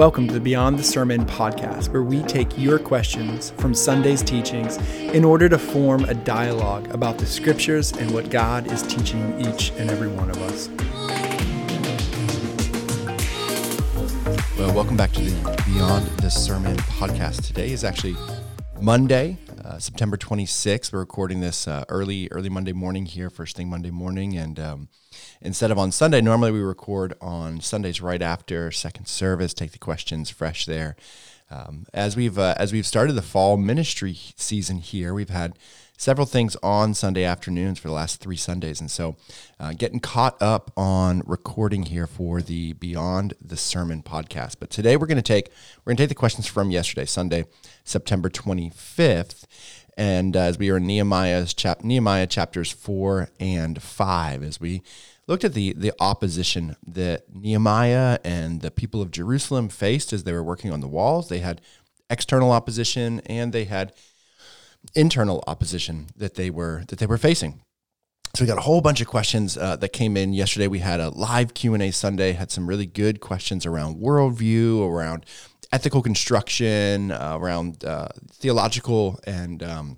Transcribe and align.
Welcome 0.00 0.28
to 0.28 0.32
the 0.32 0.40
Beyond 0.40 0.78
the 0.78 0.82
Sermon 0.82 1.26
podcast, 1.26 1.92
where 1.92 2.02
we 2.02 2.22
take 2.22 2.56
your 2.56 2.78
questions 2.78 3.50
from 3.58 3.74
Sunday's 3.74 4.22
teachings 4.22 4.78
in 4.96 5.26
order 5.26 5.46
to 5.46 5.58
form 5.58 6.04
a 6.04 6.14
dialogue 6.14 6.90
about 6.94 7.18
the 7.18 7.26
scriptures 7.26 7.92
and 7.92 8.10
what 8.10 8.30
God 8.30 8.72
is 8.72 8.80
teaching 8.82 9.38
each 9.38 9.72
and 9.72 9.90
every 9.90 10.08
one 10.08 10.30
of 10.30 10.38
us. 10.38 10.70
Well, 14.58 14.74
welcome 14.74 14.96
back 14.96 15.12
to 15.12 15.20
the 15.20 15.62
Beyond 15.66 16.06
the 16.20 16.30
Sermon 16.30 16.78
podcast. 16.78 17.46
Today 17.46 17.70
is 17.70 17.84
actually 17.84 18.16
Monday, 18.80 19.36
uh, 19.70 19.78
September 19.78 20.16
26th. 20.16 20.92
We're 20.92 20.98
recording 20.98 21.40
this 21.40 21.68
uh, 21.68 21.84
early, 21.88 22.28
early 22.32 22.48
Monday 22.48 22.72
morning 22.72 23.06
here, 23.06 23.30
first 23.30 23.56
thing 23.56 23.68
Monday 23.68 23.90
morning, 23.90 24.36
and 24.36 24.58
um, 24.58 24.88
instead 25.40 25.70
of 25.70 25.78
on 25.78 25.92
Sunday, 25.92 26.20
normally 26.20 26.50
we 26.50 26.60
record 26.60 27.14
on 27.20 27.60
Sundays 27.60 28.00
right 28.00 28.20
after 28.20 28.72
second 28.72 29.06
service. 29.06 29.54
Take 29.54 29.70
the 29.70 29.78
questions 29.78 30.28
fresh 30.28 30.66
there. 30.66 30.96
Um, 31.52 31.86
as 31.94 32.16
we've 32.16 32.38
uh, 32.38 32.54
as 32.56 32.72
we've 32.72 32.86
started 32.86 33.12
the 33.12 33.22
fall 33.22 33.56
ministry 33.56 34.16
season 34.34 34.78
here, 34.78 35.14
we've 35.14 35.30
had 35.30 35.56
several 36.00 36.26
things 36.26 36.56
on 36.62 36.94
Sunday 36.94 37.24
afternoons 37.24 37.78
for 37.78 37.88
the 37.88 37.94
last 37.94 38.22
three 38.22 38.36
Sundays, 38.36 38.80
and 38.80 38.90
so 38.90 39.16
uh, 39.58 39.74
getting 39.74 40.00
caught 40.00 40.40
up 40.40 40.72
on 40.74 41.22
recording 41.26 41.82
here 41.82 42.06
for 42.06 42.40
the 42.40 42.72
Beyond 42.72 43.34
the 43.38 43.58
Sermon 43.58 44.02
podcast. 44.02 44.56
But 44.58 44.70
today 44.70 44.96
we're 44.96 45.06
going 45.06 45.16
to 45.16 45.22
take 45.22 45.50
we're 45.84 45.90
going 45.90 45.98
to 45.98 46.02
take 46.04 46.08
the 46.08 46.14
questions 46.14 46.46
from 46.46 46.70
yesterday, 46.70 47.04
Sunday, 47.04 47.44
September 47.84 48.30
twenty 48.30 48.70
fifth, 48.70 49.46
and 49.94 50.34
uh, 50.34 50.40
as 50.40 50.58
we 50.58 50.70
are 50.70 50.78
in 50.78 50.86
Nehemiah's 50.86 51.52
chap 51.52 51.84
Nehemiah 51.84 52.26
chapters 52.26 52.72
four 52.72 53.28
and 53.38 53.82
five, 53.82 54.42
as 54.42 54.58
we 54.58 54.82
looked 55.26 55.44
at 55.44 55.52
the 55.52 55.74
the 55.74 55.92
opposition 56.00 56.76
that 56.86 57.24
Nehemiah 57.34 58.18
and 58.24 58.62
the 58.62 58.70
people 58.70 59.02
of 59.02 59.10
Jerusalem 59.10 59.68
faced 59.68 60.14
as 60.14 60.24
they 60.24 60.32
were 60.32 60.42
working 60.42 60.72
on 60.72 60.80
the 60.80 60.88
walls. 60.88 61.28
They 61.28 61.40
had 61.40 61.60
external 62.08 62.52
opposition 62.52 63.20
and 63.26 63.52
they 63.52 63.64
had 63.66 63.92
internal 64.94 65.44
opposition 65.46 66.06
that 66.16 66.34
they 66.34 66.50
were 66.50 66.84
that 66.88 66.98
they 66.98 67.06
were 67.06 67.18
facing. 67.18 67.60
So 68.34 68.44
we 68.44 68.46
got 68.46 68.58
a 68.58 68.62
whole 68.62 68.80
bunch 68.80 69.00
of 69.00 69.08
questions 69.08 69.56
uh, 69.56 69.76
that 69.76 69.92
came 69.92 70.16
in 70.16 70.32
yesterday. 70.32 70.68
We 70.68 70.78
had 70.78 71.00
a 71.00 71.08
live 71.10 71.52
Q 71.52 71.74
and 71.74 71.82
A 71.82 71.90
Sunday. 71.90 72.32
Had 72.32 72.50
some 72.50 72.68
really 72.68 72.86
good 72.86 73.20
questions 73.20 73.66
around 73.66 73.96
worldview, 73.96 74.88
around 74.88 75.26
ethical 75.72 76.00
construction, 76.00 77.10
uh, 77.10 77.36
around 77.40 77.84
uh, 77.84 78.08
theological, 78.32 79.18
and 79.26 79.62
um, 79.62 79.96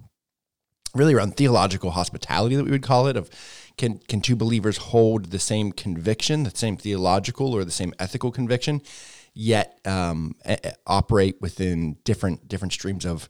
really 0.95 1.15
around 1.15 1.37
theological 1.37 1.91
hospitality 1.91 2.57
that 2.57 2.65
we 2.65 2.71
would 2.71 2.83
call 2.83 3.07
it. 3.07 3.17
Of 3.17 3.29
can 3.77 3.99
can 3.99 4.23
two 4.23 4.37
believers 4.37 4.79
hold 4.79 5.27
the 5.27 5.39
same 5.39 5.71
conviction, 5.71 6.45
the 6.45 6.51
same 6.55 6.79
theological 6.79 7.53
or 7.55 7.65
the 7.65 7.71
same 7.71 7.93
ethical 7.99 8.31
conviction, 8.31 8.81
yet 9.35 9.79
um, 9.85 10.35
a- 10.47 10.73
operate 10.87 11.37
within 11.41 11.99
different 12.05 12.49
different 12.49 12.73
streams 12.73 13.05
of 13.05 13.29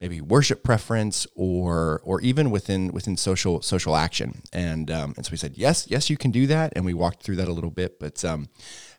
maybe 0.00 0.20
worship 0.20 0.62
preference 0.62 1.26
or 1.34 2.00
or 2.04 2.20
even 2.22 2.50
within 2.50 2.92
within 2.92 3.16
social 3.16 3.60
social 3.60 3.96
action. 3.96 4.42
And 4.52 4.90
um, 4.90 5.14
and 5.16 5.26
so 5.26 5.30
we 5.30 5.36
said 5.36 5.54
yes 5.56 5.86
yes 5.88 6.08
you 6.08 6.16
can 6.16 6.30
do 6.30 6.46
that. 6.46 6.72
And 6.74 6.84
we 6.84 6.94
walked 6.94 7.22
through 7.22 7.36
that 7.36 7.48
a 7.48 7.52
little 7.52 7.70
bit 7.70 7.98
but 7.98 8.24
um, 8.24 8.48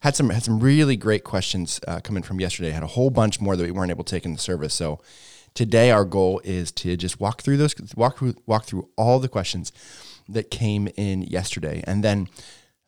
had 0.02 0.16
some 0.16 0.29
had 0.29 0.44
some 0.44 0.59
really 0.59 0.95
great 0.95 1.23
questions 1.23 1.79
uh, 1.88 1.99
coming 2.02 2.23
from 2.23 2.39
yesterday. 2.39 2.72
Had 2.72 2.83
a 2.83 2.88
whole 2.88 3.09
bunch 3.09 3.41
more 3.41 3.55
that 3.55 3.63
we 3.63 3.72
weren't 3.72 3.91
able 3.91 4.03
to 4.03 4.11
take 4.16 4.25
in 4.25 4.33
the 4.33 4.39
service. 4.39 4.73
So 4.73 4.99
today 5.53 5.91
our 5.91 6.05
goal 6.05 6.39
is 6.44 6.72
to 6.72 6.95
just 6.95 7.19
walk 7.19 7.41
through 7.41 7.57
those 7.57 7.75
walk 7.95 8.17
through 8.17 8.35
walk 8.45 8.66
through 8.66 8.89
all 8.95 9.19
the 9.19 9.29
questions 9.29 9.72
that 10.29 10.52
came 10.52 10.88
in 10.95 11.23
yesterday. 11.23 11.83
And 11.85 12.03
then 12.03 12.27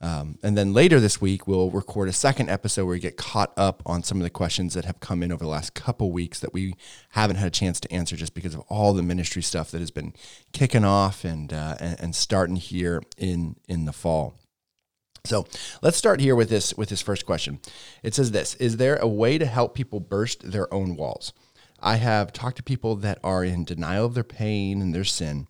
um, 0.03 0.37
and 0.43 0.57
then 0.57 0.73
later 0.73 0.99
this 0.99 1.21
week, 1.21 1.47
we'll 1.47 1.71
record 1.71 2.09
a 2.09 2.13
second 2.13 2.49
episode 2.49 2.83
where 2.83 2.95
we 2.95 2.99
get 2.99 3.15
caught 3.15 3.53
up 3.55 3.81
on 3.85 4.03
some 4.03 4.17
of 4.17 4.23
the 4.23 4.29
questions 4.29 4.73
that 4.73 4.83
have 4.83 4.99
come 4.99 5.23
in 5.23 5.31
over 5.31 5.45
the 5.45 5.49
last 5.49 5.75
couple 5.75 6.11
weeks 6.11 6.41
that 6.41 6.53
we 6.53 6.75
haven't 7.11 7.37
had 7.37 7.47
a 7.47 7.51
chance 7.51 7.79
to 7.79 7.89
answer 7.91 8.17
just 8.17 8.33
because 8.33 8.53
of 8.53 8.59
all 8.67 8.93
the 8.93 9.01
ministry 9.01 9.41
stuff 9.41 9.71
that 9.71 9.79
has 9.79 9.91
been 9.91 10.13
kicking 10.51 10.83
off 10.83 11.23
and 11.23 11.53
uh, 11.53 11.77
and, 11.79 11.99
and 12.01 12.15
starting 12.15 12.57
here 12.57 13.01
in 13.17 13.55
in 13.69 13.85
the 13.85 13.93
fall. 13.93 14.35
So 15.23 15.47
let's 15.81 15.95
start 15.95 16.19
here 16.19 16.35
with 16.35 16.49
this 16.49 16.73
with 16.73 16.89
this 16.89 17.01
first 17.01 17.25
question. 17.25 17.61
It 18.03 18.13
says 18.13 18.31
this: 18.31 18.55
Is 18.55 18.75
there 18.75 18.97
a 18.97 19.07
way 19.07 19.37
to 19.37 19.45
help 19.45 19.73
people 19.73 20.01
burst 20.01 20.51
their 20.51 20.71
own 20.73 20.97
walls? 20.97 21.31
I 21.79 21.95
have 21.95 22.33
talked 22.33 22.57
to 22.57 22.63
people 22.63 22.97
that 22.97 23.19
are 23.23 23.45
in 23.45 23.63
denial 23.63 24.07
of 24.07 24.15
their 24.15 24.25
pain 24.25 24.81
and 24.81 24.93
their 24.93 25.05
sin. 25.05 25.47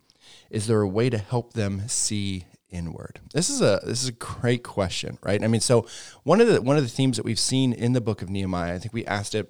Is 0.48 0.68
there 0.68 0.80
a 0.80 0.88
way 0.88 1.10
to 1.10 1.18
help 1.18 1.54
them 1.54 1.88
see 1.88 2.44
inward? 2.74 3.20
This 3.32 3.48
is 3.48 3.62
a 3.62 3.80
this 3.84 4.02
is 4.02 4.08
a 4.08 4.12
great 4.12 4.62
question, 4.62 5.18
right? 5.22 5.42
I 5.42 5.46
mean, 5.46 5.60
so 5.60 5.86
one 6.24 6.40
of 6.40 6.48
the 6.48 6.60
one 6.60 6.76
of 6.76 6.82
the 6.82 6.88
themes 6.88 7.16
that 7.16 7.24
we've 7.24 7.38
seen 7.38 7.72
in 7.72 7.92
the 7.92 8.00
book 8.00 8.20
of 8.20 8.28
Nehemiah, 8.28 8.74
I 8.74 8.78
think 8.78 8.92
we 8.92 9.06
asked 9.06 9.34
it 9.34 9.48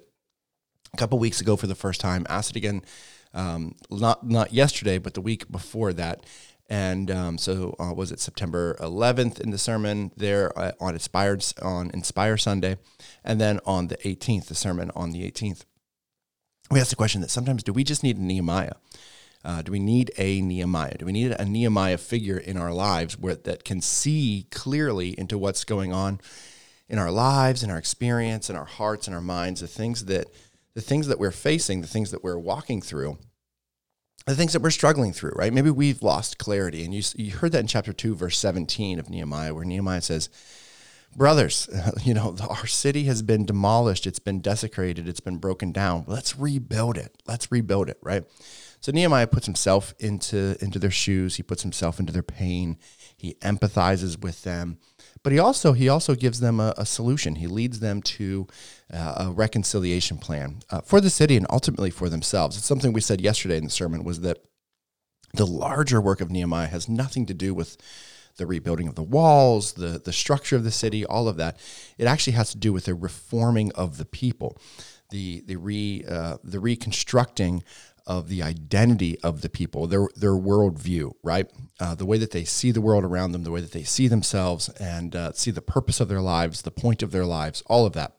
a 0.93 0.97
couple 0.97 1.19
weeks 1.19 1.41
ago 1.41 1.55
for 1.55 1.67
the 1.67 1.75
first 1.75 1.99
time, 1.99 2.25
asked 2.29 2.51
it 2.51 2.55
again, 2.55 2.83
um, 3.33 3.75
not 3.89 4.25
not 4.25 4.53
yesterday, 4.53 4.97
but 4.97 5.15
the 5.15 5.21
week 5.21 5.51
before 5.51 5.91
that. 5.93 6.25
And 6.67 7.11
um, 7.11 7.37
so 7.37 7.75
uh, 7.79 7.93
was 7.93 8.11
it 8.11 8.19
September 8.19 8.75
11th 8.79 9.39
in 9.39 9.51
the 9.51 9.57
sermon 9.57 10.11
there 10.17 10.57
uh, 10.57 10.71
on 10.79 10.93
Inspired 10.93 11.45
on 11.61 11.91
Inspire 11.91 12.37
Sunday, 12.37 12.77
and 13.23 13.39
then 13.39 13.59
on 13.65 13.87
the 13.87 13.97
18th, 13.97 14.45
the 14.45 14.55
sermon 14.55 14.91
on 14.95 15.11
the 15.11 15.29
18th. 15.29 15.65
We 16.71 16.79
asked 16.79 16.89
the 16.89 16.95
question 16.95 17.21
that 17.21 17.29
sometimes 17.29 17.63
do 17.63 17.73
we 17.73 17.83
just 17.83 18.03
need 18.03 18.17
a 18.17 18.21
Nehemiah? 18.23 18.73
Uh, 19.45 19.61
do 19.61 19.71
we 19.71 19.79
need 19.79 20.11
a 20.17 20.41
Nehemiah? 20.41 20.97
Do 20.97 21.05
we 21.05 21.11
need 21.11 21.31
a 21.31 21.45
Nehemiah 21.45 21.99
figure 21.99 22.37
in 22.37 22.57
our 22.57 22.73
lives 22.73 23.17
where 23.17 23.35
that 23.35 23.63
can 23.63 23.79
see 23.79 24.47
clearly 24.49 25.17
into 25.19 25.37
what's 25.37 25.63
going 25.63 25.93
on 25.93 26.19
in 26.89 26.97
our 26.97 27.11
lives, 27.11 27.61
in 27.63 27.69
our 27.69 27.77
experience, 27.77 28.49
in 28.49 28.55
our 28.55 28.65
hearts, 28.65 29.07
in 29.07 29.13
our 29.13 29.21
minds, 29.21 29.61
the 29.61 29.67
things 29.67 30.05
that 30.05 30.27
the 30.73 30.81
things 30.81 31.07
that 31.07 31.19
we're 31.19 31.31
facing, 31.31 31.81
the 31.81 31.87
things 31.87 32.11
that 32.11 32.23
we're 32.23 32.39
walking 32.39 32.81
through, 32.81 33.17
the 34.25 34.35
things 34.35 34.51
that 34.53 34.61
we're 34.61 34.71
struggling 34.71 35.13
through, 35.13 35.31
right? 35.35 35.53
Maybe 35.53 35.69
we've 35.69 36.01
lost 36.01 36.39
clarity, 36.39 36.83
and 36.83 36.93
you 36.93 37.03
you 37.15 37.31
heard 37.31 37.51
that 37.51 37.59
in 37.59 37.67
chapter 37.67 37.93
two, 37.93 38.15
verse 38.15 38.39
seventeen 38.39 38.97
of 38.97 39.09
Nehemiah, 39.09 39.53
where 39.53 39.65
Nehemiah 39.65 40.01
says. 40.01 40.29
Brothers, 41.17 41.69
you 42.03 42.13
know, 42.13 42.35
our 42.41 42.67
city 42.67 43.05
has 43.05 43.21
been 43.21 43.45
demolished. 43.45 44.05
It's 44.05 44.19
been 44.19 44.41
desecrated. 44.41 45.07
It's 45.07 45.21
been 45.21 45.37
broken 45.37 45.71
down. 45.71 46.03
Let's 46.07 46.37
rebuild 46.37 46.97
it. 46.97 47.15
Let's 47.25 47.53
rebuild 47.53 47.87
it, 47.87 47.97
right? 48.01 48.25
So 48.85 48.91
Nehemiah 48.91 49.25
puts 49.25 49.47
himself 49.47 49.95
into 49.97 50.63
into 50.63 50.77
their 50.77 50.91
shoes. 50.91 51.37
He 51.37 51.41
puts 51.41 51.63
himself 51.63 51.99
into 51.99 52.13
their 52.13 52.21
pain. 52.21 52.77
He 53.17 53.33
empathizes 53.41 54.21
with 54.21 54.43
them, 54.43 54.77
but 55.23 55.33
he 55.33 55.39
also 55.39 55.73
he 55.73 55.89
also 55.89 56.13
gives 56.13 56.39
them 56.39 56.59
a, 56.59 56.71
a 56.77 56.85
solution. 56.85 57.37
He 57.37 57.47
leads 57.47 57.79
them 57.79 58.03
to 58.03 58.45
uh, 58.93 59.25
a 59.25 59.31
reconciliation 59.31 60.19
plan 60.19 60.59
uh, 60.69 60.81
for 60.81 61.01
the 61.01 61.09
city 61.09 61.35
and 61.35 61.47
ultimately 61.49 61.89
for 61.89 62.09
themselves. 62.09 62.57
It's 62.57 62.67
something 62.67 62.93
we 62.93 63.01
said 63.01 63.21
yesterday 63.21 63.57
in 63.57 63.63
the 63.63 63.71
sermon 63.71 64.03
was 64.03 64.21
that 64.21 64.37
the 65.33 65.47
larger 65.47 65.99
work 65.99 66.21
of 66.21 66.29
Nehemiah 66.29 66.67
has 66.67 66.87
nothing 66.87 67.25
to 67.25 67.33
do 67.33 67.55
with 67.55 67.77
the 68.37 68.45
rebuilding 68.45 68.87
of 68.87 68.93
the 68.93 69.01
walls, 69.01 69.73
the 69.73 69.99
the 69.99 70.13
structure 70.13 70.57
of 70.57 70.63
the 70.63 70.69
city, 70.69 71.03
all 71.03 71.27
of 71.27 71.37
that. 71.37 71.57
It 71.97 72.05
actually 72.05 72.33
has 72.33 72.51
to 72.51 72.59
do 72.59 72.71
with 72.71 72.85
the 72.85 72.93
reforming 72.93 73.71
of 73.71 73.97
the 73.97 74.05
people, 74.05 74.61
the 75.09 75.41
the 75.47 75.55
re 75.55 76.05
uh, 76.07 76.37
the 76.43 76.59
reconstructing 76.59 77.63
of 78.07 78.29
the 78.29 78.43
identity 78.43 79.19
of 79.21 79.41
the 79.41 79.49
people, 79.49 79.87
their 79.87 80.07
their 80.15 80.31
worldview, 80.31 81.13
right? 81.23 81.49
Uh, 81.79 81.95
the 81.95 82.05
way 82.05 82.17
that 82.17 82.31
they 82.31 82.43
see 82.43 82.71
the 82.71 82.81
world 82.81 83.03
around 83.03 83.31
them, 83.31 83.43
the 83.43 83.51
way 83.51 83.61
that 83.61 83.71
they 83.71 83.83
see 83.83 84.07
themselves, 84.07 84.69
and 84.79 85.15
uh, 85.15 85.31
see 85.33 85.51
the 85.51 85.61
purpose 85.61 85.99
of 85.99 86.07
their 86.07 86.21
lives, 86.21 86.61
the 86.61 86.71
point 86.71 87.01
of 87.01 87.11
their 87.11 87.25
lives, 87.25 87.63
all 87.65 87.85
of 87.85 87.93
that. 87.93 88.15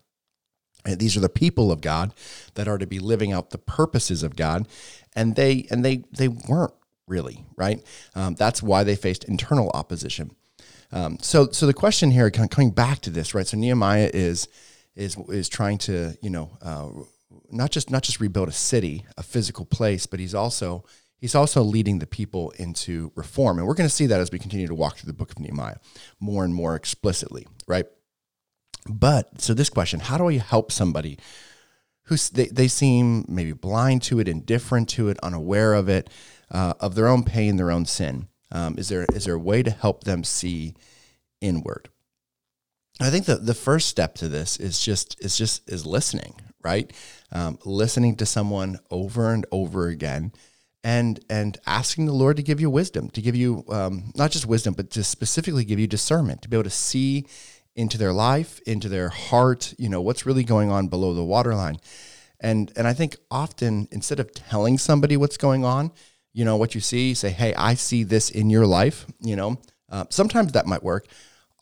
And 0.84 0.98
these 0.98 1.16
are 1.16 1.20
the 1.20 1.28
people 1.28 1.70
of 1.70 1.80
God 1.80 2.14
that 2.54 2.68
are 2.68 2.78
to 2.78 2.86
be 2.86 2.98
living 2.98 3.32
out 3.32 3.50
the 3.50 3.58
purposes 3.58 4.22
of 4.22 4.36
God, 4.36 4.66
and 5.14 5.36
they 5.36 5.66
and 5.70 5.84
they 5.84 6.04
they 6.12 6.28
weren't 6.28 6.74
really 7.06 7.44
right. 7.56 7.80
Um, 8.14 8.34
that's 8.34 8.62
why 8.62 8.82
they 8.82 8.96
faced 8.96 9.24
internal 9.24 9.70
opposition. 9.70 10.32
Um, 10.92 11.18
so 11.20 11.50
so 11.50 11.66
the 11.66 11.74
question 11.74 12.10
here, 12.10 12.30
kind 12.30 12.44
of 12.44 12.50
coming 12.50 12.70
back 12.70 13.00
to 13.00 13.10
this, 13.10 13.34
right? 13.34 13.46
So 13.46 13.56
Nehemiah 13.56 14.10
is 14.12 14.48
is 14.96 15.16
is 15.28 15.48
trying 15.48 15.78
to 15.78 16.16
you 16.20 16.30
know. 16.30 16.58
Uh, 16.60 16.88
not 17.50 17.70
just 17.70 17.90
not 17.90 18.02
just 18.02 18.20
rebuild 18.20 18.48
a 18.48 18.52
city, 18.52 19.04
a 19.16 19.22
physical 19.22 19.64
place, 19.64 20.06
but 20.06 20.20
he's 20.20 20.34
also 20.34 20.84
he's 21.18 21.34
also 21.34 21.62
leading 21.62 21.98
the 21.98 22.06
people 22.06 22.50
into 22.58 23.12
reform. 23.14 23.58
And 23.58 23.66
we're 23.66 23.74
going 23.74 23.88
to 23.88 23.94
see 23.94 24.06
that 24.06 24.20
as 24.20 24.30
we 24.30 24.38
continue 24.38 24.66
to 24.66 24.74
walk 24.74 24.96
through 24.96 25.08
the 25.08 25.16
book 25.16 25.30
of 25.32 25.38
Nehemiah 25.38 25.76
more 26.20 26.44
and 26.44 26.54
more 26.54 26.76
explicitly, 26.76 27.46
right? 27.66 27.86
But 28.88 29.40
so 29.40 29.54
this 29.54 29.70
question, 29.70 30.00
how 30.00 30.18
do 30.18 30.28
I 30.28 30.38
help 30.38 30.70
somebody 30.70 31.18
who 32.04 32.16
they, 32.16 32.46
they 32.46 32.68
seem 32.68 33.24
maybe 33.28 33.52
blind 33.52 34.02
to 34.02 34.20
it, 34.20 34.28
indifferent 34.28 34.88
to 34.90 35.08
it, 35.08 35.18
unaware 35.22 35.74
of 35.74 35.88
it, 35.88 36.08
uh, 36.50 36.74
of 36.78 36.94
their 36.94 37.08
own 37.08 37.24
pain, 37.24 37.56
their 37.56 37.70
own 37.70 37.84
sin? 37.84 38.28
Um, 38.52 38.78
is 38.78 38.88
there 38.88 39.06
is 39.12 39.24
there 39.24 39.34
a 39.34 39.40
way 39.40 39.62
to 39.62 39.70
help 39.70 40.04
them 40.04 40.22
see 40.22 40.74
inward? 41.40 41.88
I 43.00 43.10
think 43.10 43.26
the 43.26 43.36
the 43.36 43.54
first 43.54 43.88
step 43.88 44.14
to 44.16 44.28
this 44.28 44.56
is 44.56 44.80
just 44.80 45.22
is 45.22 45.36
just 45.36 45.68
is 45.68 45.84
listening, 45.84 46.40
right? 46.66 46.92
Um, 47.30 47.58
listening 47.64 48.16
to 48.16 48.26
someone 48.26 48.78
over 48.90 49.32
and 49.32 49.46
over 49.52 49.86
again, 49.86 50.32
and 50.82 51.20
and 51.30 51.58
asking 51.66 52.06
the 52.06 52.12
Lord 52.22 52.36
to 52.36 52.42
give 52.42 52.60
you 52.60 52.68
wisdom, 52.68 53.08
to 53.10 53.22
give 53.22 53.36
you 53.36 53.64
um, 53.68 54.12
not 54.16 54.32
just 54.32 54.46
wisdom, 54.46 54.74
but 54.74 54.90
to 54.90 55.04
specifically 55.04 55.64
give 55.64 55.78
you 55.78 55.86
discernment, 55.86 56.42
to 56.42 56.48
be 56.48 56.56
able 56.56 56.64
to 56.64 56.70
see 56.90 57.26
into 57.76 57.98
their 57.98 58.12
life, 58.12 58.60
into 58.66 58.88
their 58.88 59.10
heart, 59.10 59.74
you 59.78 59.88
know, 59.88 60.00
what's 60.00 60.26
really 60.26 60.44
going 60.44 60.70
on 60.70 60.88
below 60.88 61.14
the 61.14 61.24
waterline. 61.24 61.78
And 62.40 62.72
and 62.76 62.86
I 62.88 62.94
think 62.94 63.16
often 63.30 63.86
instead 63.92 64.20
of 64.20 64.34
telling 64.34 64.78
somebody 64.78 65.16
what's 65.16 65.36
going 65.36 65.64
on, 65.64 65.92
you 66.32 66.44
know, 66.44 66.56
what 66.56 66.74
you 66.74 66.80
see, 66.80 67.14
say, 67.14 67.30
"Hey, 67.30 67.54
I 67.54 67.74
see 67.74 68.02
this 68.04 68.30
in 68.30 68.50
your 68.50 68.66
life," 68.66 69.06
you 69.20 69.36
know. 69.36 69.58
Uh, 69.88 70.04
sometimes 70.10 70.52
that 70.52 70.66
might 70.66 70.82
work. 70.82 71.06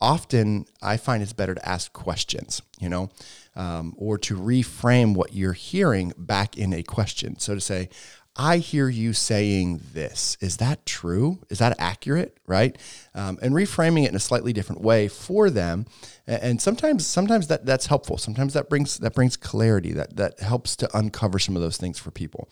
Often 0.00 0.67
I 0.83 0.97
find 0.97 1.23
it's 1.23 1.33
better 1.33 1.55
to 1.55 1.69
ask 1.69 1.93
questions, 1.93 2.62
you 2.81 2.89
know, 2.89 3.11
um, 3.56 3.95
or 3.97 4.19
to 4.19 4.37
reframe 4.37 5.15
what 5.15 5.33
you're 5.33 5.53
hearing 5.53 6.12
back 6.17 6.56
in 6.56 6.73
a 6.73 6.83
question. 6.83 7.39
So 7.39 7.55
to 7.55 7.61
say, 7.61 7.89
I 8.37 8.59
hear 8.59 8.89
you 8.89 9.12
saying 9.12 9.81
this. 9.93 10.37
Is 10.41 10.56
that 10.56 10.85
true? 10.87 11.39
Is 11.51 11.61
that 11.61 11.77
accurate? 11.79 12.37
Right? 12.47 12.77
Um, 13.15 13.39
and 13.41 13.55
reframing 13.55 14.05
it 14.05 14.09
in 14.09 14.17
a 14.17 14.21
slightly 14.21 14.53
different 14.53 14.83
way 14.83 15.06
for 15.06 15.51
them. 15.51 15.87
And 16.27 16.61
sometimes, 16.61 17.06
sometimes 17.06 17.47
that 17.47 17.65
that's 17.65 17.87
helpful. 17.87 18.19
Sometimes 18.19 18.55
that 18.55 18.69
brings 18.69 18.99
that 18.99 19.15
brings 19.15 19.37
clarity. 19.37 19.93
That 19.93 20.17
that 20.17 20.41
helps 20.41 20.75
to 20.77 20.99
uncover 20.99 21.39
some 21.39 21.55
of 21.55 21.62
those 21.62 21.77
things 21.77 21.99
for 21.99 22.11
people. 22.11 22.49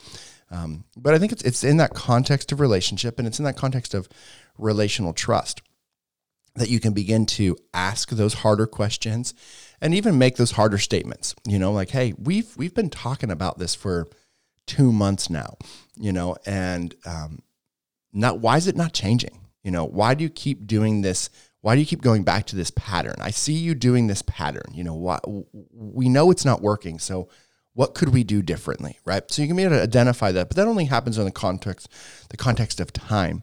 Um, 0.53 0.85
but 0.97 1.15
I 1.15 1.19
think 1.19 1.33
it's 1.33 1.43
it's 1.43 1.65
in 1.65 1.79
that 1.79 1.95
context 1.95 2.53
of 2.53 2.61
relationship, 2.61 3.19
and 3.19 3.27
it's 3.27 3.41
in 3.41 3.45
that 3.47 3.57
context 3.57 3.93
of 3.93 4.09
relational 4.59 5.13
trust 5.13 5.63
that 6.55 6.69
you 6.69 6.79
can 6.79 6.93
begin 6.93 7.25
to 7.25 7.57
ask 7.73 8.11
those 8.11 8.35
harder 8.35 8.67
questions 8.67 9.35
and 9.83 9.95
even 9.95 10.17
make 10.17 10.37
those 10.37 10.53
harder 10.53 10.79
statements. 10.79 11.35
You 11.47 11.59
know, 11.59 11.73
like, 11.73 11.91
hey, 11.91 12.15
we've 12.17 12.57
we've 12.57 12.75
been 12.75 12.89
talking 12.89 13.31
about 13.31 13.59
this 13.59 13.75
for 13.75 14.09
two 14.67 14.93
months 14.93 15.29
now, 15.29 15.57
you 15.97 16.13
know, 16.13 16.37
and 16.47 16.95
um, 17.05 17.43
not 18.13 18.39
why 18.39 18.57
is 18.57 18.69
it 18.69 18.77
not 18.77 18.95
changing? 18.95 19.41
You 19.65 19.73
know, 19.73 19.85
why 19.85 20.15
do 20.15 20.25
you 20.25 20.31
keep 20.31 20.67
doing 20.67 21.03
this? 21.03 21.29
Why 21.61 21.75
do 21.75 21.81
you 21.81 21.87
keep 21.87 22.01
going 22.01 22.23
back 22.23 22.47
to 22.47 22.57
this 22.57 22.71
pattern? 22.71 23.17
I 23.19 23.31
see 23.31 23.53
you 23.53 23.75
doing 23.75 24.07
this 24.07 24.23
pattern. 24.23 24.73
You 24.73 24.85
know, 24.85 24.95
why, 24.95 25.19
we 25.53 26.09
know 26.09 26.31
it's 26.31 26.45
not 26.45 26.63
working. 26.63 26.99
So, 26.99 27.29
what 27.75 27.95
could 27.95 28.11
we 28.11 28.23
do 28.23 28.43
differently, 28.43 28.99
right? 29.05 29.29
So 29.31 29.43
you 29.43 29.49
can 29.49 29.57
be 29.57 29.65
able 29.65 29.77
to 29.77 29.83
identify 29.83 30.31
that, 30.33 30.49
but 30.49 30.57
that 30.57 30.69
only 30.69 30.85
happens 30.87 31.19
in 31.19 31.25
the 31.25 31.31
context, 31.31 31.89
the 32.29 32.37
context 32.37 32.81
of 32.81 32.93
time. 32.93 33.43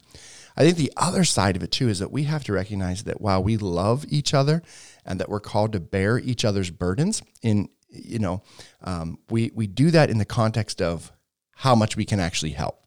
I 0.55 0.63
think 0.63 0.77
the 0.77 0.91
other 0.97 1.23
side 1.23 1.55
of 1.55 1.63
it 1.63 1.71
too 1.71 1.87
is 1.87 1.99
that 1.99 2.11
we 2.11 2.23
have 2.23 2.43
to 2.43 2.53
recognize 2.53 3.05
that 3.05 3.21
while 3.21 3.41
we 3.41 3.57
love 3.57 4.05
each 4.09 4.33
other 4.33 4.61
and 5.09 5.19
that 5.19 5.27
we're 5.27 5.41
called 5.41 5.73
to 5.73 5.79
bear 5.81 6.17
each 6.19 6.45
other's 6.45 6.69
burdens 6.69 7.21
in 7.41 7.67
you 7.91 8.19
know, 8.19 8.43
um, 8.83 9.17
we 9.29 9.51
we 9.53 9.67
do 9.67 9.91
that 9.91 10.09
in 10.09 10.19
the 10.19 10.25
context 10.25 10.81
of 10.81 11.11
how 11.55 11.75
much 11.75 11.97
we 11.97 12.05
can 12.05 12.19
actually 12.19 12.51
help. 12.51 12.83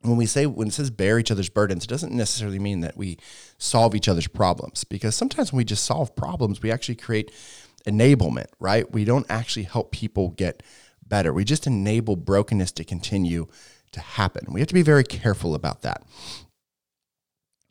When 0.00 0.16
we 0.16 0.26
say 0.26 0.46
when 0.46 0.68
it 0.68 0.72
says 0.72 0.90
bear 0.90 1.18
each 1.18 1.30
other's 1.30 1.48
burdens, 1.48 1.84
it 1.84 1.88
doesn't 1.88 2.12
necessarily 2.12 2.58
mean 2.58 2.80
that 2.80 2.96
we 2.96 3.18
solve 3.58 3.94
each 3.94 4.08
other's 4.08 4.26
problems 4.26 4.84
because 4.84 5.14
sometimes 5.14 5.52
when 5.52 5.58
we 5.58 5.64
just 5.64 5.84
solve 5.84 6.16
problems, 6.16 6.60
we 6.60 6.72
actually 6.72 6.96
create 6.96 7.30
enablement, 7.86 8.46
right? 8.58 8.90
We 8.90 9.04
don't 9.04 9.26
actually 9.28 9.64
help 9.64 9.92
people 9.92 10.30
get 10.30 10.62
better. 11.06 11.32
We 11.32 11.44
just 11.44 11.66
enable 11.66 12.16
brokenness 12.16 12.72
to 12.72 12.84
continue 12.84 13.46
to 13.92 14.00
happen. 14.00 14.46
We 14.52 14.60
have 14.60 14.68
to 14.68 14.74
be 14.74 14.82
very 14.82 15.04
careful 15.04 15.54
about 15.54 15.82
that. 15.82 16.02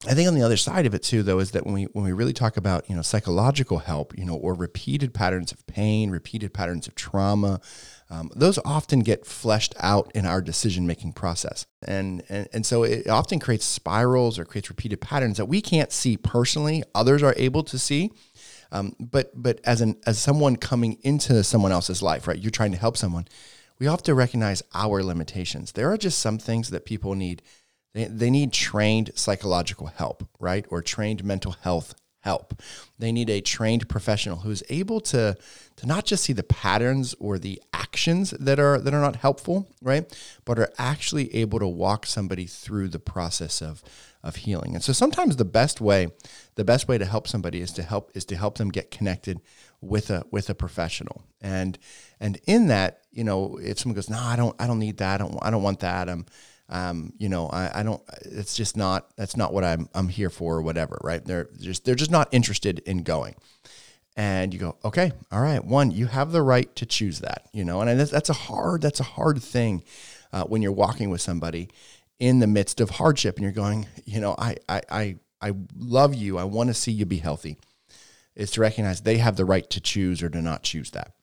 I 0.08 0.16
think 0.16 0.28
on 0.28 0.34
the 0.34 0.42
other 0.42 0.58
side 0.58 0.88
of 0.88 0.96
it 0.96 1.04
too, 1.04 1.22
though, 1.22 1.38
is 1.38 1.52
that 1.52 1.64
when 1.64 1.76
we 1.76 1.84
when 1.84 2.04
we 2.04 2.12
really 2.12 2.34
talk 2.34 2.58
about 2.58 2.90
you 2.90 2.96
know 2.96 3.04
psychological 3.04 3.78
help, 3.78 4.18
you 4.18 4.26
know, 4.26 4.36
or 4.36 4.56
repeated 4.56 5.14
patterns 5.14 5.52
of 5.52 5.66
pain, 5.68 6.10
repeated 6.10 6.56
patterns 6.56 6.88
of 6.88 6.96
trauma, 6.96 7.62
um, 8.10 8.32
those 8.36 8.58
often 8.66 9.02
get 9.02 9.28
fleshed 9.28 9.76
out 9.80 10.12
in 10.16 10.26
our 10.26 10.42
decision 10.42 10.88
making 10.88 11.14
process, 11.14 11.68
and, 11.88 12.24
and 12.30 12.48
and 12.52 12.66
so 12.66 12.82
it 12.82 13.08
often 13.08 13.40
creates 13.40 13.64
spirals 13.64 14.40
or 14.40 14.46
creates 14.46 14.70
repeated 14.70 15.02
patterns 15.02 15.38
that 15.38 15.46
we 15.46 15.62
can't 15.62 15.92
see 15.92 16.18
personally. 16.18 16.82
Others 16.96 17.22
are 17.22 17.36
able 17.38 17.64
to 17.66 17.78
see, 17.78 18.12
um, 18.72 18.96
but 19.00 19.32
but 19.36 19.62
as 19.66 19.82
an 19.82 19.98
as 20.08 20.18
someone 20.18 20.56
coming 20.56 20.98
into 21.04 21.44
someone 21.44 21.72
else's 21.72 22.02
life, 22.02 22.28
right? 22.28 22.40
You're 22.40 22.50
trying 22.50 22.72
to 22.72 22.78
help 22.80 22.98
someone. 22.98 23.28
We 23.78 23.86
have 23.86 24.04
to 24.04 24.16
recognize 24.16 24.62
our 24.74 25.04
limitations. 25.04 25.72
There 25.72 25.92
are 25.92 25.98
just 25.98 26.20
some 26.20 26.38
things 26.38 26.70
that 26.70 26.86
people 26.86 27.16
need 27.16 27.42
they, 27.94 28.06
they 28.06 28.30
need 28.30 28.54
trained 28.54 29.12
psychological 29.16 29.88
help, 29.88 30.28
right? 30.40 30.66
Or 30.70 30.82
trained 30.82 31.24
mental 31.24 31.54
health 31.62 31.96
help. 32.22 32.62
They 33.00 33.12
need 33.12 33.30
a 33.30 33.42
trained 33.42 33.90
professional 33.90 34.38
who's 34.38 34.64
able 34.70 35.02
to 35.02 35.36
to 35.78 35.88
not 35.88 36.06
just 36.06 36.24
see 36.24 36.34
the 36.34 36.44
patterns 36.44 37.16
or 37.20 37.40
the 37.40 37.62
actions 37.74 38.32
that 38.32 38.60
are 38.60 38.80
that 38.80 38.94
are 38.94 39.02
not 39.02 39.18
helpful, 39.18 39.68
right? 39.82 40.06
But 40.46 40.60
are 40.60 40.72
actually 40.78 41.36
able 41.36 41.60
to 41.60 41.68
walk 41.68 42.06
somebody 42.06 42.46
through 42.46 42.90
the 42.90 43.00
process 43.00 43.62
of 43.62 43.84
of 44.24 44.36
healing. 44.38 44.76
And 44.76 44.84
so 44.84 44.94
sometimes 44.94 45.38
the 45.38 45.46
best 45.46 45.82
way 45.82 46.10
the 46.56 46.64
best 46.64 46.88
way 46.88 46.98
to 46.98 47.06
help 47.06 47.28
somebody 47.28 47.60
is 47.60 47.72
to 47.74 47.84
help 47.84 48.12
is 48.14 48.26
to 48.26 48.36
help 48.36 48.58
them 48.58 48.70
get 48.70 48.92
connected 48.92 49.42
with 49.82 50.12
a 50.12 50.24
with 50.32 50.50
a 50.50 50.56
professional. 50.56 51.24
And 51.42 51.80
and 52.20 52.40
in 52.46 52.68
that, 52.68 53.02
you 53.12 53.24
know, 53.24 53.58
if 53.58 53.80
someone 53.80 53.96
goes, 53.96 54.10
"No, 54.10 54.20
I 54.20 54.36
don't 54.36 54.56
I 54.60 54.68
don't 54.68 54.80
need 54.80 54.98
that. 54.98 55.20
I 55.22 55.24
don't 55.26 55.38
I 55.42 55.50
don't 55.50 55.64
want 55.64 55.80
that." 55.80 56.08
I'm 56.08 56.28
um, 56.72 57.14
you 57.18 57.30
know, 57.30 57.48
I, 57.48 57.82
I, 57.82 57.84
don't. 57.84 58.02
It's 58.24 58.56
just 58.56 58.78
not. 58.78 59.16
That's 59.18 59.36
not 59.36 59.54
what 59.54 59.64
I'm. 59.64 59.90
I'm 59.94 60.08
here 60.08 60.30
for, 60.30 60.56
or 60.56 60.62
whatever. 60.62 60.98
Right? 61.04 61.24
They're 61.24 61.50
just. 61.60 61.86
They're 61.86 61.96
just 61.96 62.12
not 62.12 62.30
interested 62.32 62.80
in 62.80 63.04
going. 63.04 63.36
And 64.18 64.54
you 64.54 64.60
go, 64.60 64.78
okay, 64.84 65.14
all 65.32 65.42
right. 65.42 65.64
One, 65.64 65.92
you 65.92 66.08
have 66.08 66.32
the 66.32 66.42
right 66.42 66.74
to 66.76 66.86
choose 66.86 67.20
that. 67.20 67.48
You 67.54 67.64
know, 67.64 67.82
and 67.82 68.00
that's, 68.00 68.12
that's 68.12 68.30
a 68.30 68.34
hard. 68.34 68.82
That's 68.82 69.00
a 69.00 69.04
hard 69.04 69.42
thing 69.44 69.84
uh, 70.32 70.44
when 70.46 70.62
you're 70.62 70.72
walking 70.72 71.10
with 71.10 71.22
somebody 71.22 71.70
in 72.20 72.40
the 72.40 72.48
midst 72.48 72.80
of 72.80 72.92
hardship, 72.92 73.36
and 73.36 73.44
you're 73.44 73.52
going, 73.52 73.88
you 74.06 74.22
know, 74.22 74.36
I, 74.38 74.56
I, 74.70 74.82
I, 74.90 75.16
I 75.42 75.54
love 75.76 76.14
you. 76.14 76.38
I 76.38 76.44
want 76.46 76.70
to 76.70 76.74
see 76.74 76.92
you 76.92 77.06
be 77.06 77.18
healthy. 77.18 77.58
Is 78.36 78.52
to 78.52 78.62
recognize 78.62 79.02
they 79.02 79.18
have 79.18 79.36
the 79.36 79.46
right 79.46 79.70
to 79.72 79.82
choose 79.82 80.24
or 80.24 80.30
to 80.30 80.42
not 80.42 80.64
choose 80.64 80.92
that. 80.92 81.14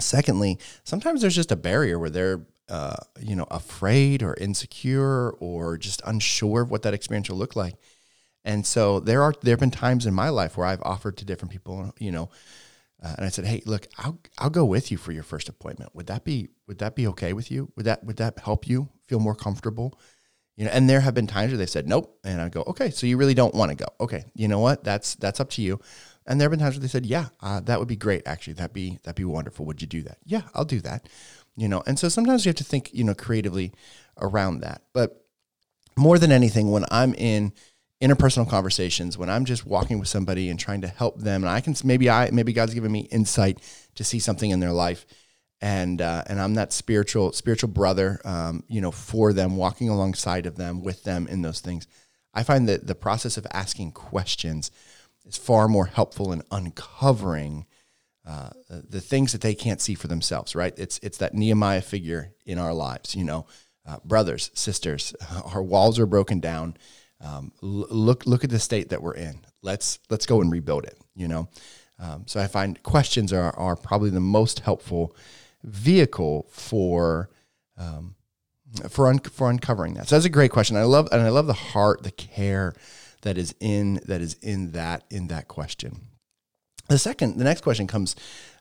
Secondly, 0.00 0.58
sometimes 0.82 1.20
there's 1.20 1.36
just 1.36 1.52
a 1.52 1.56
barrier 1.56 1.98
where 1.98 2.10
they're 2.10 2.46
uh, 2.68 2.96
you 3.20 3.36
know, 3.36 3.46
afraid 3.50 4.22
or 4.22 4.34
insecure 4.34 5.30
or 5.38 5.76
just 5.76 6.02
unsure 6.04 6.62
of 6.62 6.70
what 6.70 6.82
that 6.82 6.94
experience 6.94 7.28
will 7.28 7.36
look 7.36 7.56
like. 7.56 7.76
And 8.44 8.64
so 8.66 9.00
there 9.00 9.22
are 9.22 9.34
there 9.42 9.52
have 9.52 9.60
been 9.60 9.70
times 9.70 10.06
in 10.06 10.14
my 10.14 10.28
life 10.28 10.56
where 10.56 10.66
I've 10.66 10.82
offered 10.82 11.16
to 11.18 11.24
different 11.24 11.52
people, 11.52 11.92
you 11.98 12.12
know, 12.12 12.30
uh, 13.02 13.14
and 13.16 13.26
I 13.26 13.28
said, 13.28 13.44
"Hey, 13.44 13.62
look, 13.66 13.88
I'll 13.98 14.18
I'll 14.38 14.50
go 14.50 14.64
with 14.64 14.90
you 14.90 14.96
for 14.98 15.12
your 15.12 15.22
first 15.22 15.48
appointment. 15.48 15.94
Would 15.94 16.06
that 16.06 16.24
be 16.24 16.48
would 16.66 16.78
that 16.78 16.94
be 16.94 17.06
okay 17.08 17.32
with 17.32 17.50
you? 17.50 17.72
Would 17.76 17.86
that 17.86 18.04
would 18.04 18.16
that 18.16 18.38
help 18.38 18.68
you 18.68 18.88
feel 19.06 19.20
more 19.20 19.34
comfortable?" 19.34 19.98
You 20.56 20.64
know, 20.64 20.70
and 20.70 20.88
there 20.88 21.00
have 21.00 21.12
been 21.12 21.26
times 21.26 21.50
where 21.52 21.58
they 21.58 21.66
said 21.66 21.88
nope, 21.88 22.18
and 22.24 22.40
I 22.40 22.48
go, 22.48 22.62
"Okay, 22.66 22.90
so 22.90 23.06
you 23.06 23.16
really 23.16 23.34
don't 23.34 23.54
want 23.54 23.70
to 23.70 23.76
go? 23.76 23.86
Okay, 24.00 24.24
you 24.34 24.48
know 24.48 24.60
what? 24.60 24.84
That's 24.84 25.14
that's 25.16 25.40
up 25.40 25.50
to 25.50 25.62
you." 25.62 25.80
And 26.26 26.40
there 26.40 26.46
have 26.46 26.50
been 26.50 26.60
times 26.60 26.76
where 26.76 26.82
they 26.82 26.88
said, 26.88 27.04
"Yeah, 27.04 27.26
uh, 27.40 27.60
that 27.60 27.78
would 27.78 27.88
be 27.88 27.96
great. 27.96 28.22
Actually, 28.26 28.54
that'd 28.54 28.72
be 28.72 28.98
that'd 29.02 29.16
be 29.16 29.24
wonderful. 29.24 29.66
Would 29.66 29.82
you 29.82 29.88
do 29.88 30.02
that?" 30.02 30.18
Yeah, 30.24 30.42
I'll 30.54 30.64
do 30.64 30.80
that 30.80 31.08
you 31.56 31.68
know? 31.68 31.82
And 31.86 31.98
so 31.98 32.08
sometimes 32.08 32.44
you 32.44 32.50
have 32.50 32.56
to 32.56 32.64
think 32.64 32.90
you 32.92 33.04
know 33.04 33.14
creatively 33.14 33.72
around 34.20 34.60
that. 34.60 34.82
But 34.92 35.26
more 35.96 36.18
than 36.18 36.30
anything 36.30 36.70
when 36.70 36.84
i'm 36.90 37.14
in 37.14 37.52
interpersonal 38.02 38.48
conversations 38.48 39.16
when 39.16 39.30
i'm 39.30 39.44
just 39.44 39.66
walking 39.66 39.98
with 39.98 40.08
somebody 40.08 40.50
and 40.50 40.60
trying 40.60 40.82
to 40.82 40.88
help 40.88 41.18
them 41.18 41.42
and 41.42 41.50
i 41.50 41.60
can 41.60 41.74
maybe 41.84 42.10
i 42.10 42.30
maybe 42.30 42.52
god's 42.52 42.74
given 42.74 42.92
me 42.92 43.00
insight 43.10 43.58
to 43.94 44.04
see 44.04 44.18
something 44.18 44.50
in 44.50 44.60
their 44.60 44.72
life 44.72 45.06
and 45.62 46.02
uh, 46.02 46.22
and 46.26 46.40
i'm 46.40 46.54
that 46.54 46.72
spiritual 46.72 47.32
spiritual 47.32 47.70
brother 47.70 48.20
um, 48.24 48.62
you 48.68 48.80
know 48.80 48.90
for 48.90 49.32
them 49.32 49.56
walking 49.56 49.88
alongside 49.88 50.44
of 50.44 50.56
them 50.56 50.82
with 50.82 51.02
them 51.04 51.26
in 51.28 51.40
those 51.40 51.60
things 51.60 51.86
i 52.34 52.42
find 52.42 52.68
that 52.68 52.86
the 52.86 52.94
process 52.94 53.38
of 53.38 53.46
asking 53.52 53.90
questions 53.90 54.70
is 55.24 55.38
far 55.38 55.66
more 55.66 55.86
helpful 55.86 56.32
in 56.32 56.42
uncovering 56.50 57.64
uh, 58.26 58.50
the 58.68 59.00
things 59.00 59.32
that 59.32 59.40
they 59.40 59.54
can't 59.54 59.80
see 59.80 59.94
for 59.94 60.08
themselves, 60.08 60.56
right? 60.56 60.74
It's 60.76 60.98
it's 61.02 61.18
that 61.18 61.34
Nehemiah 61.34 61.80
figure 61.80 62.32
in 62.44 62.58
our 62.58 62.74
lives, 62.74 63.14
you 63.14 63.24
know, 63.24 63.46
uh, 63.86 63.98
brothers, 64.04 64.50
sisters, 64.52 65.14
our 65.54 65.62
walls 65.62 65.98
are 65.98 66.06
broken 66.06 66.40
down. 66.40 66.76
Um, 67.20 67.52
l- 67.62 67.86
look 67.88 68.26
look 68.26 68.42
at 68.42 68.50
the 68.50 68.58
state 68.58 68.88
that 68.88 69.00
we're 69.00 69.14
in. 69.14 69.46
Let's 69.62 70.00
let's 70.10 70.26
go 70.26 70.40
and 70.40 70.50
rebuild 70.50 70.84
it. 70.84 70.98
You 71.14 71.28
know, 71.28 71.48
um, 72.00 72.24
so 72.26 72.40
I 72.40 72.48
find 72.48 72.82
questions 72.82 73.32
are 73.32 73.56
are 73.56 73.76
probably 73.76 74.10
the 74.10 74.20
most 74.20 74.60
helpful 74.60 75.16
vehicle 75.62 76.46
for. 76.50 77.30
Um, 77.78 78.14
for 78.88 79.06
un- 79.06 79.20
for 79.20 79.48
uncovering 79.48 79.94
that, 79.94 80.08
so 80.08 80.16
that's 80.16 80.26
a 80.26 80.30
great 80.30 80.50
question. 80.50 80.76
I 80.76 80.82
love 80.82 81.08
and 81.12 81.22
I 81.22 81.28
love 81.28 81.46
the 81.46 81.52
heart, 81.52 82.02
the 82.02 82.10
care 82.10 82.74
that 83.22 83.38
is 83.38 83.54
in 83.60 84.00
that 84.06 84.20
is 84.20 84.34
in 84.42 84.72
that 84.72 85.04
in 85.08 85.28
that 85.28 85.46
question. 85.46 86.00
The 86.88 86.98
second, 86.98 87.38
the 87.38 87.44
next 87.44 87.62
question 87.62 87.86
comes 87.86 88.14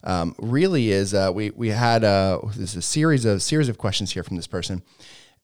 um, 0.04 0.36
really 0.40 0.92
is 0.92 1.14
uh, 1.14 1.32
we 1.34 1.52
we 1.52 1.70
had 1.70 2.04
uh, 2.04 2.40
there's 2.56 2.76
a 2.76 2.82
series 2.82 3.26
of 3.26 3.42
series 3.42 3.70
of 3.70 3.78
questions 3.78 4.12
here 4.12 4.24
from 4.24 4.36
this 4.36 4.48
person, 4.48 4.82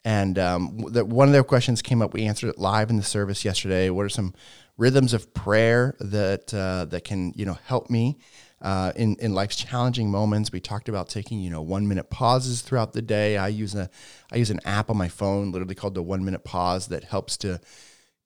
and 0.03 0.39
um, 0.39 0.85
that 0.89 1.07
one 1.07 1.27
of 1.27 1.33
their 1.33 1.43
questions 1.43 1.81
came 1.81 2.01
up. 2.01 2.13
We 2.13 2.25
answered 2.25 2.49
it 2.49 2.57
live 2.57 2.89
in 2.89 2.97
the 2.97 3.03
service 3.03 3.45
yesterday. 3.45 3.89
What 3.91 4.05
are 4.05 4.09
some 4.09 4.33
rhythms 4.77 5.13
of 5.13 5.31
prayer 5.33 5.95
that 5.99 6.53
uh, 6.53 6.85
that 6.85 7.03
can 7.03 7.33
you 7.35 7.45
know 7.45 7.57
help 7.65 7.91
me 7.91 8.17
uh, 8.63 8.93
in 8.95 9.15
in 9.17 9.35
life's 9.35 9.57
challenging 9.57 10.09
moments? 10.09 10.51
We 10.51 10.59
talked 10.59 10.89
about 10.89 11.07
taking 11.07 11.39
you 11.39 11.51
know 11.51 11.61
one 11.61 11.87
minute 11.87 12.09
pauses 12.09 12.61
throughout 12.61 12.93
the 12.93 13.03
day. 13.03 13.37
I 13.37 13.49
use 13.49 13.75
a 13.75 13.91
I 14.31 14.37
use 14.37 14.49
an 14.49 14.59
app 14.65 14.89
on 14.89 14.97
my 14.97 15.07
phone, 15.07 15.51
literally 15.51 15.75
called 15.75 15.93
the 15.93 16.01
One 16.01 16.25
Minute 16.25 16.43
Pause, 16.43 16.87
that 16.87 17.03
helps 17.03 17.37
to 17.37 17.61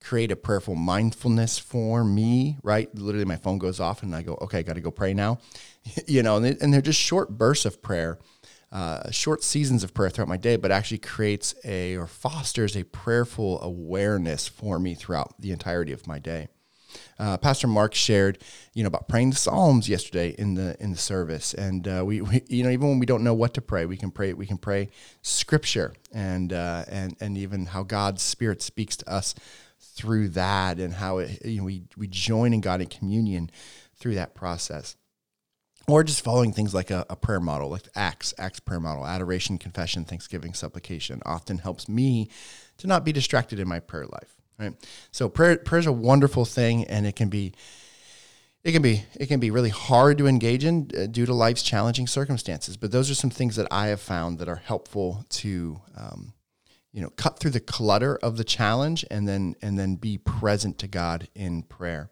create 0.05 0.31
a 0.31 0.35
prayerful 0.35 0.75
mindfulness 0.75 1.57
for 1.57 2.03
me, 2.03 2.57
right? 2.61 2.93
Literally, 2.95 3.25
my 3.25 3.37
phone 3.37 3.57
goes 3.57 3.79
off 3.79 4.03
and 4.03 4.15
I 4.15 4.21
go, 4.21 4.37
okay, 4.41 4.59
I 4.59 4.61
got 4.61 4.75
to 4.75 4.81
go 4.81 4.91
pray 4.91 5.15
now. 5.15 5.39
you 6.07 6.21
know, 6.21 6.37
and, 6.37 6.45
they, 6.45 6.53
they're 6.53 6.81
just 6.81 6.99
short 6.99 7.31
bursts 7.31 7.65
of 7.65 7.81
prayer, 7.81 8.19
uh, 8.71 9.09
short 9.09 9.43
seasons 9.43 9.83
of 9.83 9.95
prayer 9.95 10.11
throughout 10.11 10.29
my 10.29 10.37
day, 10.37 10.57
but 10.57 10.71
actually 10.71 10.99
creates 10.99 11.55
a 11.65 11.95
or 11.95 12.05
fosters 12.05 12.77
a 12.77 12.83
prayerful 12.83 13.59
awareness 13.61 14.47
for 14.47 14.77
me 14.77 14.93
throughout 14.93 15.33
the 15.39 15.51
entirety 15.51 15.91
of 15.91 16.05
my 16.05 16.19
day. 16.19 16.49
Uh, 17.17 17.37
Pastor 17.37 17.67
Mark 17.67 17.93
shared, 17.93 18.37
you 18.73 18.83
know, 18.83 18.87
about 18.87 19.09
praying 19.09 19.31
the 19.31 19.35
Psalms 19.35 19.89
yesterday 19.89 20.35
in 20.37 20.53
the 20.53 20.77
in 20.81 20.91
the 20.91 20.97
service, 20.97 21.53
and 21.53 21.87
uh, 21.87 22.03
we, 22.05 22.21
we, 22.21 22.41
you 22.47 22.63
know, 22.63 22.69
even 22.69 22.87
when 22.87 22.99
we 22.99 23.05
don't 23.05 23.23
know 23.23 23.33
what 23.33 23.53
to 23.55 23.61
pray, 23.61 23.85
we 23.85 23.97
can 23.97 24.11
pray. 24.11 24.33
We 24.33 24.45
can 24.45 24.57
pray 24.57 24.89
Scripture, 25.21 25.93
and 26.13 26.53
uh, 26.53 26.85
and 26.87 27.17
and 27.19 27.37
even 27.37 27.65
how 27.65 27.83
God's 27.83 28.21
Spirit 28.21 28.61
speaks 28.61 28.95
to 28.97 29.09
us 29.11 29.35
through 29.79 30.29
that, 30.29 30.79
and 30.79 30.93
how 30.93 31.19
it, 31.19 31.45
you 31.45 31.59
know, 31.59 31.65
we 31.65 31.83
we 31.97 32.07
join 32.07 32.53
in 32.53 32.61
God 32.61 32.81
in 32.81 32.87
communion 32.87 33.49
through 33.97 34.15
that 34.15 34.35
process 34.35 34.95
or 35.87 36.03
just 36.03 36.23
following 36.23 36.51
things 36.51 36.73
like 36.73 36.89
a, 36.89 37.05
a, 37.09 37.15
prayer 37.15 37.39
model, 37.39 37.69
like 37.69 37.87
Acts, 37.95 38.33
Acts 38.37 38.59
prayer 38.59 38.79
model, 38.79 39.05
adoration, 39.05 39.57
confession, 39.57 40.03
thanksgiving, 40.03 40.53
supplication, 40.53 41.21
often 41.25 41.59
helps 41.59 41.87
me 41.87 42.29
to 42.77 42.87
not 42.87 43.05
be 43.05 43.11
distracted 43.11 43.59
in 43.59 43.67
my 43.67 43.79
prayer 43.79 44.05
life. 44.05 44.35
Right. 44.57 44.73
So 45.11 45.27
prayer 45.27 45.57
prayer 45.57 45.79
is 45.79 45.85
a 45.85 45.91
wonderful 45.91 46.45
thing, 46.45 46.85
and 46.85 47.05
it 47.05 47.15
can 47.17 47.27
be 47.27 47.53
it 48.63 48.71
can 48.71 48.81
be 48.81 49.03
it 49.19 49.25
can 49.27 49.41
be 49.41 49.51
really 49.51 49.69
hard 49.69 50.17
to 50.17 50.27
engage 50.27 50.63
in 50.63 50.89
uh, 50.97 51.07
due 51.07 51.25
to 51.25 51.33
life's 51.33 51.61
challenging 51.61 52.07
circumstances. 52.07 52.77
But 52.77 52.91
those 52.91 53.11
are 53.11 53.15
some 53.15 53.29
things 53.29 53.57
that 53.57 53.67
I 53.69 53.87
have 53.87 53.99
found 53.99 54.39
that 54.39 54.47
are 54.47 54.55
helpful 54.55 55.25
to 55.29 55.81
um, 55.97 56.33
you 56.95 57.01
know 57.01 57.11
cut 57.11 57.37
through 57.37 57.51
the 57.51 57.59
clutter 57.59 58.15
of 58.23 58.37
the 58.37 58.43
challenge 58.43 59.05
and 59.11 59.27
then 59.27 59.55
and 59.61 59.77
then 59.77 59.95
be 59.95 60.17
present 60.17 60.79
to 60.79 60.87
God 60.87 61.27
in 61.35 61.61
prayer. 61.61 62.09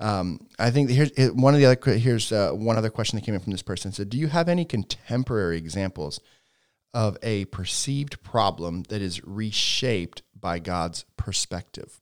Um, 0.00 0.48
I 0.58 0.72
think 0.72 0.90
here's 0.90 1.12
one 1.32 1.54
of 1.54 1.60
the 1.60 1.66
other 1.66 1.96
here's 1.96 2.32
uh, 2.32 2.50
one 2.50 2.76
other 2.76 2.90
question 2.90 3.16
that 3.16 3.24
came 3.24 3.36
in 3.36 3.40
from 3.40 3.52
this 3.52 3.62
person 3.62 3.92
said, 3.92 4.10
"Do 4.10 4.18
you 4.18 4.26
have 4.26 4.48
any 4.48 4.64
contemporary 4.64 5.58
examples 5.58 6.18
of 6.94 7.18
a 7.22 7.44
perceived 7.46 8.22
problem 8.22 8.84
that 8.84 9.02
is 9.02 9.22
reshaped 9.24 10.22
by 10.38 10.60
God's 10.60 11.04
perspective. 11.16 12.00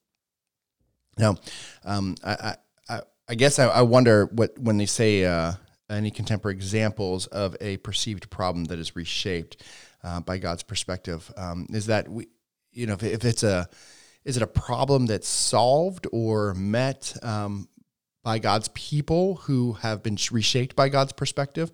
Now, 1.16 1.36
um, 1.84 2.14
I, 2.22 2.56
I, 2.88 3.00
I, 3.28 3.34
guess 3.34 3.58
I, 3.58 3.66
I, 3.68 3.82
wonder 3.82 4.26
what 4.26 4.58
when 4.58 4.76
they 4.76 4.86
say 4.86 5.24
uh, 5.24 5.52
any 5.88 6.10
contemporary 6.10 6.54
examples 6.54 7.26
of 7.26 7.56
a 7.60 7.78
perceived 7.78 8.30
problem 8.30 8.64
that 8.66 8.78
is 8.78 8.94
reshaped 8.94 9.62
uh, 10.04 10.20
by 10.20 10.38
God's 10.38 10.62
perspective. 10.62 11.32
Um, 11.36 11.66
is 11.70 11.86
that 11.86 12.08
we, 12.08 12.28
you 12.72 12.86
know, 12.86 12.94
if, 12.94 13.02
if, 13.02 13.24
it's 13.24 13.42
a, 13.42 13.68
is 14.24 14.36
it 14.36 14.42
a 14.42 14.46
problem 14.46 15.06
that's 15.06 15.28
solved 15.28 16.06
or 16.12 16.54
met 16.54 17.16
um, 17.22 17.68
by 18.22 18.38
God's 18.38 18.68
people 18.68 19.36
who 19.36 19.74
have 19.74 20.02
been 20.02 20.16
reshaped 20.30 20.76
by 20.76 20.88
God's 20.88 21.12
perspective? 21.12 21.72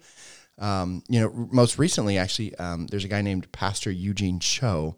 Um, 0.59 1.05
you 1.09 1.21
know, 1.21 1.49
most 1.53 1.79
recently, 1.79 2.19
actually, 2.19 2.55
um, 2.57 2.89
there's 2.89 3.05
a 3.05 3.09
guy 3.09 3.23
named 3.23 3.53
Pastor 3.53 3.91
Eugene 3.91 4.41
Cho 4.41 4.97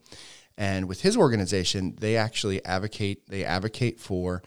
and 0.60 0.88
with 0.88 1.00
his 1.00 1.16
organization, 1.16 1.96
they 2.00 2.18
actually 2.18 2.62
advocate 2.66 3.26
they 3.30 3.46
advocate 3.46 3.98
for 3.98 4.42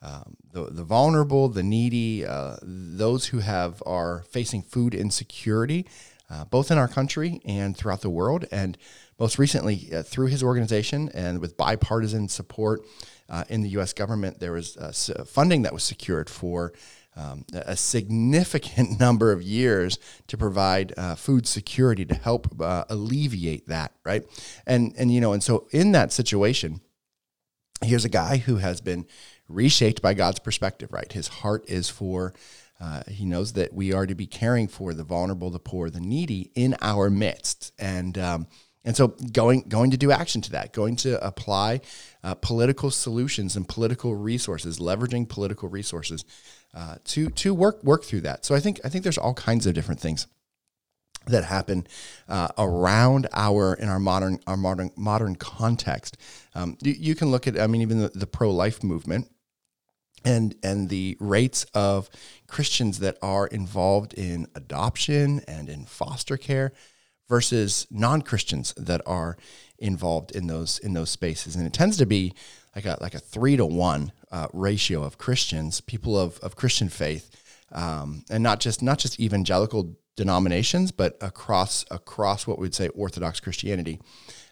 um, 0.00 0.36
the, 0.52 0.66
the 0.66 0.84
vulnerable, 0.84 1.48
the 1.48 1.64
needy, 1.64 2.24
uh, 2.24 2.56
those 2.62 3.26
who 3.26 3.40
have 3.40 3.82
are 3.84 4.22
facing 4.30 4.62
food 4.62 4.94
insecurity, 4.94 5.84
uh, 6.30 6.44
both 6.44 6.70
in 6.70 6.78
our 6.78 6.88
country 6.88 7.40
and 7.44 7.76
throughout 7.76 8.00
the 8.00 8.10
world. 8.10 8.46
And 8.50 8.76
most 9.18 9.38
recently, 9.38 9.88
uh, 9.94 10.02
through 10.02 10.26
his 10.26 10.42
organization 10.42 11.08
and 11.14 11.40
with 11.40 11.56
bipartisan 11.56 12.28
support 12.28 12.82
uh, 13.28 13.44
in 13.48 13.62
the 13.62 13.70
U.S. 13.70 13.92
government, 13.92 14.40
there 14.40 14.52
was 14.52 14.76
uh, 14.76 15.24
funding 15.24 15.62
that 15.62 15.72
was 15.72 15.82
secured 15.82 16.28
for 16.28 16.72
um, 17.16 17.44
a 17.52 17.76
significant 17.76 19.00
number 19.00 19.32
of 19.32 19.42
years 19.42 19.98
to 20.26 20.36
provide 20.36 20.92
uh, 20.96 21.14
food 21.14 21.46
security 21.46 22.04
to 22.04 22.14
help 22.14 22.60
uh, 22.60 22.84
alleviate 22.88 23.68
that, 23.68 23.92
right? 24.04 24.22
And 24.66 24.94
and 24.98 25.12
you 25.12 25.20
know, 25.20 25.32
and 25.32 25.42
so 25.42 25.66
in 25.70 25.92
that 25.92 26.12
situation, 26.12 26.80
here's 27.82 28.04
a 28.04 28.10
guy 28.10 28.36
who 28.38 28.56
has 28.56 28.80
been 28.80 29.06
reshaped 29.48 30.02
by 30.02 30.14
God's 30.14 30.40
perspective, 30.40 30.92
right? 30.92 31.10
His 31.10 31.28
heart 31.28 31.64
is 31.68 31.88
for. 31.88 32.34
Uh, 32.80 33.02
he 33.08 33.24
knows 33.24 33.54
that 33.54 33.72
we 33.72 33.92
are 33.92 34.06
to 34.06 34.14
be 34.14 34.26
caring 34.26 34.68
for 34.68 34.92
the 34.92 35.04
vulnerable, 35.04 35.50
the 35.50 35.58
poor, 35.58 35.88
the 35.88 36.00
needy 36.00 36.50
in 36.54 36.76
our 36.82 37.08
midst, 37.08 37.72
and 37.78 38.18
um, 38.18 38.46
and 38.84 38.96
so 38.96 39.08
going 39.32 39.62
going 39.62 39.90
to 39.90 39.96
do 39.96 40.12
action 40.12 40.42
to 40.42 40.50
that, 40.52 40.72
going 40.72 40.96
to 40.96 41.24
apply 41.26 41.80
uh, 42.22 42.34
political 42.34 42.90
solutions 42.90 43.56
and 43.56 43.66
political 43.66 44.14
resources, 44.14 44.78
leveraging 44.78 45.28
political 45.28 45.68
resources 45.68 46.24
uh, 46.74 46.96
to 47.04 47.30
to 47.30 47.54
work 47.54 47.82
work 47.82 48.04
through 48.04 48.20
that. 48.20 48.44
So 48.44 48.54
I 48.54 48.60
think 48.60 48.80
I 48.84 48.90
think 48.90 49.04
there's 49.04 49.18
all 49.18 49.34
kinds 49.34 49.66
of 49.66 49.74
different 49.74 50.00
things 50.00 50.26
that 51.26 51.44
happen 51.44 51.86
uh, 52.28 52.48
around 52.58 53.26
our 53.32 53.74
in 53.74 53.88
our 53.88 53.98
modern 53.98 54.38
our 54.46 54.56
modern 54.56 54.90
modern 54.96 55.36
context. 55.36 56.16
Um, 56.54 56.76
you, 56.80 56.94
you, 56.96 57.14
can 57.14 57.30
look 57.30 57.46
at 57.46 57.58
I 57.58 57.66
mean 57.66 57.82
even 57.82 58.00
the, 58.00 58.10
the 58.14 58.26
pro 58.26 58.50
life 58.50 58.84
movement 58.84 59.28
and 60.24 60.54
and 60.62 60.88
the 60.88 61.16
rates 61.20 61.64
of 61.74 62.10
Christians 62.46 62.98
that 63.00 63.18
are 63.22 63.46
involved 63.46 64.14
in 64.14 64.46
adoption 64.54 65.40
and 65.48 65.68
in 65.68 65.84
foster 65.84 66.36
care 66.36 66.72
versus 67.28 67.86
non 67.90 68.22
Christians 68.22 68.72
that 68.76 69.02
are 69.06 69.36
involved 69.78 70.30
in 70.32 70.46
those 70.46 70.78
in 70.78 70.94
those 70.94 71.10
spaces, 71.10 71.56
and 71.56 71.66
it 71.66 71.72
tends 71.72 71.96
to 71.98 72.06
be 72.06 72.32
like 72.74 72.84
a 72.84 72.96
like 73.00 73.14
a 73.14 73.18
three 73.18 73.56
to 73.56 73.66
one 73.66 74.12
uh, 74.30 74.48
ratio 74.52 75.02
of 75.02 75.18
Christians, 75.18 75.80
people 75.80 76.18
of, 76.18 76.38
of 76.40 76.56
Christian 76.56 76.88
faith, 76.88 77.30
um, 77.72 78.24
and 78.30 78.42
not 78.42 78.60
just 78.60 78.82
not 78.82 78.98
just 78.98 79.18
evangelical 79.18 79.96
denominations, 80.16 80.92
but 80.92 81.16
across 81.20 81.84
across 81.90 82.46
what 82.46 82.58
we'd 82.58 82.74
say 82.74 82.88
Orthodox 82.88 83.40
Christianity. 83.40 84.00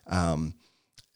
Um, 0.06 0.54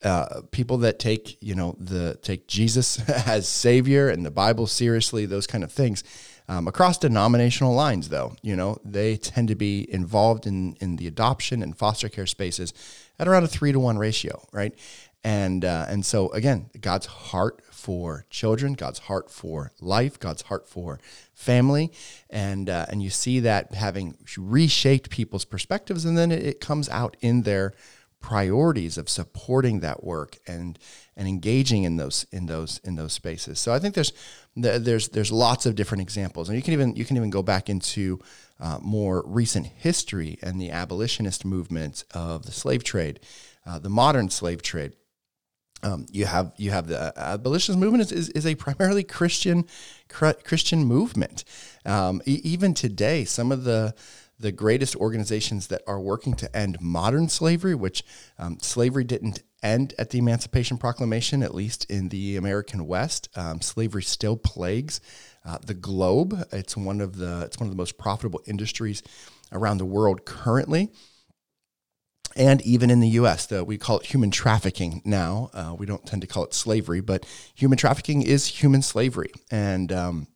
uh, 0.05 0.43
people 0.53 0.79
that 0.79 0.99
take 0.99 1.43
you 1.43 1.55
know 1.55 1.77
the 1.79 2.17
take 2.23 2.47
Jesus 2.47 3.01
as 3.27 3.49
Savior 3.49 4.09
and 4.09 4.25
the 4.25 4.31
Bible 4.31 4.67
seriously, 4.67 5.27
those 5.27 5.47
kind 5.47 5.65
of 5.65 5.73
things. 5.73 6.05
Um, 6.51 6.67
across 6.67 6.97
denominational 6.97 7.75
lines, 7.75 8.09
though, 8.09 8.35
you 8.41 8.57
know, 8.57 8.79
they 8.83 9.19
tend 9.19 9.49
to 9.49 9.55
be 9.55 9.87
involved 9.93 10.47
in 10.47 10.77
in 10.81 10.97
the 10.97 11.07
adoption 11.07 11.63
and 11.63 11.77
foster 11.77 12.09
care 12.09 12.27
spaces 12.27 12.73
at 13.19 13.29
around 13.29 13.45
a 13.45 13.49
three 13.49 13.71
to 13.73 13.79
one 13.79 13.99
ratio, 13.99 14.43
right? 14.51 14.75
And 15.23 15.65
uh, 15.65 15.87
and 15.89 16.07
so 16.07 16.31
again, 16.31 16.71
God's 16.81 17.07
heart 17.07 17.63
for 17.71 18.25
children, 18.31 18.75
God's 18.75 19.01
heart 19.01 19.31
for 19.31 19.73
life, 19.81 20.19
God's 20.19 20.43
heart 20.43 20.69
for 20.69 21.01
family, 21.35 21.93
and 22.31 22.71
uh, 22.71 22.87
and 22.89 23.03
you 23.03 23.11
see 23.11 23.41
that 23.41 23.75
having 23.75 24.17
reshaped 24.39 25.11
people's 25.11 25.45
perspectives, 25.45 26.05
and 26.05 26.17
then 26.17 26.31
it, 26.33 26.43
it 26.43 26.61
comes 26.61 26.89
out 26.89 27.17
in 27.21 27.43
their 27.43 27.75
priorities 28.21 28.99
of 28.99 29.09
supporting 29.09 29.81
that 29.81 30.03
work 30.03 30.39
and 30.47 30.79
and 31.17 31.29
engaging 31.29 31.85
in 31.85 31.97
those 31.97 32.27
in 32.33 32.47
those 32.47 32.81
in 32.85 32.97
those 32.97 33.13
spaces. 33.13 33.59
So 33.59 33.73
I 33.73 33.79
think 33.79 33.95
there's 33.95 34.13
there's 34.63 35.09
there's 35.09 35.33
lots 35.33 35.67
of 35.67 35.75
different 35.75 36.03
examples, 36.03 36.49
and 36.49 36.57
you 36.57 36.63
can 36.63 36.73
even 36.73 36.97
you 36.97 37.05
can 37.05 37.17
even 37.17 37.31
go 37.31 37.43
back 37.43 37.69
into 37.69 38.19
uh, 38.61 38.79
more 38.81 39.23
recent 39.27 39.67
history 39.67 40.39
and 40.43 40.61
the 40.61 40.71
abolitionist 40.71 41.45
movement 41.45 42.05
of 42.13 42.47
the 42.47 42.53
slave 42.53 42.85
trade, 42.85 43.21
uh, 43.67 43.79
the 43.79 43.91
modern 43.91 44.31
slave 44.31 44.63
trade. 44.63 44.95
Um, 45.83 46.07
you 46.11 46.27
have 46.27 46.53
you 46.57 46.73
have 46.73 46.89
the 46.89 47.13
abolitionist 47.17 47.79
movement 47.79 48.03
is, 48.03 48.13
is, 48.13 48.29
is 48.31 48.47
a 48.47 48.57
primarily 48.57 49.05
Christian 49.05 49.65
Christian 50.09 50.85
movement. 50.85 51.45
Um, 51.87 52.21
e- 52.27 52.41
even 52.43 52.75
today, 52.75 53.25
some 53.25 53.53
of 53.53 53.65
the 53.65 53.95
the 54.39 54.53
greatest 54.53 54.95
organizations 54.97 55.67
that 55.69 55.83
are 55.87 56.01
working 56.01 56.35
to 56.35 56.57
end 56.57 56.81
modern 56.81 57.29
slavery, 57.29 57.75
which 57.75 58.05
um, 58.39 58.59
slavery 58.61 59.05
didn't 59.05 59.43
end 59.63 59.95
at 59.99 60.11
the 60.11 60.19
Emancipation 60.19 60.79
Proclamation, 60.79 61.43
at 61.43 61.55
least 61.55 61.85
in 61.91 62.09
the 62.09 62.37
American 62.37 62.87
West. 62.87 63.29
Um, 63.35 63.61
slavery 63.61 64.03
still 64.03 64.37
plagues 64.37 65.01
uh, 65.45 65.59
the 65.65 65.75
globe. 65.75 66.47
It's 66.53 66.77
one 66.77 67.01
of 67.01 67.17
the 67.17 67.43
it's 67.43 67.59
one 67.59 67.67
of 67.67 67.73
the 67.73 67.79
most 67.79 67.99
profitable 67.99 68.41
industries 68.47 69.03
around 69.53 69.79
the 69.79 69.85
world 69.85 70.25
currently 70.25 70.91
and 72.37 72.63
even 72.63 72.89
in 72.89 73.01
the 73.01 73.09
U.S., 73.11 73.47
the, 73.47 73.65
we 73.65 73.77
call 73.77 73.99
it 73.99 74.07
human 74.07 74.31
trafficking 74.31 75.03
now. 75.05 75.51
Uh, 75.53 75.75
we 75.77 75.87
don't 75.87 76.07
tend 76.07 76.23
to 76.23 76.29
call 76.29 76.45
it 76.45 76.55
slavery, 76.55 77.01
but 77.01 77.27
human 77.55 77.77
trafficking 77.77 78.23
is 78.23 78.47
human 78.47 78.81
slavery, 78.81 79.33
and 79.51 79.93
um, 79.93 80.29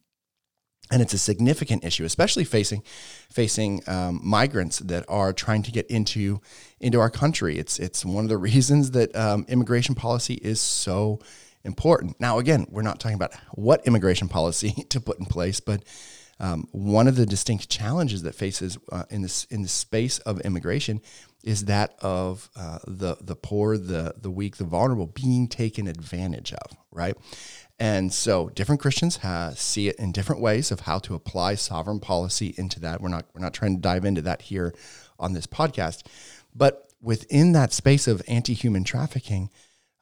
and 0.92 1.00
it's 1.00 1.14
a 1.14 1.18
significant 1.18 1.84
issue, 1.84 2.04
especially 2.04 2.44
facing 2.44 2.82
facing 3.30 3.82
um, 3.86 4.20
migrants 4.22 4.78
that 4.80 5.04
are 5.08 5.32
trying 5.32 5.62
to 5.62 5.72
get 5.72 5.86
into 5.86 6.40
into 6.80 7.00
our 7.00 7.10
country. 7.10 7.58
It's 7.58 7.78
it's 7.78 8.04
one 8.04 8.24
of 8.24 8.28
the 8.28 8.36
reasons 8.50 8.92
that 8.92 9.16
um, 9.16 9.46
immigration 9.48 9.94
policy 9.94 10.34
is 10.34 10.60
so 10.60 11.20
important. 11.64 12.20
Now, 12.20 12.38
again, 12.38 12.66
we're 12.70 12.82
not 12.82 13.00
talking 13.00 13.16
about 13.16 13.34
what 13.52 13.86
immigration 13.86 14.28
policy 14.28 14.84
to 14.90 15.00
put 15.00 15.18
in 15.18 15.24
place, 15.24 15.60
but 15.60 15.82
um, 16.38 16.68
one 16.72 17.08
of 17.08 17.16
the 17.16 17.24
distinct 17.24 17.70
challenges 17.70 18.22
that 18.22 18.34
faces 18.34 18.76
uh, 18.90 19.04
in 19.08 19.22
this 19.22 19.44
in 19.44 19.62
the 19.62 19.68
space 19.68 20.18
of 20.20 20.40
immigration 20.40 21.00
is 21.42 21.64
that 21.66 21.94
of 22.00 22.50
uh, 22.56 22.78
the 22.86 23.16
the 23.20 23.36
poor, 23.36 23.78
the 23.78 24.14
the 24.20 24.30
weak, 24.30 24.56
the 24.56 24.64
vulnerable 24.64 25.06
being 25.06 25.48
taken 25.48 25.86
advantage 25.86 26.52
of, 26.52 26.76
right? 26.90 27.16
And 27.82 28.14
so, 28.14 28.48
different 28.50 28.80
Christians 28.80 29.18
see 29.56 29.88
it 29.88 29.96
in 29.96 30.12
different 30.12 30.40
ways 30.40 30.70
of 30.70 30.78
how 30.78 31.00
to 31.00 31.16
apply 31.16 31.56
sovereign 31.56 31.98
policy 31.98 32.54
into 32.56 32.78
that. 32.78 33.00
We're 33.00 33.08
not 33.08 33.26
we're 33.34 33.40
not 33.40 33.54
trying 33.54 33.74
to 33.74 33.80
dive 33.80 34.04
into 34.04 34.22
that 34.22 34.42
here 34.42 34.72
on 35.18 35.32
this 35.32 35.48
podcast, 35.48 36.06
but 36.54 36.86
within 37.00 37.50
that 37.54 37.72
space 37.72 38.06
of 38.06 38.22
anti-human 38.28 38.84
trafficking, 38.84 39.50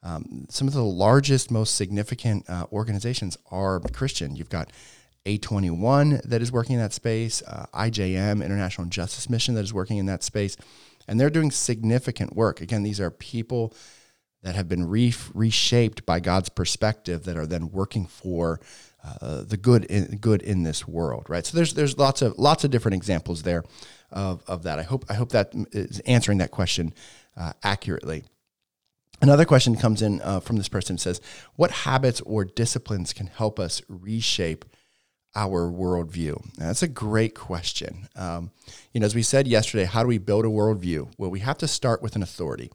um, 0.03 0.45
some 0.47 0.67
of 0.67 0.75
the 0.75 0.83
largest, 0.83 1.49
most 1.49 1.73
significant 1.73 2.47
uh, 2.47 2.67
organizations 2.71 3.35
are 3.49 3.79
Christian. 3.79 4.35
You've 4.35 4.49
got 4.49 4.71
A21 5.25 6.21
that 6.21 6.43
is 6.43 6.51
working 6.51 6.75
in 6.75 6.81
that 6.81 6.93
space, 6.93 7.41
uh, 7.47 7.65
IJM, 7.73 8.45
International 8.45 8.85
Justice 8.85 9.27
Mission, 9.27 9.55
that 9.55 9.63
is 9.63 9.73
working 9.73 9.97
in 9.97 10.05
that 10.05 10.21
space, 10.21 10.55
and 11.07 11.19
they're 11.19 11.31
doing 11.31 11.49
significant 11.49 12.35
work. 12.35 12.61
Again, 12.61 12.83
these 12.83 12.99
are 12.99 13.09
people 13.09 13.73
that 14.43 14.55
have 14.55 14.67
been 14.67 14.87
re- 14.87 15.13
reshaped 15.33 16.05
by 16.05 16.19
God's 16.19 16.49
perspective 16.49 17.25
that 17.25 17.37
are 17.37 17.45
then 17.45 17.71
working 17.71 18.05
for 18.05 18.59
uh, 19.03 19.43
the 19.43 19.57
good 19.57 19.85
in, 19.85 20.17
good 20.17 20.41
in 20.41 20.63
this 20.63 20.87
world, 20.87 21.25
right? 21.27 21.45
So 21.45 21.57
there's 21.57 21.73
there's 21.73 21.97
lots 21.97 22.21
of 22.21 22.37
lots 22.37 22.63
of 22.63 22.71
different 22.71 22.95
examples 22.95 23.43
there 23.43 23.63
of, 24.11 24.43
of 24.47 24.63
that. 24.63 24.79
I 24.79 24.83
hope 24.83 25.05
I 25.09 25.15
hope 25.15 25.29
that 25.29 25.53
is 25.71 25.99
answering 26.01 26.37
that 26.39 26.51
question 26.51 26.93
uh, 27.35 27.53
accurately. 27.63 28.23
Another 29.21 29.45
question 29.45 29.75
comes 29.75 30.01
in 30.01 30.21
uh, 30.21 30.39
from 30.39 30.57
this 30.57 30.69
person 30.69 30.97
says, 30.97 31.21
"What 31.55 31.71
habits 31.71 32.21
or 32.21 32.45
disciplines 32.45 33.13
can 33.13 33.27
help 33.27 33.59
us 33.59 33.81
reshape 33.87 34.65
our 35.35 35.69
worldview?" 35.71 36.43
Now, 36.57 36.67
that's 36.67 36.83
a 36.83 36.87
great 36.87 37.35
question. 37.35 38.07
Um, 38.15 38.51
you 38.93 38.99
know, 38.99 39.05
as 39.05 39.15
we 39.15 39.23
said 39.23 39.47
yesterday, 39.47 39.85
how 39.85 40.01
do 40.01 40.07
we 40.07 40.17
build 40.17 40.45
a 40.45 40.49
worldview? 40.49 41.11
Well, 41.17 41.29
we 41.31 41.39
have 41.39 41.57
to 41.59 41.67
start 41.67 42.01
with 42.01 42.15
an 42.15 42.23
authority. 42.23 42.71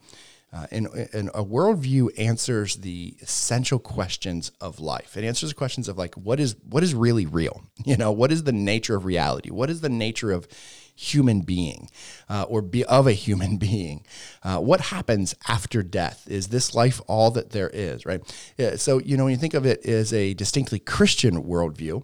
Uh, 0.53 0.67
and, 0.71 0.87
and 1.13 1.29
a 1.35 1.45
worldview 1.45 2.09
answers 2.19 2.77
the 2.77 3.15
essential 3.21 3.79
questions 3.79 4.53
of 4.61 4.81
life. 4.81 5.17
It 5.17 5.25
answers 5.25 5.51
the 5.51 5.57
questions 5.57 5.89
of 5.89 5.99
like 5.99 6.15
what 6.15 6.41
is 6.41 6.57
what 6.69 6.83
is 6.83 6.95
really 6.95 7.27
real. 7.27 7.65
You 7.85 7.97
know, 7.97 8.11
what 8.11 8.33
is 8.33 8.43
the 8.43 8.53
nature 8.53 8.97
of 8.97 9.05
reality? 9.05 9.51
What 9.51 9.71
is 9.71 9.81
the 9.81 9.89
nature 9.89 10.33
of 10.33 10.49
human 10.97 11.43
being 11.43 11.91
uh, 12.29 12.47
or 12.49 12.63
be 12.63 12.83
of 12.85 13.07
a 13.07 13.13
human 13.13 13.57
being. 13.59 14.05
Uh, 14.43 14.59
what 14.59 14.81
happens 14.81 15.35
after 15.47 15.83
death? 15.83 16.27
Is 16.27 16.49
this 16.49 16.75
life 16.75 17.01
all 17.07 17.31
that 17.33 17.51
there 17.51 17.71
is, 17.71 18.05
right? 18.07 18.21
Yeah, 18.57 18.77
so, 18.77 18.99
you 18.99 19.17
know, 19.17 19.25
when 19.25 19.33
you 19.33 19.39
think 19.39 19.55
of 19.55 19.67
it 19.67 19.85
as 19.87 20.13
a 20.13 20.35
distinctly 20.35 20.79
Christian 20.79 21.45
worldview, 21.45 22.03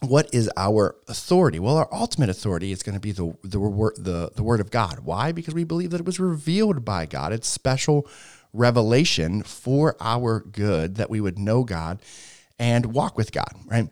what 0.00 0.28
is 0.32 0.50
our 0.56 0.96
authority? 1.08 1.58
Well, 1.58 1.76
our 1.76 1.88
ultimate 1.90 2.28
authority 2.28 2.70
is 2.70 2.82
going 2.82 2.94
to 2.94 3.00
be 3.00 3.12
the, 3.12 3.34
the, 3.42 3.58
the, 3.96 4.30
the 4.34 4.42
Word 4.42 4.60
of 4.60 4.70
God. 4.70 5.00
Why? 5.00 5.32
Because 5.32 5.54
we 5.54 5.64
believe 5.64 5.90
that 5.90 6.00
it 6.00 6.06
was 6.06 6.20
revealed 6.20 6.84
by 6.84 7.06
God. 7.06 7.32
It's 7.32 7.48
special 7.48 8.06
revelation 8.52 9.42
for 9.42 9.96
our 10.00 10.40
good 10.40 10.96
that 10.96 11.10
we 11.10 11.20
would 11.20 11.38
know 11.38 11.64
God 11.64 12.00
and 12.58 12.86
walk 12.86 13.16
with 13.16 13.32
God, 13.32 13.52
right? 13.66 13.88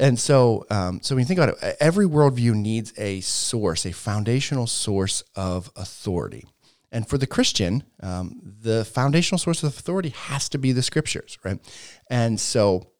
And 0.00 0.18
so, 0.18 0.64
um, 0.70 1.00
so 1.02 1.14
when 1.14 1.22
you 1.22 1.26
think 1.26 1.38
about 1.38 1.62
it, 1.62 1.76
every 1.78 2.06
worldview 2.06 2.54
needs 2.54 2.92
a 2.96 3.20
source, 3.20 3.84
a 3.84 3.92
foundational 3.92 4.66
source 4.66 5.22
of 5.36 5.70
authority. 5.76 6.46
And 6.90 7.08
for 7.08 7.18
the 7.18 7.26
Christian, 7.26 7.84
um, 8.02 8.40
the 8.60 8.84
foundational 8.84 9.38
source 9.38 9.62
of 9.62 9.70
authority 9.70 10.10
has 10.10 10.48
to 10.50 10.58
be 10.58 10.72
the 10.72 10.82
scriptures, 10.82 11.38
right? 11.42 11.58
And 12.10 12.38
so, 12.38 12.91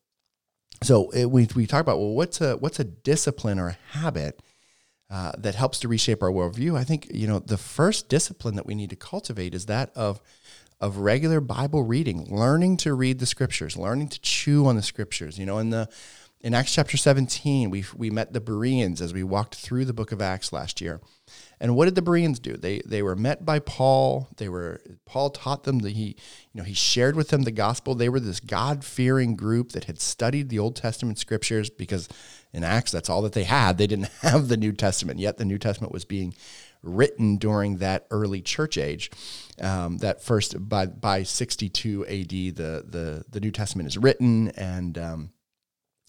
so 0.82 1.10
it, 1.10 1.30
we, 1.30 1.48
we 1.54 1.66
talk 1.66 1.80
about 1.80 1.98
well, 1.98 2.14
what's 2.14 2.40
a 2.40 2.56
what's 2.56 2.80
a 2.80 2.84
discipline 2.84 3.58
or 3.58 3.68
a 3.68 3.78
habit 3.98 4.40
uh, 5.10 5.32
that 5.38 5.54
helps 5.54 5.80
to 5.80 5.88
reshape 5.88 6.22
our 6.22 6.30
worldview? 6.30 6.76
I 6.76 6.84
think 6.84 7.08
you 7.12 7.26
know 7.26 7.38
the 7.38 7.58
first 7.58 8.08
discipline 8.08 8.56
that 8.56 8.66
we 8.66 8.74
need 8.74 8.90
to 8.90 8.96
cultivate 8.96 9.54
is 9.54 9.66
that 9.66 9.90
of 9.96 10.20
of 10.80 10.96
regular 10.98 11.40
Bible 11.40 11.84
reading, 11.84 12.26
learning 12.28 12.76
to 12.78 12.92
read 12.92 13.20
the 13.20 13.26
scriptures, 13.26 13.76
learning 13.76 14.08
to 14.08 14.20
chew 14.20 14.66
on 14.66 14.74
the 14.74 14.82
scriptures. 14.82 15.38
You 15.38 15.46
know, 15.46 15.58
in 15.58 15.70
the 15.70 15.88
in 16.42 16.54
Acts 16.54 16.74
chapter 16.74 16.96
17, 16.96 17.70
we, 17.70 17.84
we 17.96 18.10
met 18.10 18.32
the 18.32 18.40
Bereans 18.40 19.00
as 19.00 19.14
we 19.14 19.22
walked 19.22 19.54
through 19.54 19.84
the 19.84 19.92
book 19.92 20.10
of 20.10 20.20
Acts 20.20 20.52
last 20.52 20.80
year. 20.80 21.00
And 21.62 21.76
what 21.76 21.84
did 21.84 21.94
the 21.94 22.02
Bereans 22.02 22.40
do? 22.40 22.56
They, 22.56 22.82
they 22.84 23.02
were 23.02 23.14
met 23.14 23.46
by 23.46 23.60
Paul. 23.60 24.28
They 24.36 24.48
were 24.48 24.80
Paul 25.04 25.30
taught 25.30 25.62
them 25.62 25.78
that 25.78 25.92
he, 25.92 26.16
you 26.52 26.60
know, 26.60 26.64
he 26.64 26.74
shared 26.74 27.14
with 27.14 27.28
them 27.28 27.42
the 27.42 27.52
gospel. 27.52 27.94
They 27.94 28.08
were 28.08 28.18
this 28.18 28.40
God-fearing 28.40 29.36
group 29.36 29.70
that 29.70 29.84
had 29.84 30.00
studied 30.00 30.48
the 30.48 30.58
Old 30.58 30.74
Testament 30.74 31.20
scriptures 31.20 31.70
because 31.70 32.08
in 32.52 32.64
Acts 32.64 32.90
that's 32.90 33.08
all 33.08 33.22
that 33.22 33.32
they 33.32 33.44
had. 33.44 33.78
They 33.78 33.86
didn't 33.86 34.08
have 34.22 34.48
the 34.48 34.56
New 34.56 34.72
Testament 34.72 35.20
yet. 35.20 35.36
The 35.36 35.44
New 35.44 35.58
Testament 35.58 35.92
was 35.92 36.04
being 36.04 36.34
written 36.82 37.36
during 37.36 37.76
that 37.76 38.08
early 38.10 38.42
church 38.42 38.76
age. 38.76 39.12
Um, 39.60 39.98
that 39.98 40.20
first 40.20 40.68
by 40.68 40.86
by 40.86 41.22
62 41.22 42.06
AD, 42.06 42.28
the 42.28 42.84
the 42.88 43.24
the 43.30 43.40
New 43.40 43.52
Testament 43.52 43.86
is 43.86 43.96
written 43.96 44.48
and 44.56 44.98
um, 44.98 45.30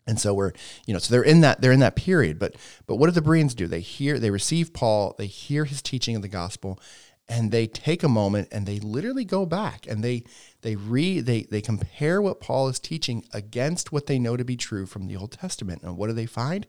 and 0.05 0.19
so 0.19 0.33
we're, 0.33 0.51
you 0.85 0.93
know, 0.93 0.99
so 0.99 1.13
they're 1.13 1.23
in 1.23 1.41
that 1.41 1.61
they're 1.61 1.71
in 1.71 1.79
that 1.79 1.95
period. 1.95 2.39
But 2.39 2.55
but 2.87 2.95
what 2.97 3.07
do 3.07 3.11
the 3.11 3.21
Bereans 3.21 3.55
do? 3.55 3.67
They 3.67 3.79
hear, 3.79 4.19
they 4.19 4.31
receive 4.31 4.73
Paul, 4.73 5.15
they 5.17 5.27
hear 5.27 5.65
his 5.65 5.81
teaching 5.81 6.15
of 6.15 6.21
the 6.21 6.27
gospel, 6.27 6.79
and 7.27 7.51
they 7.51 7.67
take 7.67 8.03
a 8.03 8.09
moment 8.09 8.49
and 8.51 8.65
they 8.65 8.79
literally 8.79 9.25
go 9.25 9.45
back 9.45 9.87
and 9.87 10.03
they 10.03 10.23
they 10.61 10.75
read 10.75 11.25
they 11.25 11.43
they 11.43 11.61
compare 11.61 12.21
what 12.21 12.41
Paul 12.41 12.67
is 12.67 12.79
teaching 12.79 13.25
against 13.33 13.91
what 13.91 14.07
they 14.07 14.19
know 14.19 14.35
to 14.35 14.43
be 14.45 14.57
true 14.57 14.85
from 14.85 15.07
the 15.07 15.15
Old 15.15 15.31
Testament. 15.31 15.83
And 15.83 15.97
what 15.97 16.07
do 16.07 16.13
they 16.13 16.25
find? 16.25 16.67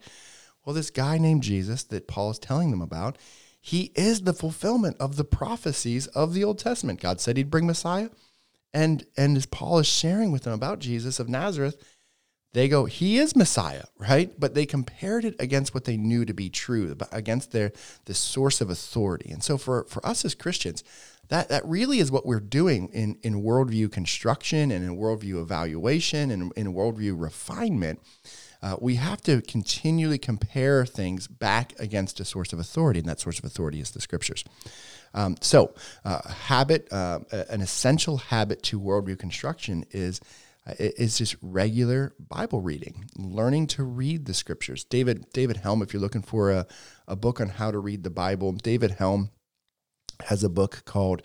Well, 0.64 0.74
this 0.74 0.90
guy 0.90 1.18
named 1.18 1.42
Jesus 1.42 1.84
that 1.84 2.08
Paul 2.08 2.30
is 2.30 2.38
telling 2.38 2.70
them 2.70 2.80
about, 2.80 3.18
he 3.60 3.92
is 3.94 4.22
the 4.22 4.32
fulfillment 4.32 4.96
of 4.98 5.16
the 5.16 5.24
prophecies 5.24 6.06
of 6.08 6.34
the 6.34 6.44
Old 6.44 6.58
Testament. 6.58 7.00
God 7.00 7.20
said 7.20 7.36
he'd 7.36 7.50
bring 7.50 7.66
Messiah. 7.66 8.10
And 8.72 9.06
and 9.16 9.36
as 9.36 9.46
Paul 9.46 9.78
is 9.78 9.86
sharing 9.86 10.32
with 10.32 10.42
them 10.42 10.52
about 10.52 10.80
Jesus 10.80 11.20
of 11.20 11.28
Nazareth, 11.28 11.82
they 12.54 12.68
go, 12.68 12.84
he 12.84 13.18
is 13.18 13.34
Messiah, 13.34 13.82
right? 13.98 14.32
But 14.38 14.54
they 14.54 14.64
compared 14.64 15.24
it 15.24 15.34
against 15.40 15.74
what 15.74 15.84
they 15.84 15.96
knew 15.96 16.24
to 16.24 16.32
be 16.32 16.48
true, 16.48 16.96
against 17.10 17.50
their 17.50 17.72
the 18.04 18.14
source 18.14 18.60
of 18.60 18.70
authority. 18.70 19.30
And 19.32 19.42
so 19.42 19.58
for, 19.58 19.84
for 19.84 20.04
us 20.06 20.24
as 20.24 20.36
Christians, 20.36 20.84
that, 21.28 21.48
that 21.48 21.66
really 21.66 21.98
is 21.98 22.12
what 22.12 22.24
we're 22.24 22.38
doing 22.38 22.88
in, 22.88 23.18
in 23.24 23.42
worldview 23.42 23.90
construction 23.90 24.70
and 24.70 24.84
in 24.84 24.96
worldview 24.96 25.42
evaluation 25.42 26.30
and 26.30 26.52
in 26.54 26.72
worldview 26.74 27.20
refinement. 27.20 28.00
Uh, 28.62 28.76
we 28.80 28.94
have 28.94 29.20
to 29.22 29.42
continually 29.42 30.16
compare 30.16 30.86
things 30.86 31.26
back 31.26 31.74
against 31.80 32.20
a 32.20 32.24
source 32.24 32.52
of 32.52 32.60
authority, 32.60 33.00
and 33.00 33.08
that 33.08 33.20
source 33.20 33.38
of 33.38 33.44
authority 33.44 33.80
is 33.80 33.90
the 33.90 34.00
scriptures. 34.00 34.44
Um, 35.12 35.36
so, 35.40 35.74
uh, 36.04 36.28
habit, 36.28 36.88
uh, 36.92 37.20
an 37.50 37.60
essential 37.60 38.16
habit 38.16 38.62
to 38.64 38.80
worldview 38.80 39.18
construction 39.18 39.84
is 39.90 40.20
is 40.66 41.18
just 41.18 41.36
regular 41.42 42.14
Bible 42.18 42.60
reading, 42.60 43.04
learning 43.16 43.66
to 43.68 43.84
read 43.84 44.26
the 44.26 44.34
scriptures. 44.34 44.84
David 44.84 45.26
David 45.32 45.58
Helm, 45.58 45.82
if 45.82 45.92
you're 45.92 46.00
looking 46.02 46.22
for 46.22 46.50
a, 46.50 46.66
a 47.06 47.16
book 47.16 47.40
on 47.40 47.48
how 47.48 47.70
to 47.70 47.78
read 47.78 48.02
the 48.02 48.10
Bible, 48.10 48.52
David 48.52 48.92
Helm 48.92 49.30
has 50.26 50.44
a 50.44 50.48
book 50.48 50.82
called 50.84 51.22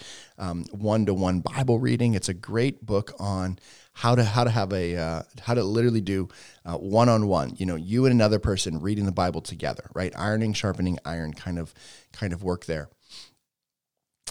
One 0.71 1.05
to 1.05 1.13
One 1.13 1.41
Bible 1.41 1.79
Reading. 1.79 2.15
It's 2.15 2.29
a 2.29 2.33
great 2.33 2.85
book 2.85 3.13
on 3.19 3.59
how 3.93 4.15
to 4.15 4.23
how 4.23 4.43
to 4.43 4.49
have 4.49 4.73
a 4.73 4.95
uh, 4.95 5.23
how 5.41 5.53
to 5.53 5.63
literally 5.63 6.01
do 6.01 6.27
one 6.65 7.09
on 7.09 7.27
one. 7.27 7.55
You 7.57 7.65
know, 7.65 7.75
you 7.75 8.05
and 8.05 8.13
another 8.13 8.39
person 8.39 8.81
reading 8.81 9.05
the 9.05 9.11
Bible 9.11 9.41
together, 9.41 9.89
right? 9.93 10.13
Ironing, 10.17 10.53
sharpening 10.53 10.99
iron, 11.05 11.33
kind 11.33 11.59
of 11.59 11.73
kind 12.11 12.33
of 12.33 12.43
work 12.43 12.65
there 12.65 12.89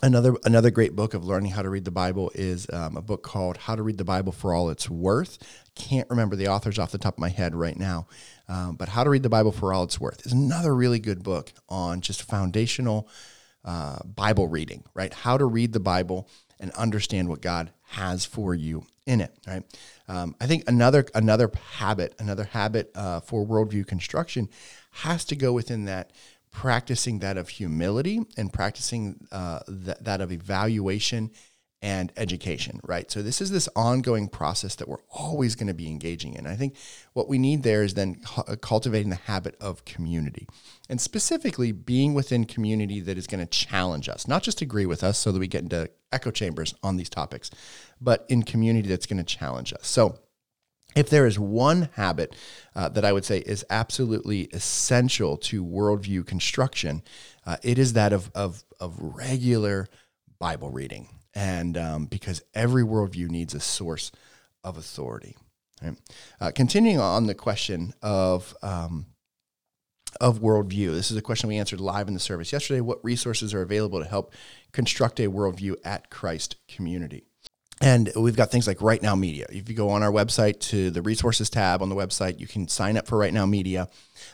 another 0.02 0.36
another 0.44 0.70
great 0.70 0.94
book 0.94 1.14
of 1.14 1.24
learning 1.24 1.50
how 1.52 1.62
to 1.62 1.70
read 1.70 1.84
the 1.84 1.90
Bible 1.90 2.30
is 2.34 2.66
um, 2.72 2.96
a 2.96 3.02
book 3.02 3.22
called 3.22 3.56
How 3.56 3.74
to 3.74 3.82
Read 3.82 3.98
the 3.98 4.04
Bible 4.04 4.32
for 4.32 4.54
All 4.54 4.70
It's 4.70 4.88
Worth. 4.88 5.38
Can't 5.74 6.08
remember 6.10 6.36
the 6.36 6.48
authors 6.48 6.78
off 6.78 6.92
the 6.92 6.98
top 6.98 7.14
of 7.14 7.20
my 7.20 7.28
head 7.28 7.54
right 7.54 7.76
now, 7.76 8.06
um, 8.48 8.76
but 8.76 8.90
How 8.90 9.04
to 9.04 9.10
Read 9.10 9.22
the 9.22 9.28
Bible 9.28 9.52
for 9.52 9.72
All 9.72 9.84
It's 9.84 10.00
Worth 10.00 10.24
is 10.26 10.32
another 10.32 10.74
really 10.74 10.98
good 10.98 11.22
book 11.22 11.52
on 11.68 12.00
just 12.00 12.22
foundational 12.22 13.08
uh, 13.64 13.98
Bible 14.04 14.48
reading. 14.48 14.84
Right, 14.94 15.12
how 15.12 15.36
to 15.36 15.44
read 15.44 15.72
the 15.72 15.80
Bible 15.80 16.28
and 16.60 16.70
understand 16.72 17.28
what 17.28 17.40
God 17.40 17.70
has 17.90 18.24
for 18.24 18.54
you 18.54 18.86
in 19.06 19.20
it. 19.20 19.32
Right, 19.46 19.64
um, 20.06 20.34
I 20.40 20.46
think 20.46 20.64
another 20.68 21.06
another 21.14 21.50
habit 21.76 22.14
another 22.18 22.44
habit 22.44 22.90
uh, 22.94 23.20
for 23.20 23.46
worldview 23.46 23.86
construction 23.86 24.48
has 24.90 25.24
to 25.26 25.36
go 25.36 25.52
within 25.52 25.84
that 25.84 26.12
practicing 26.58 27.20
that 27.20 27.38
of 27.38 27.48
humility 27.48 28.20
and 28.36 28.52
practicing 28.52 29.14
uh, 29.30 29.60
th- 29.68 29.96
that 30.00 30.20
of 30.20 30.32
evaluation 30.32 31.30
and 31.82 32.12
education, 32.16 32.80
right? 32.82 33.08
So 33.12 33.22
this 33.22 33.40
is 33.40 33.52
this 33.52 33.68
ongoing 33.76 34.26
process 34.26 34.74
that 34.74 34.88
we're 34.88 35.04
always 35.08 35.54
going 35.54 35.68
to 35.68 35.74
be 35.74 35.86
engaging 35.86 36.34
in. 36.34 36.48
I 36.48 36.56
think 36.56 36.74
what 37.12 37.28
we 37.28 37.38
need 37.38 37.62
there 37.62 37.84
is 37.84 37.94
then 37.94 38.20
uh, 38.36 38.56
cultivating 38.60 39.10
the 39.10 39.14
habit 39.14 39.54
of 39.60 39.84
community, 39.84 40.48
and 40.88 41.00
specifically 41.00 41.70
being 41.70 42.12
within 42.12 42.44
community 42.44 42.98
that 43.02 43.16
is 43.16 43.28
going 43.28 43.46
to 43.46 43.46
challenge 43.46 44.08
us, 44.08 44.26
not 44.26 44.42
just 44.42 44.60
agree 44.60 44.86
with 44.86 45.04
us, 45.04 45.16
so 45.16 45.30
that 45.30 45.38
we 45.38 45.46
get 45.46 45.62
into 45.62 45.88
echo 46.10 46.32
chambers 46.32 46.74
on 46.82 46.96
these 46.96 47.08
topics, 47.08 47.52
but 48.00 48.26
in 48.28 48.42
community 48.42 48.88
that's 48.88 49.06
going 49.06 49.24
to 49.24 49.36
challenge 49.38 49.72
us. 49.72 49.86
So 49.86 50.18
if 50.96 51.10
there 51.10 51.26
is 51.26 51.38
one 51.38 51.90
habit 51.94 52.34
uh, 52.74 52.88
that 52.90 53.04
I 53.04 53.12
would 53.12 53.24
say 53.24 53.38
is 53.38 53.64
absolutely 53.70 54.44
essential 54.52 55.36
to 55.38 55.64
worldview 55.64 56.26
construction, 56.26 57.02
uh, 57.46 57.56
it 57.62 57.78
is 57.78 57.92
that 57.92 58.12
of, 58.12 58.30
of, 58.34 58.64
of 58.80 58.96
regular 58.98 59.88
Bible 60.38 60.70
reading. 60.70 61.08
And 61.34 61.76
um, 61.76 62.06
because 62.06 62.42
every 62.54 62.82
worldview 62.82 63.28
needs 63.28 63.54
a 63.54 63.60
source 63.60 64.10
of 64.64 64.76
authority. 64.76 65.36
Right? 65.82 65.96
Uh, 66.40 66.50
continuing 66.54 66.98
on 66.98 67.26
the 67.26 67.34
question 67.34 67.94
of 68.02 68.56
um, 68.62 69.06
of 70.20 70.40
worldview. 70.40 70.90
This 70.90 71.10
is 71.10 71.16
a 71.16 71.22
question 71.22 71.48
we 71.48 71.58
answered 71.58 71.80
live 71.80 72.08
in 72.08 72.14
the 72.14 72.20
service 72.20 72.52
yesterday. 72.52 72.80
What 72.80 73.04
resources 73.04 73.54
are 73.54 73.62
available 73.62 74.02
to 74.02 74.08
help 74.08 74.32
construct 74.72 75.20
a 75.20 75.30
worldview 75.30 75.76
at 75.84 76.10
Christ 76.10 76.56
community? 76.66 77.27
And 77.80 78.10
we've 78.16 78.36
got 78.36 78.50
things 78.50 78.66
like 78.66 78.82
Right 78.82 79.02
Now 79.02 79.14
Media. 79.14 79.46
If 79.50 79.68
you 79.68 79.74
go 79.74 79.90
on 79.90 80.02
our 80.02 80.10
website 80.10 80.58
to 80.60 80.90
the 80.90 81.02
resources 81.02 81.48
tab 81.48 81.80
on 81.80 81.88
the 81.88 81.94
website, 81.94 82.40
you 82.40 82.46
can 82.46 82.66
sign 82.66 82.96
up 82.96 83.06
for 83.06 83.16
Right 83.16 83.32
Now 83.32 83.46
Media. 83.46 83.88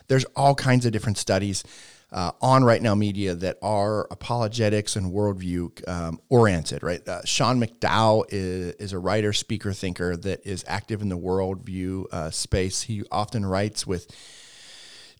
There's 0.07 0.25
all 0.35 0.55
kinds 0.55 0.85
of 0.85 0.91
different 0.91 1.17
studies 1.17 1.63
uh, 2.11 2.31
on 2.41 2.63
Right 2.63 2.81
Now 2.81 2.95
Media 2.95 3.35
that 3.35 3.57
are 3.61 4.07
apologetics 4.09 4.95
and 4.95 5.11
worldview 5.11 5.87
um, 5.87 6.19
oriented, 6.29 6.81
right? 6.81 7.07
Uh, 7.07 7.23
Sean 7.25 7.61
McDowell 7.61 8.25
is, 8.29 8.73
is, 8.75 8.93
a 8.93 8.99
writer, 8.99 9.33
speaker, 9.33 9.73
thinker 9.73 10.15
that 10.17 10.45
is 10.45 10.63
active 10.67 11.01
in 11.01 11.09
the 11.09 11.17
worldview 11.17 12.05
uh, 12.11 12.31
space. 12.31 12.83
He 12.83 13.03
often 13.11 13.45
writes 13.45 13.85
with 13.85 14.07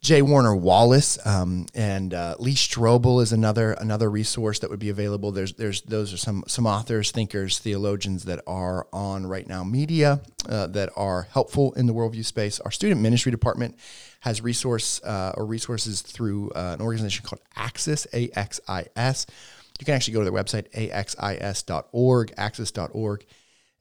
J. 0.06 0.22
Warner 0.22 0.56
Wallace 0.56 1.18
um, 1.26 1.66
and 1.74 2.14
uh, 2.14 2.36
Lee 2.38 2.54
Strobel 2.54 3.24
is 3.24 3.34
another 3.34 3.72
another 3.72 4.08
resource 4.08 4.60
that 4.60 4.70
would 4.70 4.78
be 4.78 4.90
available. 4.90 5.32
There's 5.32 5.54
there's 5.54 5.82
those 5.82 6.14
are 6.14 6.18
some 6.18 6.44
some 6.46 6.68
authors, 6.68 7.10
thinkers, 7.10 7.58
theologians 7.58 8.26
that 8.26 8.40
are 8.46 8.86
on 8.94 9.26
right 9.26 9.48
now 9.48 9.64
media 9.64 10.22
uh, 10.48 10.68
that 10.68 10.92
are 10.96 11.24
helpful 11.32 11.74
in 11.74 11.88
the 11.88 11.94
worldview 11.96 12.24
space. 12.24 12.60
Our 12.60 12.70
student 12.70 13.02
ministry 13.02 13.32
department 13.32 13.80
has 14.20 14.42
resource 14.42 15.02
uh, 15.04 15.34
or 15.38 15.48
resources 15.48 16.04
through 16.04 16.52
uh, 16.52 16.76
an 16.78 16.86
organization 16.86 17.26
called 17.26 17.42
Axis 17.56 18.06
A 18.14 18.30
X 18.36 18.60
I 18.68 18.86
S. 18.96 19.26
You 19.80 19.88
can 19.88 19.96
actually 19.96 20.14
go 20.14 20.20
to 20.24 20.30
their 20.30 20.44
website 20.44 20.68
axis.org, 20.92 22.32
axis.org. 22.38 23.26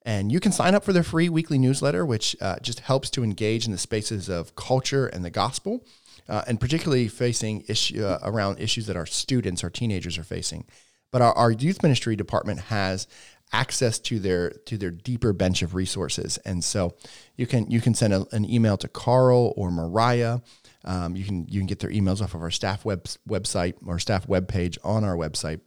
And 0.07 0.33
you 0.33 0.41
can 0.41 0.53
sign 0.53 0.75
up 0.75 0.85
for 0.85 0.95
their 0.95 1.03
free 1.03 1.29
weekly 1.29 1.59
newsletter, 1.59 2.05
which 2.05 2.35
uh, 2.41 2.59
just 2.61 2.81
helps 2.81 3.11
to 3.11 3.25
engage 3.25 3.67
in 3.67 3.73
the 3.73 3.79
spaces 3.79 4.31
of 4.31 4.55
culture 4.55 5.07
and 5.07 5.23
the 5.23 5.31
gospel 5.31 5.85
uh, 6.29 6.43
and 6.47 6.61
particularly 6.61 7.09
facing 7.09 7.65
issue 7.69 8.05
uh, 8.05 8.19
around 8.23 8.61
issues 8.61 8.87
that 8.87 8.97
our 8.97 9.07
students, 9.07 9.63
our 9.63 9.71
teenagers 9.71 10.19
are 10.19 10.25
facing. 10.25 10.67
But 11.11 11.23
our, 11.23 11.33
our 11.35 11.51
youth 11.51 11.83
ministry 11.83 12.17
department 12.17 12.61
has 12.61 13.07
access 13.53 13.99
to 14.01 14.19
their 14.19 14.51
to 14.67 14.77
their 14.77 14.91
deeper 14.91 15.33
bench 15.33 15.63
of 15.63 15.75
resources, 15.75 16.39
and 16.39 16.65
so 16.65 16.97
you 17.37 17.47
can 17.47 17.71
you 17.71 17.81
can 17.81 17.95
send 17.95 18.13
a, 18.13 18.27
an 18.33 18.49
email 18.51 18.77
to 18.79 18.89
Carl 18.89 19.55
or 19.57 19.71
Mariah. 19.71 20.41
Um, 20.85 21.15
you 21.15 21.25
can 21.25 21.47
you 21.49 21.61
can 21.61 21.67
get 21.67 21.79
their 21.79 21.91
emails 21.91 22.21
off 22.21 22.35
of 22.35 22.43
our 22.43 22.51
staff 22.51 22.85
web 22.85 23.05
website 23.29 23.75
or 23.87 23.99
staff 23.99 24.29
web 24.29 24.49
page 24.49 24.79
on 24.83 25.05
our 25.05 25.17
website. 25.17 25.61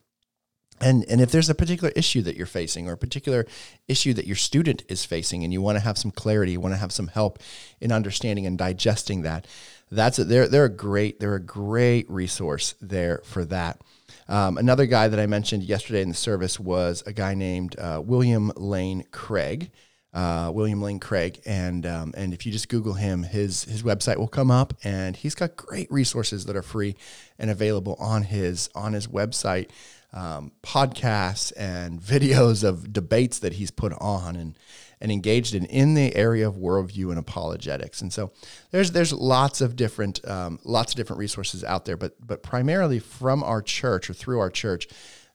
And, 0.79 1.05
and 1.09 1.21
if 1.21 1.31
there's 1.31 1.49
a 1.49 1.55
particular 1.55 1.91
issue 1.95 2.21
that 2.21 2.35
you're 2.35 2.45
facing 2.45 2.87
or 2.87 2.93
a 2.93 2.97
particular 2.97 3.47
issue 3.87 4.13
that 4.13 4.27
your 4.27 4.35
student 4.35 4.83
is 4.87 5.05
facing 5.05 5.43
and 5.43 5.51
you 5.51 5.61
want 5.61 5.77
to 5.77 5.83
have 5.83 5.97
some 5.97 6.11
clarity, 6.11 6.51
you 6.51 6.59
want 6.59 6.75
to 6.75 6.79
have 6.79 6.91
some 6.91 7.07
help 7.07 7.39
in 7.81 7.91
understanding 7.91 8.45
and 8.45 8.57
digesting 8.59 9.23
that, 9.23 9.47
that's 9.91 10.19
a, 10.19 10.23
they're 10.23 10.47
they're 10.47 10.65
a 10.65 10.69
great 10.69 11.19
they're 11.19 11.35
a 11.35 11.39
great 11.39 12.09
resource 12.09 12.75
there 12.81 13.21
for 13.23 13.45
that. 13.45 13.81
Um, 14.27 14.57
another 14.57 14.85
guy 14.85 15.07
that 15.07 15.19
I 15.19 15.25
mentioned 15.25 15.63
yesterday 15.63 16.01
in 16.01 16.09
the 16.09 16.15
service 16.15 16.59
was 16.59 17.03
a 17.05 17.13
guy 17.13 17.33
named 17.33 17.77
uh, 17.79 18.01
William 18.03 18.51
Lane 18.55 19.05
Craig. 19.11 19.71
Uh, 20.13 20.49
William 20.51 20.81
Lane 20.81 20.99
Craig, 20.99 21.39
and 21.45 21.85
um, 21.85 22.11
and 22.17 22.33
if 22.33 22.43
you 22.43 22.51
just 22.51 22.69
Google 22.69 22.93
him, 22.93 23.21
his 23.21 23.65
his 23.65 23.83
website 23.83 24.17
will 24.17 24.27
come 24.27 24.49
up, 24.49 24.73
and 24.83 25.15
he's 25.15 25.35
got 25.35 25.55
great 25.55 25.91
resources 25.91 26.45
that 26.45 26.55
are 26.55 26.63
free 26.63 26.95
and 27.37 27.51
available 27.51 27.95
on 27.99 28.23
his 28.23 28.67
on 28.73 28.93
his 28.93 29.05
website, 29.05 29.69
um, 30.13 30.53
podcasts 30.63 31.51
and 31.55 32.01
videos 32.01 32.63
of 32.63 32.91
debates 32.91 33.37
that 33.39 33.53
he's 33.53 33.69
put 33.69 33.93
on, 33.99 34.35
and 34.35 34.57
and 34.99 35.11
engaged 35.11 35.53
in 35.55 35.65
in 35.65 35.93
the 35.93 36.15
area 36.15 36.47
of 36.47 36.55
worldview 36.55 37.09
and 37.09 37.19
apologetics. 37.19 38.01
And 38.01 38.11
so 38.11 38.31
there's 38.71 38.91
there's 38.91 39.13
lots 39.13 39.61
of 39.61 39.75
different 39.75 40.27
um, 40.27 40.59
lots 40.63 40.93
of 40.93 40.97
different 40.97 41.19
resources 41.19 41.63
out 41.63 41.85
there, 41.85 41.97
but 41.97 42.15
but 42.25 42.43
primarily 42.43 42.99
from 42.99 43.43
our 43.43 43.61
church 43.61 44.09
or 44.09 44.13
through 44.13 44.39
our 44.39 44.49
church, 44.49 44.87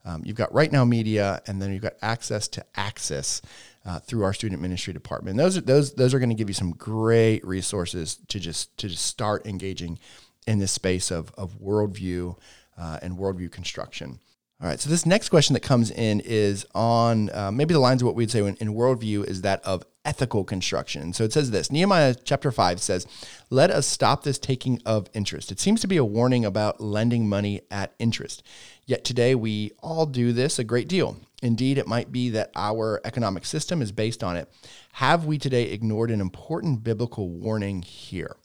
um, 0.05 0.23
you've 0.25 0.37
got 0.37 0.53
right 0.53 0.71
now 0.73 0.85
media, 0.85 1.43
and 1.47 1.61
then 1.61 1.73
you've 1.73 1.83
got 1.83 1.95
access 2.03 2.49
to 2.49 2.65
Axis. 2.75 3.43
Uh, 3.85 3.99
through 3.99 4.23
our 4.23 4.33
student 4.33 4.63
ministry 4.63 4.93
department, 4.93 5.31
and 5.31 5.41
those 5.41 5.57
are 5.57 5.61
those 5.61 5.95
those 5.95 6.15
are 6.15 6.21
going 6.21 6.29
to 6.29 6.37
give 6.37 6.49
you 6.49 6.55
some 6.55 6.71
great 6.71 7.45
resources 7.45 8.21
to 8.29 8.39
just 8.39 8.79
to 8.79 8.89
just 8.89 9.05
start 9.05 9.45
engaging 9.45 9.99
in 10.47 10.61
this 10.61 10.71
space 10.71 11.11
of 11.11 11.33
of 11.37 11.59
worldview 11.59 12.39
uh, 12.79 13.01
and 13.03 13.19
worldview 13.19 13.51
construction. 13.51 14.21
All 14.63 14.69
right. 14.69 14.79
So 14.79 14.89
this 14.89 15.05
next 15.05 15.29
question 15.29 15.55
that 15.55 15.61
comes 15.61 15.91
in 15.91 16.21
is 16.21 16.65
on 16.73 17.31
uh, 17.35 17.51
maybe 17.51 17.75
the 17.75 17.81
lines 17.81 18.01
of 18.01 18.07
what 18.07 18.15
we'd 18.15 18.31
say 18.31 18.39
in, 18.47 18.55
in 18.57 18.75
worldview 18.75 19.25
is 19.27 19.43
that 19.43 19.61
of 19.65 19.83
ethical 20.05 20.45
construction. 20.45 21.13
So 21.13 21.25
it 21.25 21.33
says 21.33 21.51
this 21.51 21.73
Nehemiah 21.73 22.15
chapter 22.23 22.53
5 22.53 22.81
says, 22.81 23.05
Let 23.51 23.73
us 23.73 23.89
stop 23.89 24.23
this 24.23 24.39
taking 24.39 24.81
of 24.87 25.09
interest. 25.15 25.51
It 25.51 25.59
seems 25.59 25.81
to 25.81 25.89
be 25.89 25.97
a 25.97 26.05
warning 26.05 26.45
about 26.45 26.81
lending 26.81 27.29
money 27.29 27.63
at 27.73 27.93
interest. 27.99 28.45
Yet 28.87 29.05
today 29.05 29.35
we 29.35 29.73
all 29.83 30.07
do 30.07 30.33
this 30.33 30.61
a 30.61 30.65
great 30.65 30.87
deal. 30.87 31.17
Indeed, 31.43 31.77
it 31.77 31.89
might 31.89 32.13
be 32.13 32.31
that 32.31 32.53
our 32.55 33.01
economic 33.05 33.45
system 33.45 33.83
is 33.83 33.91
based 33.91 34.23
on 34.23 34.37
it. 34.37 34.49
Have 34.93 35.25
we 35.25 35.39
today 35.39 35.65
ignored 35.65 36.13
an 36.13 36.21
important 36.21 36.85
biblical 36.85 37.29
warning 37.29 37.83
here? 37.83 38.37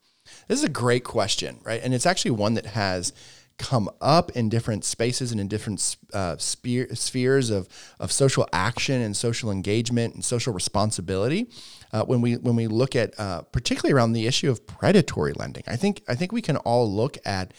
This 0.47 0.57
is 0.57 0.65
a 0.65 0.69
great 0.69 1.03
question, 1.03 1.59
right? 1.63 1.81
And 1.83 1.93
it's 1.93 2.07
actually 2.07 2.31
one 2.31 2.55
that 2.55 2.65
has 2.65 3.13
come 3.57 3.89
up 4.01 4.31
in 4.31 4.49
different 4.49 4.85
spaces 4.85 5.31
and 5.31 5.41
in 5.41 5.47
different 5.47 5.97
uh, 6.13 6.37
spheres 6.37 7.49
of, 7.49 7.67
of 7.99 8.11
social 8.11 8.47
action 8.53 9.01
and 9.01 9.15
social 9.15 9.51
engagement 9.51 10.13
and 10.13 10.23
social 10.23 10.53
responsibility. 10.53 11.49
Uh, 11.91 12.03
when 12.03 12.21
we 12.21 12.35
when 12.35 12.55
we 12.55 12.67
look 12.67 12.95
at 12.95 13.17
uh, 13.19 13.41
particularly 13.43 13.93
around 13.93 14.13
the 14.13 14.27
issue 14.27 14.51
of 14.51 14.67
predatory 14.67 15.33
lending, 15.33 15.63
I 15.67 15.75
think 15.75 16.01
I 16.07 16.15
think 16.15 16.31
we 16.31 16.41
can 16.41 16.57
all 16.57 16.91
look 16.91 17.17
at 17.25 17.53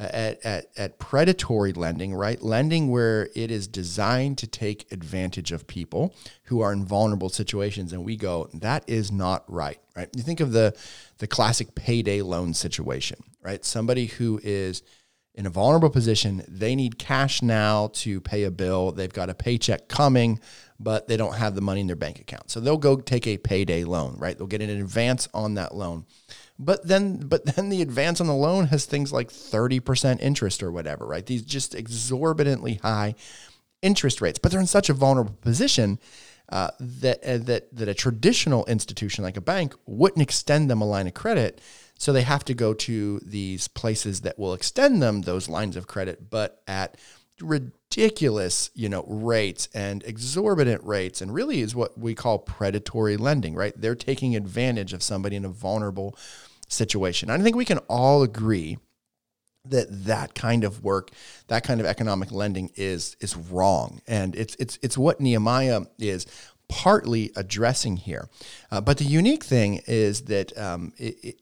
at, 0.00 0.44
at, 0.46 0.66
at 0.78 0.98
predatory 0.98 1.72
lending, 1.72 2.14
right? 2.14 2.40
Lending 2.40 2.90
where 2.90 3.28
it 3.36 3.50
is 3.50 3.68
designed 3.68 4.38
to 4.38 4.46
take 4.46 4.90
advantage 4.90 5.52
of 5.52 5.66
people 5.66 6.14
who 6.44 6.60
are 6.62 6.72
in 6.72 6.84
vulnerable 6.86 7.28
situations, 7.28 7.92
and 7.92 8.04
we 8.04 8.16
go, 8.16 8.48
that 8.54 8.82
is 8.88 9.12
not 9.12 9.44
right, 9.46 9.78
right? 9.94 10.08
You 10.16 10.22
think 10.22 10.40
of 10.40 10.52
the 10.52 10.74
the 11.18 11.26
classic 11.26 11.74
payday 11.74 12.22
loan 12.22 12.54
situation, 12.54 13.22
right? 13.42 13.62
Somebody 13.64 14.06
who 14.06 14.40
is 14.42 14.82
in 15.34 15.46
a 15.46 15.50
vulnerable 15.50 15.90
position. 15.90 16.44
They 16.48 16.74
need 16.74 16.98
cash 16.98 17.42
now 17.42 17.90
to 17.94 18.20
pay 18.20 18.44
a 18.44 18.50
bill. 18.50 18.92
They've 18.92 19.12
got 19.12 19.30
a 19.30 19.34
paycheck 19.34 19.88
coming, 19.88 20.40
but 20.78 21.08
they 21.08 21.16
don't 21.16 21.36
have 21.36 21.54
the 21.54 21.60
money 21.60 21.80
in 21.80 21.86
their 21.86 21.96
bank 21.96 22.20
account. 22.20 22.50
So 22.50 22.60
they'll 22.60 22.76
go 22.76 22.96
take 22.96 23.26
a 23.26 23.38
payday 23.38 23.84
loan, 23.84 24.16
right? 24.18 24.36
They'll 24.36 24.46
get 24.46 24.62
an 24.62 24.70
advance 24.70 25.28
on 25.32 25.54
that 25.54 25.74
loan. 25.74 26.06
But 26.58 26.86
then 26.86 27.18
but 27.20 27.46
then 27.46 27.70
the 27.70 27.80
advance 27.82 28.20
on 28.20 28.26
the 28.26 28.34
loan 28.34 28.66
has 28.66 28.84
things 28.84 29.12
like 29.12 29.28
30% 29.28 30.20
interest 30.20 30.62
or 30.62 30.70
whatever, 30.70 31.06
right? 31.06 31.24
These 31.24 31.42
just 31.42 31.74
exorbitantly 31.74 32.74
high 32.74 33.14
interest 33.82 34.20
rates. 34.20 34.38
But 34.38 34.52
they're 34.52 34.60
in 34.60 34.66
such 34.66 34.90
a 34.90 34.94
vulnerable 34.94 35.36
position 35.40 35.98
uh, 36.50 36.70
that, 36.80 37.24
uh, 37.24 37.38
that 37.38 37.74
that 37.74 37.88
a 37.88 37.94
traditional 37.94 38.66
institution 38.66 39.22
like 39.22 39.36
a 39.36 39.40
bank 39.40 39.74
wouldn't 39.86 40.20
extend 40.20 40.68
them 40.68 40.82
a 40.82 40.84
line 40.84 41.06
of 41.06 41.14
credit 41.14 41.60
so 42.00 42.14
they 42.14 42.22
have 42.22 42.44
to 42.46 42.54
go 42.54 42.72
to 42.72 43.20
these 43.22 43.68
places 43.68 44.22
that 44.22 44.38
will 44.38 44.54
extend 44.54 45.02
them 45.02 45.20
those 45.20 45.50
lines 45.50 45.76
of 45.76 45.86
credit, 45.86 46.30
but 46.30 46.62
at 46.66 46.96
ridiculous, 47.42 48.70
you 48.74 48.88
know, 48.88 49.04
rates 49.06 49.68
and 49.74 50.02
exorbitant 50.04 50.82
rates, 50.82 51.20
and 51.20 51.34
really 51.34 51.60
is 51.60 51.74
what 51.74 51.98
we 51.98 52.14
call 52.14 52.38
predatory 52.38 53.18
lending, 53.18 53.54
right? 53.54 53.78
They're 53.78 53.94
taking 53.94 54.34
advantage 54.34 54.94
of 54.94 55.02
somebody 55.02 55.36
in 55.36 55.44
a 55.44 55.50
vulnerable 55.50 56.16
situation. 56.68 57.28
I 57.28 57.36
think 57.36 57.54
we 57.54 57.66
can 57.66 57.78
all 57.80 58.22
agree 58.22 58.78
that 59.66 60.06
that 60.06 60.34
kind 60.34 60.64
of 60.64 60.82
work, 60.82 61.10
that 61.48 61.64
kind 61.64 61.80
of 61.80 61.86
economic 61.86 62.32
lending 62.32 62.70
is 62.76 63.14
is 63.20 63.36
wrong, 63.36 64.00
and 64.06 64.34
it's 64.34 64.54
it's 64.54 64.78
it's 64.80 64.96
what 64.96 65.20
Nehemiah 65.20 65.82
is 65.98 66.24
partly 66.70 67.32
addressing 67.36 67.96
here. 67.98 68.28
Uh, 68.70 68.80
but 68.80 68.96
the 68.96 69.04
unique 69.04 69.44
thing 69.44 69.82
is 69.86 70.22
that 70.22 70.56
um, 70.56 70.92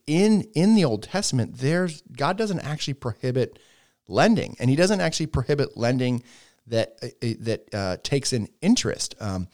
in 0.07 0.43
in 0.55 0.75
the 0.75 0.85
Old 0.85 1.05
Testament, 1.05 1.59
there's 1.59 2.03
God 2.17 2.37
doesn't 2.37 2.61
actually 2.61 2.95
prohibit 2.95 3.59
lending, 4.09 4.57
and 4.59 4.71
He 4.71 4.77
doesn't 4.77 5.01
actually 5.01 5.27
prohibit 5.27 5.77
lending 5.77 6.25
that 6.67 6.99
uh, 7.03 7.07
uh 7.07 7.35
that 7.41 7.75
uh, 7.75 7.97
takes 8.03 8.33
an 8.33 8.49
interest. 8.61 9.15
Um, 9.21 9.49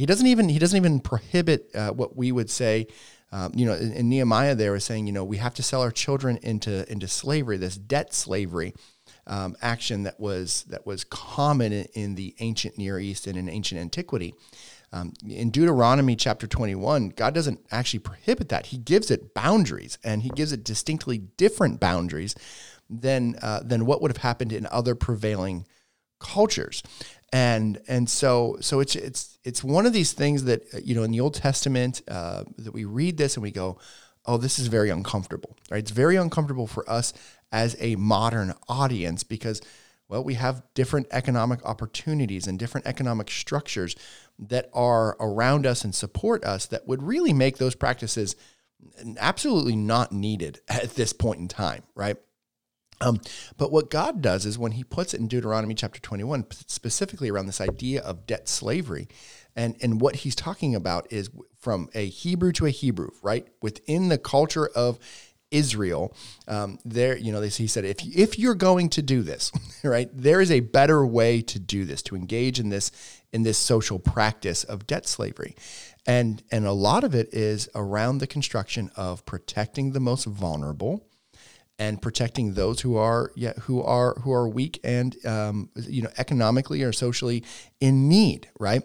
he 0.00 0.06
doesn't 0.06 0.26
even 0.26 0.48
he 0.48 0.58
doesn't 0.58 0.76
even 0.76 1.00
prohibit 1.00 1.70
uh, 1.74 1.90
what 1.90 2.16
we 2.16 2.32
would 2.32 2.50
say. 2.50 2.86
Um, 3.32 3.52
you 3.54 3.66
know, 3.66 3.74
in, 3.74 3.92
in 3.92 4.08
Nehemiah, 4.08 4.54
they 4.54 4.70
were 4.70 4.80
saying, 4.80 5.06
you 5.06 5.12
know, 5.12 5.24
we 5.24 5.36
have 5.36 5.54
to 5.54 5.62
sell 5.62 5.82
our 5.82 5.90
children 5.90 6.38
into 6.42 6.90
into 6.90 7.06
slavery, 7.06 7.56
this 7.58 7.76
debt 7.76 8.14
slavery. 8.14 8.74
Um, 9.26 9.54
action 9.60 10.04
that 10.04 10.18
was 10.18 10.64
that 10.70 10.86
was 10.86 11.04
common 11.04 11.72
in, 11.72 11.86
in, 11.92 12.14
the 12.14 12.34
ancient 12.40 12.78
Near 12.78 12.98
East 12.98 13.26
and 13.26 13.36
in 13.36 13.48
ancient 13.48 13.80
antiquity, 13.80 14.34
Um, 14.92 15.12
in 15.28 15.50
Deuteronomy 15.50 16.16
chapter 16.16 16.46
21, 16.46 17.10
God 17.10 17.34
doesn't 17.34 17.60
actually 17.70 18.00
prohibit 18.00 18.48
that. 18.48 18.66
He 18.66 18.78
gives 18.78 19.10
it 19.10 19.34
boundaries, 19.34 19.98
and 20.02 20.22
He 20.22 20.30
gives 20.30 20.52
it 20.52 20.64
distinctly 20.64 21.18
different 21.18 21.78
boundaries 21.78 22.34
than 22.88 23.36
uh, 23.40 23.60
than 23.62 23.86
what 23.86 24.02
would 24.02 24.10
have 24.10 24.18
happened 24.18 24.52
in 24.52 24.66
other 24.66 24.94
prevailing 24.94 25.66
cultures. 26.18 26.82
And 27.32 27.80
and 27.86 28.10
so 28.10 28.56
so 28.60 28.80
it's 28.80 28.96
it's 28.96 29.38
it's 29.44 29.62
one 29.62 29.86
of 29.86 29.92
these 29.92 30.12
things 30.12 30.44
that 30.44 30.62
you 30.84 30.96
know 30.96 31.04
in 31.04 31.12
the 31.12 31.20
Old 31.20 31.34
Testament 31.34 32.02
uh, 32.08 32.44
that 32.58 32.74
we 32.74 32.84
read 32.84 33.16
this 33.16 33.36
and 33.36 33.42
we 33.42 33.52
go, 33.52 33.78
oh, 34.26 34.36
this 34.36 34.58
is 34.58 34.66
very 34.66 34.90
uncomfortable. 34.90 35.56
Right? 35.70 35.78
It's 35.78 35.92
very 35.92 36.16
uncomfortable 36.16 36.66
for 36.66 36.88
us 36.90 37.12
as 37.52 37.76
a 37.78 37.94
modern 37.94 38.54
audience 38.68 39.22
because 39.22 39.60
well, 40.10 40.24
we 40.24 40.34
have 40.34 40.64
different 40.74 41.06
economic 41.12 41.64
opportunities 41.64 42.48
and 42.48 42.58
different 42.58 42.88
economic 42.88 43.30
structures 43.30 43.94
that 44.48 44.70
are 44.72 45.16
around 45.20 45.66
us 45.66 45.84
and 45.84 45.94
support 45.94 46.44
us 46.44 46.66
that 46.66 46.88
would 46.88 47.02
really 47.02 47.32
make 47.32 47.58
those 47.58 47.74
practices 47.74 48.36
absolutely 49.18 49.76
not 49.76 50.12
needed 50.12 50.60
at 50.68 50.94
this 50.94 51.12
point 51.12 51.40
in 51.40 51.48
time, 51.48 51.82
right? 51.94 52.16
Um, 53.02 53.20
but 53.56 53.72
what 53.72 53.90
God 53.90 54.20
does 54.20 54.44
is 54.44 54.58
when 54.58 54.72
He 54.72 54.84
puts 54.84 55.14
it 55.14 55.20
in 55.20 55.28
Deuteronomy 55.28 55.74
chapter 55.74 56.00
21, 56.00 56.46
specifically 56.66 57.30
around 57.30 57.46
this 57.46 57.60
idea 57.60 58.02
of 58.02 58.26
debt 58.26 58.48
slavery, 58.48 59.08
and, 59.56 59.74
and 59.80 60.00
what 60.00 60.16
He's 60.16 60.34
talking 60.34 60.74
about 60.74 61.10
is 61.10 61.30
from 61.58 61.88
a 61.94 62.06
Hebrew 62.06 62.52
to 62.52 62.66
a 62.66 62.70
Hebrew, 62.70 63.10
right? 63.22 63.48
Within 63.62 64.08
the 64.08 64.18
culture 64.18 64.68
of 64.74 64.98
Israel, 65.50 66.14
um, 66.46 66.78
there, 66.84 67.16
you 67.16 67.32
know, 67.32 67.40
he 67.40 67.66
said, 67.66 67.84
if 67.84 68.04
if 68.04 68.38
you're 68.38 68.54
going 68.54 68.88
to 68.90 69.02
do 69.02 69.22
this, 69.22 69.50
right, 69.84 70.08
there 70.12 70.40
is 70.40 70.50
a 70.50 70.60
better 70.60 71.04
way 71.04 71.42
to 71.42 71.58
do 71.58 71.84
this, 71.84 72.02
to 72.02 72.16
engage 72.16 72.60
in 72.60 72.68
this 72.68 72.92
in 73.32 73.42
this 73.42 73.58
social 73.58 73.98
practice 73.98 74.64
of 74.64 74.86
debt 74.86 75.06
slavery, 75.06 75.56
and 76.06 76.42
and 76.50 76.66
a 76.66 76.72
lot 76.72 77.04
of 77.04 77.14
it 77.14 77.32
is 77.32 77.68
around 77.74 78.18
the 78.18 78.26
construction 78.26 78.90
of 78.96 79.24
protecting 79.26 79.92
the 79.92 80.00
most 80.00 80.24
vulnerable, 80.24 81.06
and 81.80 82.00
protecting 82.02 82.52
those 82.52 82.82
who 82.82 82.96
are 82.96 83.32
yeah, 83.34 83.54
who 83.62 83.82
are 83.82 84.14
who 84.20 84.30
are 84.32 84.46
weak 84.46 84.78
and 84.84 85.16
um, 85.24 85.70
you 85.88 86.02
know 86.02 86.10
economically 86.18 86.82
or 86.82 86.92
socially 86.92 87.42
in 87.80 88.06
need, 88.06 88.48
right? 88.60 88.82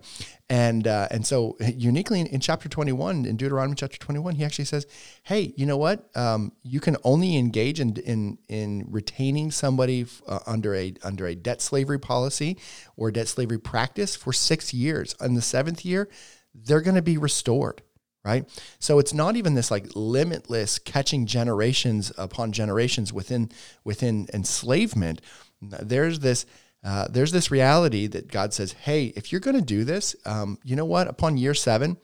And 0.49 0.87
uh, 0.87 1.09
and 1.11 1.27
so 1.27 1.57
uniquely 1.59 2.21
in, 2.21 2.27
in, 2.27 2.39
chapter 2.39 2.69
twenty 2.69 2.93
one 2.93 3.25
in 3.25 3.35
Deuteronomy 3.35 3.75
chapter 3.75 3.97
twenty 3.97 4.19
one, 4.19 4.35
he 4.35 4.45
actually 4.45 4.65
says, 4.65 4.87
"Hey, 5.23 5.53
you 5.57 5.65
know 5.65 5.75
what? 5.75 6.09
Um, 6.15 6.53
you 6.63 6.79
can 6.79 6.95
only 7.03 7.35
engage 7.35 7.81
in 7.81 7.97
in 7.97 8.37
in 8.47 8.85
retaining 8.89 9.51
somebody 9.51 10.05
uh, 10.25 10.39
under 10.47 10.73
a 10.73 10.93
under 11.03 11.27
a 11.27 11.35
debt 11.35 11.61
slavery 11.61 11.99
policy 11.99 12.57
or 12.95 13.11
debt 13.11 13.27
slavery 13.27 13.59
practice 13.59 14.15
for 14.15 14.31
six 14.31 14.73
years. 14.73 15.13
In 15.19 15.33
the 15.33 15.41
seventh 15.41 15.83
year, 15.83 16.07
they're 16.53 16.81
going 16.81 16.95
to 16.95 17.01
be 17.01 17.17
restored." 17.17 17.81
Right? 18.25 18.49
So 18.79 18.97
it's 18.97 19.13
not 19.13 19.35
even 19.35 19.53
this 19.53 19.69
like 19.71 19.85
limitless 19.95 20.79
catching 20.79 21.27
generations 21.27 22.11
upon 22.17 22.51
generations 22.51 23.13
within 23.13 23.51
within 23.83 24.27
enslavement. 24.33 25.21
There's 25.61 26.19
this 26.19 26.45
uh, 26.83 27.07
there's 27.09 27.31
this 27.31 27.49
reality 27.49 28.07
that 28.07 28.29
God 28.29 28.53
says, 28.53 28.73
hey, 28.73 29.05
if 29.15 29.31
you're 29.31 29.41
going 29.41 29.55
to 29.55 29.61
do 29.61 29.83
this, 29.83 30.15
um, 30.25 30.59
you 30.63 30.75
know 30.75 30.85
what? 30.85 31.07
Upon 31.07 31.37
year 31.37 31.53
seven, 31.53 31.97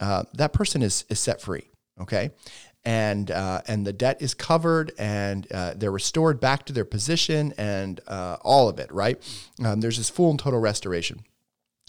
uh, 0.00 0.24
that 0.34 0.52
person 0.52 0.82
is 0.82 1.04
is 1.08 1.20
set 1.20 1.40
free, 1.40 1.70
okay, 2.00 2.30
and 2.84 3.30
uh, 3.30 3.62
and 3.68 3.86
the 3.86 3.92
debt 3.92 4.20
is 4.20 4.34
covered, 4.34 4.92
and 4.98 5.50
uh, 5.52 5.74
they're 5.76 5.92
restored 5.92 6.40
back 6.40 6.66
to 6.66 6.72
their 6.72 6.84
position, 6.84 7.54
and 7.56 8.00
uh, 8.08 8.36
all 8.42 8.68
of 8.68 8.80
it, 8.80 8.90
right? 8.92 9.22
Um, 9.64 9.80
there's 9.80 9.98
this 9.98 10.10
full 10.10 10.30
and 10.30 10.38
total 10.38 10.58
restoration. 10.58 11.24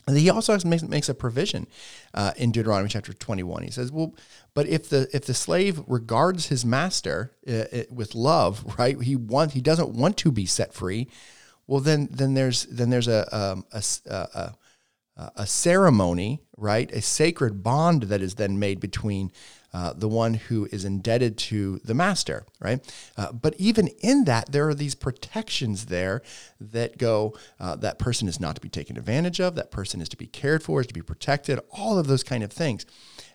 And 0.08 0.18
he 0.18 0.30
also 0.30 0.58
makes, 0.66 0.84
makes 0.84 1.10
a 1.10 1.14
provision 1.14 1.68
uh, 2.14 2.32
in 2.36 2.52
Deuteronomy 2.52 2.90
chapter 2.90 3.14
21. 3.14 3.64
He 3.64 3.72
says, 3.72 3.92
"Well, 3.92 4.16
but 4.54 4.68
if 4.68 4.90
the 4.90 5.08
if 5.14 5.26
the 5.26 5.34
slave 5.34 5.82
regards 5.88 6.48
his 6.48 6.66
master 6.66 7.32
uh, 7.48 7.66
with 7.90 8.16
love, 8.16 8.76
right? 8.80 9.00
He 9.02 9.16
wants 9.16 9.54
he 9.54 9.62
doesn't 9.62 9.90
want 9.90 10.18
to 10.18 10.32
be 10.32 10.46
set 10.46 10.74
free. 10.74 11.08
Well, 11.68 11.80
then 11.80 12.10
then 12.12 12.34
there's 12.34 12.66
then 12.66 12.90
there's 12.90 13.08
a 13.08 13.36
um, 13.36 13.66
a, 13.72 13.84
a, 14.08 14.54
a 15.36 15.48
ceremony, 15.48 16.42
right? 16.58 16.92
A 16.92 17.02
sacred 17.02 17.64
bond 17.64 18.04
that 18.04 18.22
is 18.22 18.36
then 18.36 18.60
made 18.60 18.80
between 18.80 19.32
uh, 19.74 19.94
the 19.94 20.08
one 20.08 20.34
who 20.34 20.68
is 20.72 20.84
indebted 20.84 21.38
to 21.38 21.80
the 21.84 21.94
master, 21.94 22.46
right? 22.60 22.82
Uh, 23.18 23.32
but 23.32 23.56
even 23.58 23.88
in 24.00 24.26
that, 24.26 24.52
there 24.52 24.68
are 24.68 24.74
these 24.74 24.96
protections 24.96 25.86
there 25.86 26.22
that 26.60 26.98
go 26.98 27.34
uh, 27.60 27.76
that 27.78 27.98
person 27.98 28.28
is 28.28 28.40
not 28.40 28.56
to 28.56 28.62
be 28.62 28.70
taken 28.70 28.98
advantage 28.98 29.40
of, 29.40 29.56
that 29.56 29.72
person 29.72 30.02
is 30.02 30.10
to 30.10 30.18
be 30.18 30.28
cared 30.28 30.62
for, 30.62 30.82
is 30.82 30.88
to 30.88 30.94
be 30.94 31.02
protected, 31.02 31.60
all 31.72 31.98
of 31.98 32.08
those 32.08 32.24
kind 32.24 32.44
of 32.44 32.52
things. 32.52 32.86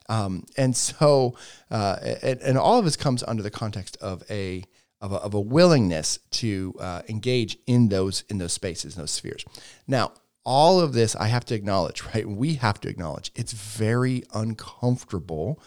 Um, 0.08 0.44
and 0.56 0.76
so, 0.76 1.36
uh, 1.70 1.96
and, 2.22 2.40
and, 2.40 2.58
all 2.58 2.78
of 2.78 2.84
this 2.84 2.96
comes 2.96 3.24
under 3.24 3.42
the 3.42 3.50
context 3.50 3.96
of 4.00 4.22
a 4.30 4.62
of 5.00 5.12
a, 5.12 5.16
of 5.16 5.34
a 5.34 5.40
willingness 5.40 6.18
to 6.30 6.74
uh, 6.80 7.02
engage 7.08 7.58
in 7.66 7.88
those 7.88 8.24
in 8.28 8.38
those 8.38 8.52
spaces, 8.52 8.94
in 8.94 9.02
those 9.02 9.10
spheres. 9.10 9.44
Now, 9.86 10.12
all 10.44 10.80
of 10.80 10.92
this 10.92 11.16
I 11.16 11.26
have 11.26 11.44
to 11.46 11.54
acknowledge, 11.54 12.02
right? 12.14 12.28
We 12.28 12.54
have 12.54 12.80
to 12.82 12.88
acknowledge 12.88 13.32
it's 13.34 13.52
very 13.52 14.22
uncomfortable 14.32 15.60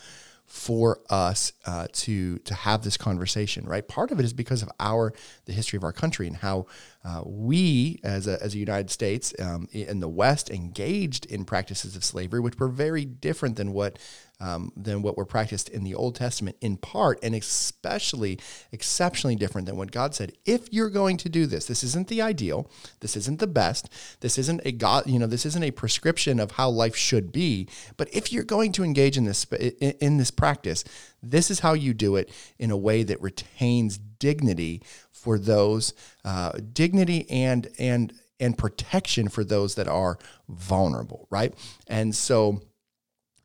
for 0.49 0.99
us 1.11 1.53
uh, 1.65 1.85
to 1.93 2.39
to 2.39 2.55
have 2.55 2.83
this 2.83 2.97
conversation, 2.97 3.65
right? 3.65 3.87
Part 3.87 4.11
of 4.11 4.19
it 4.19 4.25
is 4.25 4.33
because 4.33 4.63
of 4.63 4.69
our 4.79 5.13
the 5.45 5.53
history 5.53 5.77
of 5.77 5.83
our 5.83 5.93
country 5.93 6.25
and 6.25 6.35
how 6.35 6.65
uh, 7.05 7.21
we, 7.23 7.99
as 8.03 8.27
a, 8.27 8.41
as 8.43 8.55
a 8.55 8.57
United 8.57 8.89
States 8.89 9.31
um, 9.39 9.69
in 9.71 9.99
the 9.99 10.09
West, 10.09 10.49
engaged 10.49 11.27
in 11.27 11.45
practices 11.45 11.95
of 11.95 12.03
slavery, 12.03 12.39
which 12.39 12.57
were 12.57 12.67
very 12.67 13.05
different 13.05 13.57
than 13.57 13.73
what 13.73 13.99
um, 14.39 14.71
than 14.75 15.01
what 15.01 15.17
were 15.17 15.25
practiced 15.25 15.69
in 15.69 15.83
the 15.83 15.95
Old 15.95 16.15
Testament, 16.15 16.57
in 16.61 16.77
part, 16.77 17.19
and 17.21 17.35
especially 17.35 18.39
exceptionally 18.71 19.35
different 19.35 19.67
than 19.67 19.75
what 19.75 19.91
God 19.91 20.15
said. 20.15 20.33
If 20.45 20.71
you're 20.71 20.89
going 20.89 21.17
to 21.17 21.29
do 21.29 21.45
this, 21.45 21.65
this 21.65 21.83
isn't 21.83 22.07
the 22.07 22.21
ideal, 22.21 22.69
this 23.01 23.17
isn't 23.17 23.39
the 23.39 23.47
best, 23.47 23.89
this 24.21 24.37
isn't 24.37 24.61
a 24.63 24.71
God, 24.71 25.07
you 25.07 25.19
know, 25.19 25.27
this 25.27 25.45
isn't 25.45 25.63
a 25.63 25.71
prescription 25.71 26.39
of 26.39 26.51
how 26.51 26.69
life 26.69 26.95
should 26.95 27.31
be. 27.31 27.67
But 27.97 28.13
if 28.13 28.31
you're 28.31 28.43
going 28.43 28.71
to 28.73 28.83
engage 28.83 29.17
in 29.17 29.25
this 29.25 29.45
in, 29.45 30.17
this 30.17 30.31
practice, 30.31 30.83
this 31.21 31.51
is 31.51 31.59
how 31.59 31.73
you 31.73 31.93
do 31.93 32.15
it 32.15 32.31
in 32.57 32.71
a 32.71 32.77
way 32.77 33.03
that 33.03 33.21
retains 33.21 33.97
dignity 33.97 34.81
for 35.11 35.37
those, 35.37 35.93
uh, 36.23 36.53
dignity 36.73 37.29
and 37.29 37.67
and 37.77 38.13
and 38.39 38.57
protection 38.57 39.27
for 39.27 39.43
those 39.43 39.75
that 39.75 39.87
are 39.87 40.17
vulnerable, 40.47 41.27
right? 41.29 41.53
And 41.87 42.15
so 42.15 42.61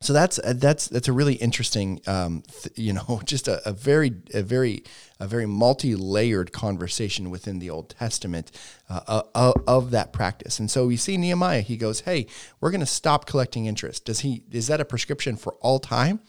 so 0.01 0.13
that's 0.13 0.39
uh, 0.39 0.53
that's 0.55 0.87
that's 0.87 1.07
a 1.07 1.13
really 1.13 1.35
interesting, 1.35 2.01
um, 2.07 2.43
th- 2.61 2.73
you 2.77 2.93
know, 2.93 3.21
just 3.25 3.47
a, 3.47 3.67
a, 3.67 3.71
very 3.71 4.13
a 4.33 4.41
very 4.41 4.83
a 5.19 5.27
very 5.27 5.45
multi-layered 5.45 6.51
conversation 6.51 7.29
within 7.29 7.59
the 7.59 7.69
Old 7.69 7.89
Testament 7.89 8.51
uh, 8.89 9.23
uh, 9.33 9.53
of 9.65 9.91
that 9.91 10.11
practice. 10.13 10.59
And 10.59 10.69
so 10.69 10.87
we 10.87 10.97
see 10.97 11.17
Nehemiah. 11.17 11.61
He 11.61 11.77
goes, 11.77 12.01
"Hey, 12.01 12.27
we're 12.59 12.71
going 12.71 12.81
to 12.81 12.85
stop 12.85 13.25
collecting 13.25 13.65
interest." 13.65 14.05
Does 14.05 14.19
he? 14.19 14.43
Is 14.51 14.67
that 14.67 14.81
a 14.81 14.85
prescription 14.85 15.37
for 15.37 15.53
all 15.61 15.79
time? 15.79 16.19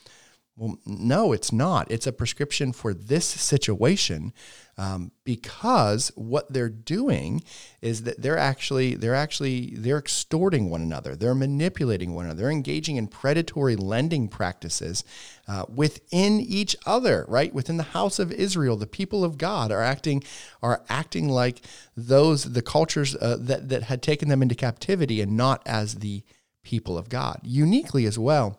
Well, 0.59 0.79
no, 0.87 1.33
it's 1.33 1.53
not. 1.53 1.91
It's 1.91 2.07
a 2.07 2.13
prescription 2.13 2.73
for 2.73 2.95
this 2.95 3.27
situation 3.27 4.33
um, 4.79 5.13
because 5.23 6.11
what 6.17 6.51
they're 6.51 6.71
doing 6.71 7.43
is 7.83 8.05
that 8.05 8.23
they're 8.23 8.39
actually 8.39 8.95
they're 8.95 9.15
actually 9.15 9.75
they're 9.77 9.99
extorting 9.99 10.71
one 10.71 10.81
another. 10.81 11.15
They're 11.15 11.35
manipulating 11.35 12.15
one 12.15 12.25
another. 12.25 12.43
They're 12.43 12.51
engaging 12.51 12.97
in 12.97 13.09
predatory 13.09 13.77
lending 13.77 14.29
practices 14.29 15.05
uh, 15.47 15.67
within 15.69 16.41
each 16.41 16.75
other. 16.87 17.27
Right 17.29 17.53
within 17.53 17.77
the 17.77 17.83
house 17.83 18.19
of 18.19 18.33
Israel, 18.33 18.77
the 18.77 18.87
people 18.87 19.25
of 19.25 19.37
God 19.37 19.71
are 19.71 19.83
acting 19.83 20.25
are 20.63 20.83
acting 20.89 21.29
like 21.29 21.61
those 21.95 22.45
the 22.53 22.63
cultures 22.63 23.15
uh, 23.17 23.37
that 23.41 23.69
that 23.69 23.85
had 23.85 24.03
taken 24.03 24.31
them 24.31 24.41
into 24.41 24.55
captivity 24.55 25.21
and 25.21 25.37
not 25.37 25.63
as 25.67 25.97
the 25.97 26.23
people 26.63 26.97
of 26.97 27.11
God. 27.11 27.41
Uniquely 27.43 28.07
as 28.07 28.19
well 28.19 28.59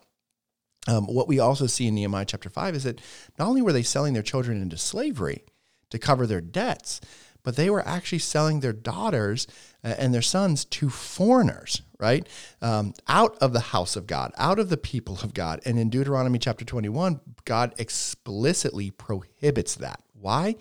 um, 0.88 1.06
what 1.06 1.28
we 1.28 1.38
also 1.38 1.66
see 1.66 1.86
in 1.86 1.94
Nehemiah 1.94 2.24
chapter 2.24 2.48
5 2.48 2.74
is 2.74 2.84
that 2.84 3.00
not 3.38 3.46
only 3.46 3.62
were 3.62 3.72
they 3.72 3.82
selling 3.82 4.14
their 4.14 4.22
children 4.22 4.60
into 4.60 4.78
slavery 4.78 5.44
to 5.90 5.98
cover 5.98 6.26
their 6.26 6.40
debts, 6.40 7.00
but 7.44 7.56
they 7.56 7.70
were 7.70 7.86
actually 7.86 8.18
selling 8.18 8.60
their 8.60 8.72
daughters 8.72 9.46
uh, 9.84 9.94
and 9.98 10.12
their 10.12 10.22
sons 10.22 10.64
to 10.64 10.88
foreigners, 10.88 11.82
right? 12.00 12.26
Um, 12.60 12.94
out 13.06 13.36
of 13.38 13.52
the 13.52 13.60
house 13.60 13.96
of 13.96 14.06
God, 14.06 14.32
out 14.38 14.58
of 14.58 14.70
the 14.70 14.76
people 14.76 15.18
of 15.22 15.34
God. 15.34 15.60
And 15.64 15.78
in 15.78 15.90
Deuteronomy 15.90 16.38
chapter 16.38 16.64
21, 16.64 17.20
God 17.44 17.74
explicitly 17.78 18.90
prohibits 18.90 19.76
that. 19.76 20.02
Why? 20.14 20.56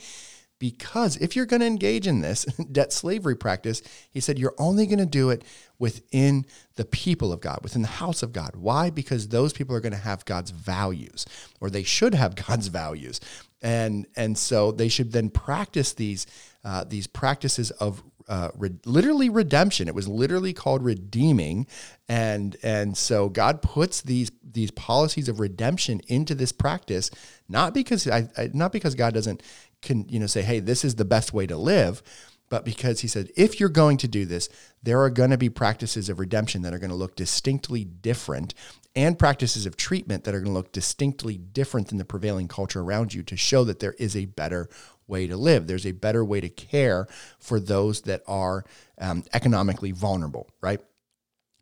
Because 0.59 1.17
if 1.17 1.35
you're 1.35 1.45
going 1.45 1.59
to 1.59 1.67
engage 1.67 2.07
in 2.07 2.21
this 2.21 2.43
debt 2.71 2.91
slavery 2.91 3.35
practice, 3.35 3.81
he 4.09 4.19
said 4.19 4.39
you're 4.39 4.55
only 4.57 4.85
going 4.85 4.99
to 4.99 5.05
do 5.05 5.29
it 5.29 5.43
within 5.79 6.45
the 6.75 6.85
people 6.85 7.31
of 7.31 7.41
God, 7.41 7.59
within 7.61 7.81
the 7.81 7.87
house 7.87 8.23
of 8.23 8.33
God. 8.33 8.55
Why? 8.55 8.89
Because 8.89 9.27
those 9.27 9.53
people 9.53 9.75
are 9.75 9.79
going 9.79 9.93
to 9.93 9.99
have 9.99 10.25
God's 10.25 10.51
values, 10.51 11.25
or 11.61 11.69
they 11.69 11.83
should 11.83 12.13
have 12.13 12.35
God's 12.47 12.67
values, 12.67 13.19
and 13.61 14.07
and 14.15 14.37
so 14.37 14.71
they 14.71 14.89
should 14.89 15.11
then 15.11 15.29
practice 15.29 15.93
these 15.93 16.25
uh, 16.63 16.83
these 16.83 17.07
practices 17.07 17.71
of 17.71 18.03
uh, 18.27 18.49
re- 18.57 18.75
literally 18.85 19.29
redemption. 19.29 19.87
It 19.87 19.95
was 19.95 20.07
literally 20.07 20.53
called 20.53 20.83
redeeming, 20.83 21.67
and 22.09 22.57
and 22.61 22.97
so 22.97 23.29
God 23.29 23.61
puts 23.61 24.01
these 24.01 24.31
these 24.43 24.71
policies 24.71 25.29
of 25.29 25.39
redemption 25.39 26.01
into 26.07 26.35
this 26.35 26.51
practice, 26.51 27.09
not 27.47 27.73
because 27.73 28.07
I, 28.07 28.27
I 28.37 28.49
not 28.53 28.71
because 28.71 28.95
God 28.95 29.13
doesn't 29.13 29.41
can 29.81 30.05
you 30.09 30.19
know 30.19 30.27
say, 30.27 30.41
hey, 30.41 30.59
this 30.59 30.83
is 30.83 30.95
the 30.95 31.05
best 31.05 31.33
way 31.33 31.47
to 31.47 31.57
live, 31.57 32.01
but 32.49 32.63
because 32.63 33.01
he 33.01 33.07
said, 33.07 33.29
if 33.35 33.59
you're 33.59 33.69
going 33.69 33.97
to 33.97 34.07
do 34.07 34.25
this, 34.25 34.49
there 34.81 35.01
are 35.01 35.09
going 35.09 35.31
to 35.31 35.37
be 35.37 35.49
practices 35.49 36.09
of 36.09 36.19
redemption 36.19 36.61
that 36.61 36.73
are 36.73 36.79
going 36.79 36.89
to 36.89 36.95
look 36.95 37.15
distinctly 37.15 37.83
different 37.83 38.53
and 38.95 39.19
practices 39.19 39.65
of 39.65 39.77
treatment 39.77 40.23
that 40.23 40.33
are 40.33 40.39
going 40.39 40.51
to 40.51 40.57
look 40.57 40.71
distinctly 40.71 41.37
different 41.37 41.89
than 41.89 41.97
the 41.97 42.05
prevailing 42.05 42.47
culture 42.47 42.81
around 42.81 43.13
you 43.13 43.21
to 43.23 43.37
show 43.37 43.63
that 43.63 43.79
there 43.79 43.93
is 43.99 44.15
a 44.15 44.25
better 44.25 44.69
way 45.07 45.27
to 45.27 45.37
live. 45.37 45.67
There's 45.67 45.85
a 45.85 45.91
better 45.91 46.25
way 46.25 46.41
to 46.41 46.49
care 46.49 47.07
for 47.39 47.59
those 47.59 48.01
that 48.01 48.23
are 48.27 48.65
um, 48.99 49.23
economically 49.33 49.91
vulnerable, 49.91 50.49
right? 50.61 50.81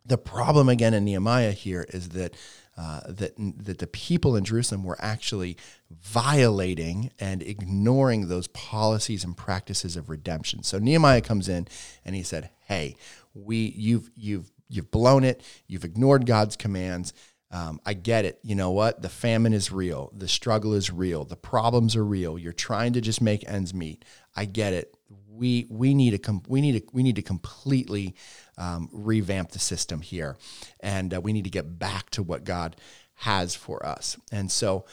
The 0.06 0.18
problem 0.18 0.70
again 0.70 0.94
in 0.94 1.04
Nehemiah 1.04 1.52
here 1.52 1.86
is 1.90 2.10
that 2.10 2.36
uh, 2.78 3.02
that 3.08 3.34
that 3.38 3.78
the 3.80 3.88
people 3.88 4.36
in 4.36 4.44
Jerusalem 4.44 4.84
were 4.84 4.98
actually 5.00 5.58
violating 5.90 7.12
and 7.20 7.42
ignoring 7.42 8.28
those 8.28 8.48
policies 8.48 9.24
and 9.24 9.36
practices 9.38 9.96
of 9.96 10.10
redemption. 10.10 10.62
So 10.64 10.78
Nehemiah 10.78 11.22
comes 11.22 11.48
in 11.48 11.68
and 12.04 12.16
he 12.16 12.24
said, 12.24 12.50
"Hey, 12.68 12.98
we 13.34 13.74
you've 13.78 14.12
you've 14.16 14.52
you've 14.68 14.92
blown 14.92 15.24
it. 15.24 15.42
You've 15.68 15.86
ignored 15.86 16.26
God's 16.26 16.56
commands." 16.56 17.14
Um, 17.52 17.80
I 17.86 17.94
get 17.94 18.26
it. 18.26 18.40
You 18.44 18.56
know 18.56 18.72
what? 18.72 19.02
The 19.02 19.08
famine 19.08 19.54
is 19.54 19.72
real. 19.72 20.12
The 20.14 20.28
struggle 20.28 20.74
is 20.74 20.92
real. 20.92 21.24
The 21.24 21.38
problems 21.38 21.96
are 21.96 22.04
real. 22.04 22.38
You're 22.38 22.52
trying 22.52 22.92
to 22.94 23.02
just 23.02 23.22
make 23.22 23.48
ends 23.48 23.74
meet. 23.74 24.04
I 24.36 24.44
get 24.44 24.74
it. 24.74 24.98
We 25.30 25.66
we 25.70 25.94
need 25.94 26.14
a 26.14 26.18
com- 26.18 26.44
we 26.50 26.60
need 26.60 26.76
a, 26.76 26.82
we 26.92 27.04
need 27.04 27.16
to 27.16 27.22
completely 27.22 28.16
um, 28.58 28.90
revamp 28.92 29.52
the 29.52 29.60
system 29.60 30.02
here, 30.02 30.38
and 30.80 31.14
uh, 31.14 31.22
we 31.22 31.34
need 31.34 31.44
to 31.44 31.50
get 31.50 31.80
back 31.80 32.10
to 32.12 32.24
what 32.24 32.44
God 32.44 32.76
has 33.16 33.56
for 33.56 33.86
us. 33.86 34.18
And 34.32 34.52
so, 34.52 34.86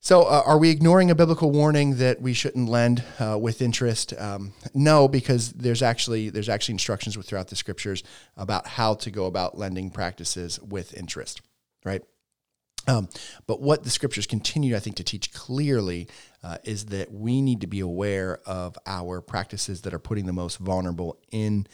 so 0.00 0.22
uh, 0.22 0.42
are 0.44 0.58
we 0.58 0.70
ignoring 0.70 1.10
a 1.10 1.14
biblical 1.14 1.50
warning 1.52 1.96
that 1.96 2.20
we 2.20 2.32
shouldn't 2.32 2.68
lend 2.68 3.04
uh, 3.20 3.38
with 3.40 3.62
interest? 3.62 4.12
Um, 4.18 4.52
no, 4.74 5.06
because 5.06 5.52
there's 5.52 5.82
actually 5.82 6.30
there's 6.30 6.48
actually 6.48 6.74
instructions 6.74 7.16
throughout 7.16 7.48
the 7.48 7.56
scriptures 7.56 8.02
about 8.36 8.66
how 8.66 8.94
to 8.94 9.10
go 9.10 9.26
about 9.26 9.56
lending 9.56 9.90
practices 9.90 10.60
with 10.60 10.96
interest, 10.96 11.40
right? 11.84 12.02
Um, 12.88 13.08
but 13.46 13.60
what 13.60 13.84
the 13.84 13.90
scriptures 13.90 14.26
continue, 14.26 14.74
I 14.74 14.80
think, 14.80 14.96
to 14.96 15.04
teach 15.04 15.32
clearly 15.32 16.08
uh, 16.42 16.58
is 16.64 16.86
that 16.86 17.12
we 17.12 17.40
need 17.40 17.60
to 17.60 17.68
be 17.68 17.80
aware 17.80 18.40
of 18.44 18.76
our 18.86 19.20
practices 19.20 19.82
that 19.82 19.94
are 19.94 20.00
putting 20.00 20.26
the 20.26 20.32
most 20.32 20.58
vulnerable 20.58 21.18
in 21.30 21.66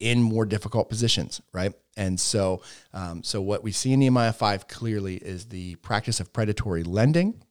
in 0.00 0.22
more 0.22 0.46
difficult 0.46 0.88
positions, 0.88 1.40
right? 1.52 1.72
And 1.96 2.18
so, 2.18 2.62
um, 2.92 3.22
so 3.24 3.40
what 3.40 3.64
we 3.64 3.72
see 3.72 3.92
in 3.92 4.00
Nehemiah 4.00 4.32
five 4.32 4.68
clearly 4.68 5.16
is 5.16 5.46
the 5.46 5.74
practice 5.76 6.20
of 6.20 6.32
predatory 6.32 6.84
lending, 6.84 7.42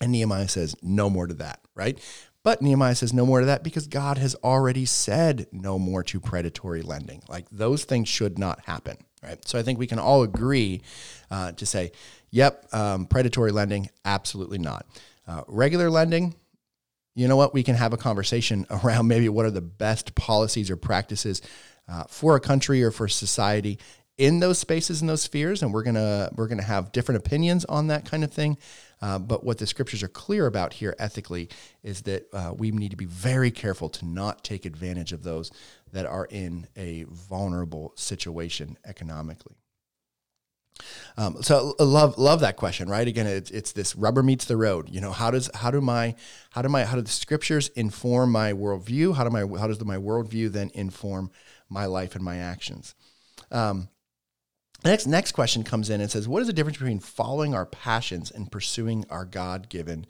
and 0.00 0.12
Nehemiah 0.12 0.48
says 0.48 0.76
no 0.82 1.10
more 1.10 1.26
to 1.26 1.34
that, 1.34 1.60
right? 1.74 1.98
But 2.44 2.60
Nehemiah 2.60 2.94
says 2.94 3.12
no 3.12 3.24
more 3.24 3.40
to 3.40 3.46
that 3.46 3.64
because 3.64 3.86
God 3.86 4.18
has 4.18 4.34
already 4.44 4.84
said 4.84 5.46
no 5.50 5.78
more 5.78 6.02
to 6.04 6.20
predatory 6.20 6.82
lending. 6.82 7.22
Like 7.26 7.46
those 7.50 7.84
things 7.84 8.06
should 8.08 8.38
not 8.38 8.60
happen, 8.66 8.98
right? 9.22 9.46
So 9.48 9.58
I 9.58 9.62
think 9.62 9.78
we 9.78 9.86
can 9.86 9.98
all 9.98 10.22
agree 10.22 10.82
uh, 11.30 11.52
to 11.52 11.64
say, 11.64 11.92
yep, 12.30 12.66
um, 12.72 13.06
predatory 13.06 13.50
lending, 13.50 13.88
absolutely 14.04 14.58
not. 14.58 14.86
Uh, 15.26 15.42
regular 15.48 15.88
lending, 15.88 16.34
you 17.14 17.28
know 17.28 17.36
what? 17.36 17.54
We 17.54 17.62
can 17.62 17.76
have 17.76 17.92
a 17.92 17.96
conversation 17.96 18.66
around 18.70 19.08
maybe 19.08 19.28
what 19.28 19.46
are 19.46 19.50
the 19.50 19.60
best 19.60 20.14
policies 20.14 20.70
or 20.70 20.76
practices 20.76 21.42
uh, 21.88 22.04
for 22.08 22.36
a 22.36 22.40
country 22.40 22.82
or 22.82 22.90
for 22.90 23.08
society 23.08 23.78
in 24.16 24.38
those 24.38 24.58
spaces 24.58 25.00
and 25.00 25.10
those 25.10 25.22
spheres, 25.22 25.62
and 25.62 25.72
we're 25.72 25.82
gonna 25.82 26.30
we're 26.36 26.46
gonna 26.46 26.62
have 26.62 26.92
different 26.92 27.24
opinions 27.24 27.64
on 27.64 27.88
that 27.88 28.04
kind 28.04 28.22
of 28.22 28.32
thing. 28.32 28.56
Uh, 29.02 29.18
but 29.18 29.44
what 29.44 29.58
the 29.58 29.66
scriptures 29.66 30.02
are 30.02 30.08
clear 30.08 30.46
about 30.46 30.72
here 30.72 30.94
ethically 30.98 31.48
is 31.82 32.02
that 32.02 32.26
uh, 32.32 32.54
we 32.56 32.70
need 32.70 32.90
to 32.90 32.96
be 32.96 33.04
very 33.04 33.50
careful 33.50 33.88
to 33.88 34.06
not 34.06 34.42
take 34.44 34.64
advantage 34.64 35.12
of 35.12 35.24
those 35.24 35.50
that 35.92 36.06
are 36.06 36.26
in 36.30 36.66
a 36.76 37.04
vulnerable 37.10 37.92
situation 37.96 38.78
economically. 38.86 39.56
Um, 41.16 41.42
so 41.42 41.74
love 41.78 42.18
love 42.18 42.40
that 42.40 42.56
question, 42.56 42.88
right? 42.88 43.06
Again, 43.06 43.26
it's, 43.26 43.50
it's 43.50 43.72
this 43.72 43.94
rubber 43.94 44.22
meets 44.22 44.44
the 44.44 44.56
road. 44.56 44.88
You 44.90 45.00
know, 45.00 45.12
how 45.12 45.30
does 45.30 45.48
how 45.54 45.70
do 45.70 45.80
my 45.80 46.16
how 46.50 46.62
do 46.62 46.68
my 46.68 46.84
how 46.84 46.96
do 46.96 47.02
the 47.02 47.10
scriptures 47.10 47.68
inform 47.68 48.32
my 48.32 48.52
worldview? 48.52 49.14
How 49.14 49.24
do 49.24 49.30
my 49.30 49.40
how 49.58 49.68
does 49.68 49.82
my 49.84 49.96
worldview 49.96 50.50
then 50.50 50.70
inform 50.74 51.30
my 51.68 51.86
life 51.86 52.14
and 52.14 52.24
my 52.24 52.38
actions? 52.38 52.94
Um, 53.52 53.88
next 54.84 55.06
next 55.06 55.32
question 55.32 55.62
comes 55.62 55.90
in 55.90 56.00
and 56.00 56.10
says, 56.10 56.26
what 56.26 56.40
is 56.40 56.48
the 56.48 56.52
difference 56.52 56.78
between 56.78 57.00
following 57.00 57.54
our 57.54 57.66
passions 57.66 58.30
and 58.30 58.50
pursuing 58.50 59.04
our 59.10 59.24
God 59.24 59.68
given 59.68 60.06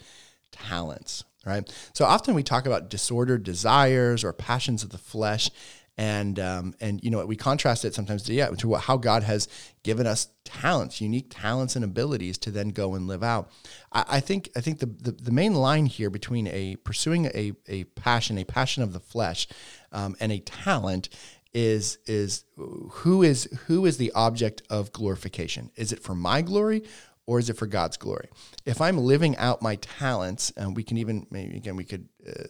talents? 0.50 1.24
Right. 1.44 1.70
So 1.92 2.06
often 2.06 2.34
we 2.34 2.42
talk 2.42 2.64
about 2.64 2.88
disordered 2.88 3.42
desires 3.42 4.24
or 4.24 4.32
passions 4.32 4.82
of 4.82 4.88
the 4.88 4.98
flesh 4.98 5.50
and 5.96 6.38
um, 6.40 6.74
and 6.80 7.02
you 7.04 7.10
know 7.10 7.24
we 7.24 7.36
contrast 7.36 7.84
it 7.84 7.94
sometimes 7.94 8.22
to 8.24 8.34
yeah 8.34 8.48
to 8.48 8.68
what, 8.68 8.82
how 8.82 8.96
God 8.96 9.22
has 9.22 9.48
given 9.82 10.06
us 10.06 10.28
talents, 10.44 11.00
unique 11.00 11.26
talents 11.30 11.76
and 11.76 11.84
abilities 11.84 12.38
to 12.38 12.50
then 12.50 12.70
go 12.70 12.94
and 12.94 13.06
live 13.06 13.22
out. 13.22 13.50
I, 13.92 14.04
I 14.08 14.20
think 14.20 14.50
I 14.56 14.60
think 14.60 14.80
the, 14.80 14.86
the, 14.86 15.12
the 15.12 15.30
main 15.30 15.54
line 15.54 15.86
here 15.86 16.10
between 16.10 16.48
a 16.48 16.76
pursuing 16.76 17.26
a 17.26 17.52
a 17.68 17.84
passion, 17.84 18.38
a 18.38 18.44
passion 18.44 18.82
of 18.82 18.92
the 18.92 19.00
flesh, 19.00 19.46
um, 19.92 20.16
and 20.20 20.32
a 20.32 20.40
talent 20.40 21.08
is 21.52 21.98
is 22.06 22.44
who 22.56 23.22
is 23.22 23.44
who 23.66 23.86
is 23.86 23.96
the 23.96 24.12
object 24.12 24.62
of 24.68 24.92
glorification? 24.92 25.70
Is 25.76 25.92
it 25.92 26.02
for 26.02 26.14
my 26.14 26.42
glory 26.42 26.82
or 27.26 27.38
is 27.38 27.48
it 27.48 27.56
for 27.56 27.66
God's 27.66 27.96
glory? 27.96 28.28
If 28.66 28.80
I'm 28.80 28.98
living 28.98 29.36
out 29.36 29.62
my 29.62 29.76
talents, 29.76 30.52
and 30.56 30.76
we 30.76 30.82
can 30.82 30.98
even 30.98 31.26
maybe 31.30 31.56
again 31.56 31.76
we 31.76 31.84
could 31.84 32.08
uh, 32.28 32.44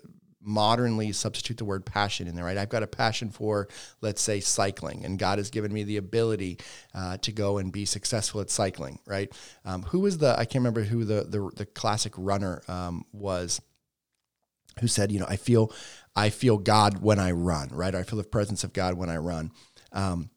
modernly 0.44 1.12
substitute 1.12 1.56
the 1.56 1.64
word 1.64 1.84
passion 1.84 2.28
in 2.28 2.34
there, 2.34 2.44
right? 2.44 2.56
I've 2.56 2.68
got 2.68 2.82
a 2.82 2.86
passion 2.86 3.30
for, 3.30 3.68
let's 4.00 4.22
say, 4.22 4.40
cycling, 4.40 5.04
and 5.04 5.18
God 5.18 5.38
has 5.38 5.50
given 5.50 5.72
me 5.72 5.84
the 5.84 5.96
ability 5.96 6.58
uh, 6.94 7.16
to 7.18 7.32
go 7.32 7.58
and 7.58 7.72
be 7.72 7.84
successful 7.84 8.40
at 8.40 8.50
cycling, 8.50 8.98
right? 9.06 9.32
Um, 9.64 9.82
who 9.82 10.00
was 10.00 10.18
the, 10.18 10.32
I 10.32 10.44
can't 10.44 10.56
remember 10.56 10.82
who 10.82 11.04
the, 11.04 11.24
the, 11.24 11.50
the 11.56 11.66
classic 11.66 12.12
runner 12.16 12.62
um, 12.68 13.04
was 13.12 13.60
who 14.80 14.88
said, 14.88 15.12
you 15.12 15.20
know, 15.20 15.26
I 15.28 15.36
feel, 15.36 15.72
I 16.16 16.30
feel 16.30 16.58
God 16.58 17.00
when 17.00 17.18
I 17.18 17.30
run, 17.30 17.68
right? 17.70 17.94
I 17.94 18.02
feel 18.02 18.16
the 18.16 18.24
presence 18.24 18.64
of 18.64 18.72
God 18.72 18.94
when 18.94 19.08
I 19.08 19.16
run. 19.16 19.52
Um, 19.92 20.30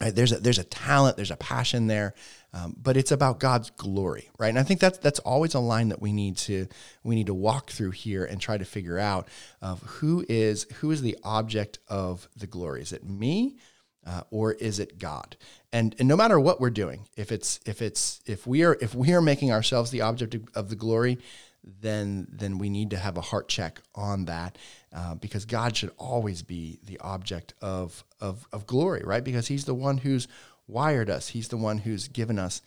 there's 0.00 0.32
a 0.32 0.40
there's 0.40 0.58
a 0.58 0.64
talent, 0.64 1.16
there's 1.16 1.30
a 1.30 1.36
passion 1.36 1.86
there, 1.86 2.14
um, 2.54 2.74
but 2.80 2.96
it's 2.96 3.12
about 3.12 3.38
God's 3.38 3.70
glory, 3.70 4.30
right? 4.38 4.48
And 4.48 4.58
I 4.58 4.62
think 4.62 4.80
that's 4.80 4.98
that's 4.98 5.18
always 5.20 5.54
a 5.54 5.60
line 5.60 5.90
that 5.90 6.00
we 6.00 6.12
need 6.12 6.36
to 6.38 6.66
we 7.04 7.14
need 7.14 7.26
to 7.26 7.34
walk 7.34 7.70
through 7.70 7.90
here 7.90 8.24
and 8.24 8.40
try 8.40 8.56
to 8.56 8.64
figure 8.64 8.98
out 8.98 9.28
of 9.60 9.82
who 9.82 10.24
is 10.28 10.64
who 10.76 10.90
is 10.90 11.02
the 11.02 11.18
object 11.22 11.78
of 11.88 12.28
the 12.34 12.46
glory. 12.46 12.80
Is 12.82 12.92
it 12.92 13.04
me? 13.04 13.58
Uh, 14.06 14.22
or 14.30 14.54
is 14.54 14.78
it 14.78 14.98
God? 14.98 15.36
And, 15.74 15.94
and 15.98 16.08
no 16.08 16.16
matter 16.16 16.40
what 16.40 16.58
we're 16.58 16.70
doing, 16.70 17.06
if 17.18 17.30
it's 17.30 17.60
if 17.66 17.82
it's 17.82 18.22
if 18.24 18.46
we 18.46 18.64
are 18.64 18.78
if 18.80 18.94
we 18.94 19.12
are 19.12 19.20
making 19.20 19.52
ourselves 19.52 19.90
the 19.90 20.00
object 20.00 20.34
of 20.54 20.70
the 20.70 20.74
glory, 20.74 21.18
then 21.62 22.26
then 22.30 22.56
we 22.56 22.70
need 22.70 22.90
to 22.90 22.96
have 22.96 23.18
a 23.18 23.20
heart 23.20 23.48
check 23.48 23.82
on 23.94 24.24
that 24.24 24.56
uh, 24.94 25.14
because 25.14 25.44
God 25.44 25.76
should 25.76 25.92
always 25.98 26.42
be 26.42 26.80
the 26.84 26.98
object 27.00 27.54
of, 27.60 28.04
of 28.20 28.46
of 28.52 28.66
glory, 28.66 29.02
right? 29.04 29.22
Because 29.22 29.48
He's 29.48 29.64
the 29.64 29.74
one 29.74 29.98
who's 29.98 30.26
wired 30.66 31.10
us. 31.10 31.28
He's 31.28 31.48
the 31.48 31.56
one 31.56 31.78
who's 31.78 32.08
given 32.08 32.38
us 32.38 32.62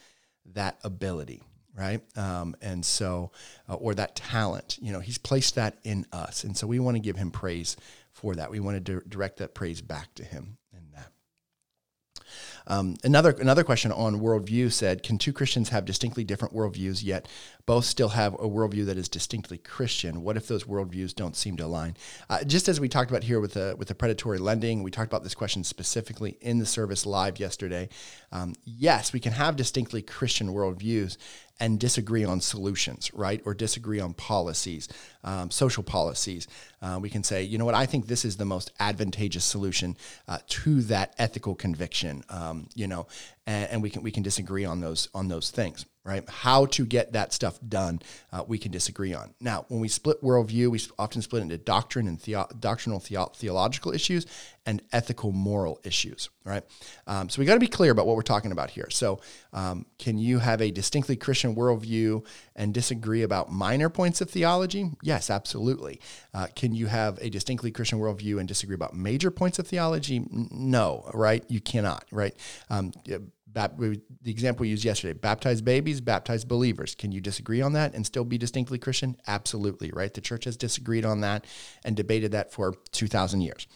that 0.53 0.77
ability, 0.83 1.41
right? 1.77 2.01
Um, 2.17 2.55
and 2.61 2.85
so, 2.85 3.31
uh, 3.69 3.75
or 3.75 3.93
that 3.95 4.15
talent, 4.15 4.77
you 4.81 4.93
know, 4.93 4.99
He's 4.99 5.17
placed 5.17 5.55
that 5.55 5.77
in 5.83 6.05
us, 6.11 6.43
and 6.43 6.55
so 6.55 6.67
we 6.67 6.79
want 6.79 6.95
to 6.95 7.01
give 7.01 7.17
Him 7.17 7.31
praise 7.31 7.75
for 8.11 8.35
that. 8.35 8.51
We 8.51 8.59
want 8.59 8.83
to 8.85 8.99
di- 8.99 9.05
direct 9.07 9.37
that 9.37 9.53
praise 9.53 9.81
back 9.81 10.13
to 10.15 10.23
Him. 10.23 10.57
Um, 12.67 12.95
another 13.03 13.31
another 13.31 13.63
question 13.63 13.91
on 13.91 14.19
worldview 14.19 14.71
said, 14.71 15.03
can 15.03 15.17
two 15.17 15.33
Christians 15.33 15.69
have 15.69 15.85
distinctly 15.85 16.23
different 16.23 16.53
worldviews 16.53 17.03
yet 17.03 17.27
both 17.65 17.85
still 17.85 18.09
have 18.09 18.33
a 18.33 18.49
worldview 18.49 18.85
that 18.85 18.97
is 18.97 19.07
distinctly 19.09 19.57
Christian? 19.57 20.23
What 20.23 20.37
if 20.37 20.47
those 20.47 20.65
worldviews 20.65 21.15
don't 21.15 21.35
seem 21.35 21.57
to 21.57 21.65
align? 21.65 21.95
Uh, 22.29 22.43
just 22.43 22.67
as 22.67 22.79
we 22.79 22.89
talked 22.89 23.09
about 23.09 23.23
here 23.23 23.39
with 23.39 23.53
the 23.53 23.75
with 23.77 23.87
the 23.87 23.95
predatory 23.95 24.37
lending, 24.37 24.83
we 24.83 24.91
talked 24.91 25.11
about 25.11 25.23
this 25.23 25.35
question 25.35 25.63
specifically 25.63 26.37
in 26.41 26.59
the 26.59 26.65
service 26.65 27.05
live 27.05 27.39
yesterday. 27.39 27.89
Um, 28.33 28.55
yes, 28.65 29.13
we 29.13 29.19
can 29.19 29.31
have 29.31 29.55
distinctly 29.55 30.01
Christian 30.01 30.49
worldviews 30.49 31.17
and 31.59 31.79
disagree 31.79 32.25
on 32.25 32.41
solutions, 32.41 33.13
right? 33.13 33.41
Or 33.45 33.53
disagree 33.53 33.99
on 33.99 34.15
policies, 34.15 34.89
um, 35.23 35.51
social 35.51 35.83
policies. 35.83 36.47
Uh, 36.81 36.97
we 36.99 37.11
can 37.11 37.23
say, 37.23 37.43
you 37.43 37.59
know 37.59 37.65
what, 37.65 37.75
I 37.75 37.85
think 37.85 38.07
this 38.07 38.25
is 38.25 38.37
the 38.37 38.45
most 38.45 38.71
advantageous 38.79 39.45
solution 39.45 39.95
uh, 40.27 40.39
to 40.47 40.81
that 40.81 41.13
ethical 41.19 41.53
conviction, 41.53 42.23
um, 42.29 42.67
you 42.73 42.87
know, 42.87 43.05
and, 43.45 43.69
and 43.71 43.83
we 43.83 43.89
can 43.89 44.03
we 44.03 44.11
can 44.11 44.23
disagree 44.23 44.65
on 44.65 44.79
those 44.79 45.09
on 45.13 45.27
those 45.27 45.51
things 45.51 45.85
right? 46.05 46.27
How 46.29 46.65
to 46.67 46.85
get 46.85 47.13
that 47.13 47.31
stuff 47.31 47.57
done, 47.67 48.01
uh, 48.31 48.43
we 48.45 48.57
can 48.57 48.71
disagree 48.71 49.13
on. 49.13 49.33
Now, 49.39 49.65
when 49.69 49.79
we 49.79 49.87
split 49.87 50.21
worldview, 50.21 50.69
we 50.69 50.81
often 50.99 51.21
split 51.21 51.41
into 51.41 51.57
doctrine 51.57 52.07
and 52.07 52.19
theo- 52.19 52.47
doctrinal 52.59 52.99
theo- 52.99 53.31
theological 53.35 53.93
issues 53.93 54.25
and 54.65 54.81
ethical 54.91 55.31
moral 55.31 55.79
issues, 55.83 56.29
right? 56.43 56.63
Um, 57.07 57.29
so 57.29 57.39
we 57.39 57.45
got 57.45 57.53
to 57.53 57.59
be 57.59 57.67
clear 57.67 57.91
about 57.91 58.05
what 58.05 58.17
we're 58.17 58.21
talking 58.21 58.51
about 58.51 58.69
here. 58.69 58.89
So, 58.89 59.21
um, 59.53 59.85
can 59.97 60.17
you 60.17 60.39
have 60.39 60.61
a 60.61 60.71
distinctly 60.71 61.15
Christian 61.15 61.55
worldview 61.55 62.25
and 62.55 62.73
disagree 62.73 63.23
about 63.23 63.51
minor 63.51 63.89
points 63.89 64.19
of 64.19 64.29
theology? 64.29 64.91
Yes, 65.01 65.29
absolutely. 65.29 66.01
Uh, 66.33 66.47
can 66.53 66.73
you 66.75 66.87
have 66.87 67.17
a 67.21 67.29
distinctly 67.29 67.71
Christian 67.71 67.99
worldview 67.99 68.39
and 68.39 68.47
disagree 68.47 68.75
about 68.75 68.93
major 68.93 69.31
points 69.31 69.57
of 69.57 69.67
theology? 69.67 70.25
No, 70.29 71.09
right? 71.13 71.45
You 71.47 71.61
cannot, 71.61 72.05
right? 72.11 72.35
Um, 72.69 72.91
the 73.53 74.01
example 74.25 74.63
we 74.63 74.69
used 74.69 74.83
yesterday 74.83 75.13
baptized 75.13 75.63
babies, 75.63 76.01
baptized 76.01 76.47
believers. 76.47 76.95
Can 76.95 77.11
you 77.11 77.21
disagree 77.21 77.61
on 77.61 77.73
that 77.73 77.93
and 77.93 78.05
still 78.05 78.23
be 78.23 78.37
distinctly 78.37 78.77
Christian? 78.79 79.17
Absolutely, 79.27 79.91
right? 79.91 80.13
The 80.13 80.21
church 80.21 80.45
has 80.45 80.57
disagreed 80.57 81.05
on 81.05 81.21
that 81.21 81.45
and 81.83 81.95
debated 81.95 82.31
that 82.31 82.51
for 82.51 82.73
2,000 82.91 83.41
years. 83.41 83.67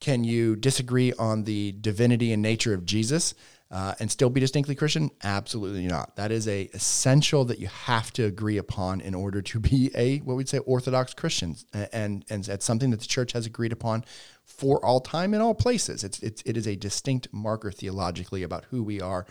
Can 0.00 0.24
you 0.24 0.56
disagree 0.56 1.12
on 1.14 1.44
the 1.44 1.72
divinity 1.72 2.32
and 2.32 2.42
nature 2.42 2.74
of 2.74 2.84
Jesus 2.84 3.34
uh, 3.70 3.94
and 3.98 4.10
still 4.10 4.30
be 4.30 4.40
distinctly 4.40 4.74
Christian? 4.74 5.10
Absolutely 5.22 5.86
not. 5.86 6.16
That 6.16 6.30
is 6.30 6.46
a 6.46 6.64
essential 6.74 7.44
that 7.46 7.58
you 7.58 7.68
have 7.68 8.12
to 8.12 8.24
agree 8.24 8.58
upon 8.58 9.00
in 9.00 9.14
order 9.14 9.42
to 9.42 9.60
be 9.60 9.90
a 9.94 10.18
what 10.18 10.36
we'd 10.36 10.48
say 10.48 10.58
Orthodox 10.58 11.14
Christians, 11.14 11.64
and 11.92 12.24
and 12.30 12.44
that's 12.44 12.64
something 12.64 12.90
that 12.90 13.00
the 13.00 13.06
church 13.06 13.32
has 13.32 13.46
agreed 13.46 13.72
upon 13.72 14.04
for 14.44 14.84
all 14.84 15.00
time 15.00 15.34
in 15.34 15.40
all 15.40 15.54
places. 15.54 16.04
It's, 16.04 16.20
it's 16.20 16.42
it 16.46 16.56
is 16.56 16.66
a 16.66 16.76
distinct 16.76 17.28
marker 17.32 17.72
theologically 17.72 18.42
about 18.42 18.66
who 18.66 18.82
we 18.82 19.00
are 19.00 19.26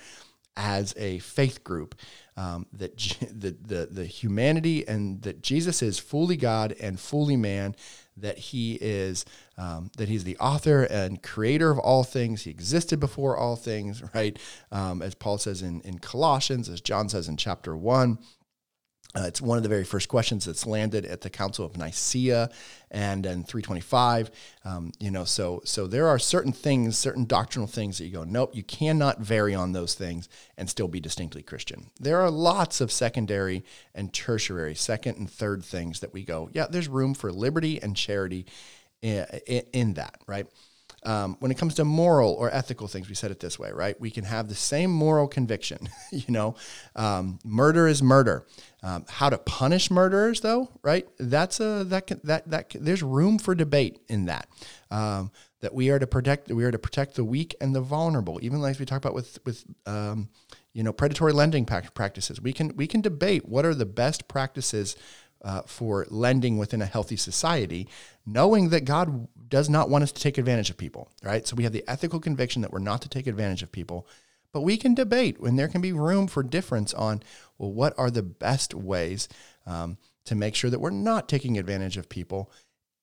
as 0.55 0.93
a 0.97 1.19
faith 1.19 1.63
group. 1.63 1.95
Um, 2.35 2.65
that 2.73 2.97
the, 3.31 3.55
the 3.61 3.87
the 3.89 4.05
humanity 4.05 4.87
and 4.87 5.21
that 5.21 5.41
Jesus 5.41 5.81
is 5.81 5.99
fully 5.99 6.37
God 6.37 6.75
and 6.79 6.99
fully 6.99 7.37
man. 7.37 7.75
That 8.17 8.37
he 8.37 8.77
is 8.79 9.25
um, 9.57 9.91
that 9.97 10.09
he's 10.09 10.23
the 10.23 10.37
author 10.37 10.83
and 10.83 11.21
creator 11.21 11.69
of 11.71 11.79
all 11.79 12.03
things. 12.03 12.43
He 12.43 12.49
existed 12.49 12.99
before 12.99 13.37
all 13.37 13.55
things, 13.55 14.03
right? 14.13 14.37
Um, 14.71 15.01
as 15.01 15.15
Paul 15.15 15.37
says 15.37 15.61
in 15.61 15.81
in 15.81 15.99
Colossians, 15.99 16.69
as 16.69 16.81
John 16.81 17.09
says 17.09 17.27
in 17.27 17.37
chapter 17.37 17.75
one. 17.75 18.19
Uh, 19.15 19.25
it's 19.27 19.41
one 19.41 19.57
of 19.57 19.63
the 19.63 19.69
very 19.69 19.83
first 19.83 20.09
questions 20.09 20.45
that's 20.45 20.65
landed 20.65 21.05
at 21.05 21.21
the 21.21 21.29
Council 21.29 21.63
of 21.63 21.77
Nicaea 21.77 22.49
and 22.89 23.25
in 23.27 23.43
325. 23.43 24.31
Um, 24.65 24.91
you 24.99 25.11
know, 25.11 25.23
so 25.23 25.61
so 25.65 25.85
there 25.85 26.07
are 26.07 26.17
certain 26.17 26.51
things, 26.51 26.97
certain 26.97 27.25
doctrinal 27.25 27.67
things 27.67 27.99
that 27.99 28.05
you 28.05 28.11
go, 28.11 28.23
nope, 28.23 28.55
you 28.55 28.63
cannot 28.63 29.19
vary 29.19 29.53
on 29.53 29.71
those 29.71 29.93
things 29.93 30.29
and 30.57 30.67
still 30.67 30.87
be 30.87 30.99
distinctly 30.99 31.43
Christian. 31.43 31.91
There 31.99 32.21
are 32.21 32.31
lots 32.31 32.81
of 32.81 32.91
secondary 32.91 33.63
and 33.93 34.11
tertiary, 34.11 34.73
second 34.73 35.17
and 35.17 35.29
third 35.29 35.63
things 35.63 35.99
that 35.99 36.11
we 36.11 36.23
go, 36.23 36.49
yeah, 36.51 36.65
there's 36.67 36.87
room 36.87 37.13
for 37.13 37.31
liberty 37.31 37.79
and 37.83 37.95
charity 37.95 38.47
in, 39.03 39.93
that, 39.95 40.15
right? 40.27 40.47
Um, 41.05 41.35
when 41.39 41.51
it 41.51 41.57
comes 41.57 41.75
to 41.75 41.85
moral 41.85 42.31
or 42.33 42.49
ethical 42.53 42.87
things, 42.87 43.09
we 43.09 43.15
said 43.15 43.29
it 43.29 43.39
this 43.41 43.59
way, 43.59 43.71
right? 43.71 43.99
We 43.99 44.09
can 44.09 44.23
have 44.23 44.47
the 44.47 44.55
same 44.55 44.89
moral 44.89 45.27
conviction. 45.27 45.89
you 46.11 46.23
know, 46.29 46.55
um, 46.95 47.39
murder 47.43 47.87
is 47.87 48.01
murder. 48.01 48.45
Um, 48.81 49.05
how 49.09 49.29
to 49.29 49.37
punish 49.37 49.91
murderers, 49.91 50.39
though, 50.39 50.69
right? 50.81 51.05
That's 51.19 51.59
a 51.59 51.83
that 51.85 52.07
can, 52.07 52.21
that 52.23 52.49
that 52.49 52.73
there's 52.79 53.03
room 53.03 53.37
for 53.37 53.53
debate 53.53 53.99
in 54.07 54.25
that. 54.25 54.47
Um, 54.89 55.31
that 55.59 55.73
we 55.73 55.89
are 55.89 55.99
to 55.99 56.07
protect 56.07 56.51
we 56.51 56.65
are 56.65 56.71
to 56.71 56.79
protect 56.79 57.15
the 57.15 57.23
weak 57.23 57.55
and 57.59 57.73
the 57.73 57.81
vulnerable. 57.81 58.39
Even 58.41 58.61
like 58.61 58.77
we 58.79 58.85
talk 58.85 58.97
about 58.97 59.13
with 59.13 59.39
with 59.45 59.65
um, 59.85 60.29
you 60.73 60.83
know 60.83 60.93
predatory 60.93 61.33
lending 61.33 61.65
practices, 61.65 62.41
we 62.41 62.53
can 62.53 62.75
we 62.75 62.87
can 62.87 63.01
debate 63.01 63.47
what 63.47 63.65
are 63.65 63.73
the 63.73 63.85
best 63.85 64.27
practices 64.27 64.95
uh, 65.43 65.61
for 65.63 66.05
lending 66.09 66.57
within 66.57 66.81
a 66.81 66.85
healthy 66.85 67.17
society, 67.17 67.87
knowing 68.25 68.69
that 68.69 68.85
God 68.85 69.27
does 69.49 69.69
not 69.69 69.89
want 69.89 70.03
us 70.03 70.11
to 70.11 70.21
take 70.21 70.37
advantage 70.37 70.69
of 70.69 70.77
people, 70.77 71.09
right? 71.21 71.45
So 71.45 71.55
we 71.55 71.63
have 71.63 71.73
the 71.73 71.83
ethical 71.87 72.19
conviction 72.19 72.61
that 72.61 72.71
we're 72.71 72.79
not 72.79 73.01
to 73.01 73.09
take 73.09 73.27
advantage 73.27 73.61
of 73.61 73.71
people, 73.71 74.07
but 74.51 74.61
we 74.61 74.77
can 74.77 74.93
debate 74.93 75.41
when 75.41 75.55
there 75.55 75.67
can 75.67 75.81
be 75.81 75.91
room 75.91 76.27
for 76.27 76.43
difference 76.43 76.93
on, 76.93 77.21
well, 77.57 77.71
what 77.71 77.93
are 77.97 78.09
the 78.09 78.23
best 78.23 78.73
ways 78.73 79.27
um, 79.65 79.97
to 80.25 80.35
make 80.35 80.55
sure 80.55 80.69
that 80.69 80.79
we're 80.79 80.91
not 80.91 81.27
taking 81.27 81.57
advantage 81.57 81.97
of 81.97 82.07
people 82.07 82.51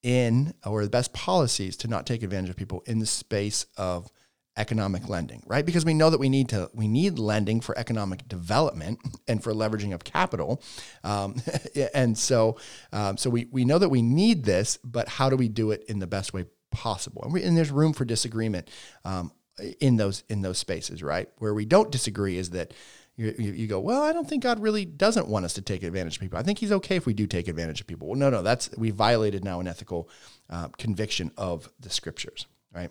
in, 0.02 0.54
or 0.64 0.82
the 0.82 0.90
best 0.90 1.12
policies 1.12 1.76
to 1.76 1.88
not 1.88 2.06
take 2.06 2.22
advantage 2.22 2.50
of 2.50 2.56
people 2.56 2.82
in 2.86 3.00
the 3.00 3.06
space 3.06 3.66
of 3.76 4.10
economic 4.56 5.08
lending, 5.08 5.42
right? 5.46 5.64
Because 5.64 5.84
we 5.84 5.94
know 5.94 6.10
that 6.10 6.20
we 6.20 6.28
need 6.28 6.48
to 6.50 6.70
we 6.74 6.88
need 6.88 7.18
lending 7.18 7.60
for 7.60 7.76
economic 7.78 8.28
development 8.28 8.98
and 9.28 9.42
for 9.42 9.52
leveraging 9.52 9.94
of 9.94 10.04
capital, 10.04 10.62
um, 11.04 11.36
and 11.94 12.16
so 12.16 12.58
um, 12.92 13.16
so 13.16 13.30
we 13.30 13.46
we 13.50 13.64
know 13.64 13.78
that 13.78 13.88
we 13.88 14.02
need 14.02 14.44
this, 14.44 14.78
but 14.84 15.08
how 15.08 15.30
do 15.30 15.36
we 15.36 15.48
do 15.48 15.70
it 15.70 15.84
in 15.88 15.98
the 15.98 16.06
best 16.06 16.32
way 16.32 16.46
possible? 16.70 17.22
And, 17.24 17.32
we, 17.32 17.42
and 17.42 17.56
there's 17.56 17.70
room 17.70 17.92
for 17.92 18.04
disagreement 18.04 18.68
um, 19.04 19.32
in 19.80 19.96
those 19.96 20.24
in 20.28 20.42
those 20.42 20.58
spaces, 20.58 21.02
right? 21.02 21.28
Where 21.38 21.54
we 21.54 21.64
don't 21.64 21.90
disagree 21.90 22.36
is 22.36 22.50
that. 22.50 22.74
You, 23.16 23.34
you, 23.36 23.66
go, 23.66 23.78
well, 23.80 24.02
I 24.02 24.14
don't 24.14 24.26
think 24.26 24.42
God 24.42 24.60
really 24.60 24.86
doesn't 24.86 25.28
want 25.28 25.44
us 25.44 25.52
to 25.54 25.60
take 25.60 25.82
advantage 25.82 26.16
of 26.16 26.22
people. 26.22 26.38
I 26.38 26.42
think 26.42 26.58
He's 26.58 26.72
okay 26.72 26.96
if 26.96 27.04
we 27.04 27.12
do 27.12 27.26
take 27.26 27.48
advantage 27.48 27.82
of 27.82 27.86
people. 27.86 28.08
Well, 28.08 28.18
no, 28.18 28.30
no, 28.30 28.40
that's 28.40 28.70
we 28.78 28.92
violated 28.92 29.44
now 29.44 29.60
an 29.60 29.68
ethical 29.68 30.08
uh, 30.48 30.68
conviction 30.78 31.30
of 31.36 31.68
the 31.80 31.90
scriptures, 31.90 32.46
right? 32.72 32.90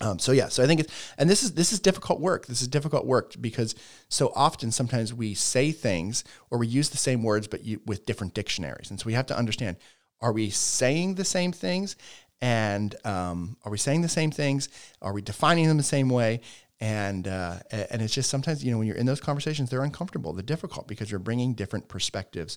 Um, 0.00 0.18
so 0.18 0.32
yeah, 0.32 0.48
so 0.48 0.62
I 0.62 0.66
think 0.66 0.80
it's 0.80 1.14
and 1.18 1.28
this 1.28 1.42
is 1.42 1.52
this 1.52 1.72
is 1.72 1.80
difficult 1.80 2.20
work. 2.20 2.46
This 2.46 2.62
is 2.62 2.68
difficult 2.68 3.06
work 3.06 3.34
because 3.40 3.74
so 4.08 4.32
often 4.34 4.70
sometimes 4.70 5.12
we 5.12 5.34
say 5.34 5.72
things 5.72 6.24
or 6.50 6.58
we 6.58 6.66
use 6.66 6.88
the 6.88 6.96
same 6.96 7.22
words 7.22 7.46
but 7.46 7.64
you, 7.64 7.80
with 7.84 8.06
different 8.06 8.32
dictionaries, 8.32 8.90
and 8.90 8.98
so 8.98 9.04
we 9.06 9.12
have 9.12 9.26
to 9.26 9.36
understand: 9.36 9.76
are 10.20 10.32
we 10.32 10.48
saying 10.48 11.16
the 11.16 11.24
same 11.24 11.52
things, 11.52 11.96
and 12.40 12.94
um, 13.04 13.58
are 13.64 13.70
we 13.70 13.76
saying 13.76 14.00
the 14.00 14.08
same 14.08 14.30
things? 14.30 14.70
Are 15.02 15.12
we 15.12 15.20
defining 15.20 15.68
them 15.68 15.76
the 15.76 15.82
same 15.82 16.08
way? 16.08 16.40
And 16.80 17.28
uh, 17.28 17.58
and 17.70 18.00
it's 18.00 18.14
just 18.14 18.30
sometimes 18.30 18.64
you 18.64 18.72
know 18.72 18.78
when 18.78 18.86
you're 18.86 18.96
in 18.96 19.04
those 19.04 19.20
conversations, 19.20 19.68
they're 19.68 19.84
uncomfortable, 19.84 20.32
they're 20.32 20.42
difficult 20.42 20.88
because 20.88 21.10
you're 21.10 21.20
bringing 21.20 21.52
different 21.52 21.88
perspectives 21.88 22.56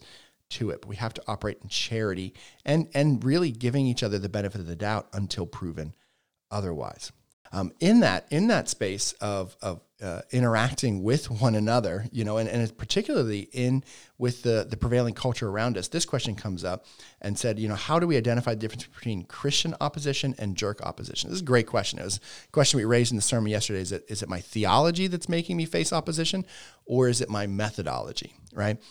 to 0.52 0.70
it. 0.70 0.80
But 0.80 0.88
we 0.88 0.96
have 0.96 1.14
to 1.16 1.24
operate 1.28 1.58
in 1.62 1.68
charity 1.68 2.34
and 2.64 2.88
and 2.94 3.22
really 3.22 3.52
giving 3.52 3.86
each 3.86 4.02
other 4.02 4.18
the 4.18 4.30
benefit 4.30 4.62
of 4.62 4.68
the 4.68 4.78
doubt 4.78 5.10
until 5.12 5.46
proven 5.46 5.94
otherwise 6.50 7.12
um, 7.54 7.72
in 7.80 8.00
that 8.00 8.26
in 8.32 8.48
that 8.48 8.68
space 8.68 9.14
of 9.14 9.56
of 9.62 9.80
uh, 10.02 10.22
interacting 10.32 11.02
with 11.02 11.30
one 11.30 11.56
another, 11.56 12.06
you 12.12 12.26
know, 12.26 12.38
and, 12.38 12.50
and 12.50 12.78
particularly 12.78 13.48
in 13.54 13.84
with 14.18 14.42
the 14.42 14.66
the 14.68 14.76
prevailing 14.76 15.14
culture 15.14 15.48
around 15.48 15.78
us, 15.78 15.88
this 15.88 16.04
question 16.04 16.36
comes 16.36 16.66
up 16.66 16.86
and 17.22 17.38
said, 17.38 17.60
you 17.60 17.70
know, 17.70 17.76
how 17.76 18.00
do 18.00 18.08
we 18.08 18.18
identify 18.18 18.52
the 18.52 18.60
difference 18.60 18.88
between 18.88 19.24
Christian 19.24 19.76
opposition 19.80 20.34
and 20.40 20.58
jerk 20.58 20.82
opposition? 20.82 21.30
This 21.30 21.36
is 21.36 21.42
a 21.42 21.46
great 21.46 21.68
question. 21.68 22.00
It 22.00 22.06
was 22.06 22.18
a 22.18 22.52
question 22.52 22.78
we 22.78 22.86
raised 22.86 23.12
in 23.12 23.18
the 23.18 23.22
sermon 23.22 23.52
yesterday. 23.52 23.82
Is 23.82 23.92
it 23.92 24.04
is 24.10 24.24
it 24.24 24.30
my 24.30 24.42
theology 24.42 25.06
that's 25.06 25.30
making 25.30 25.56
me 25.56 25.66
face 25.66 25.94
opposition, 25.94 26.46
or 26.86 27.08
is 27.08 27.22
it 27.22 27.30
my 27.30 27.46
methodology, 27.46 28.36
right? 28.52 28.82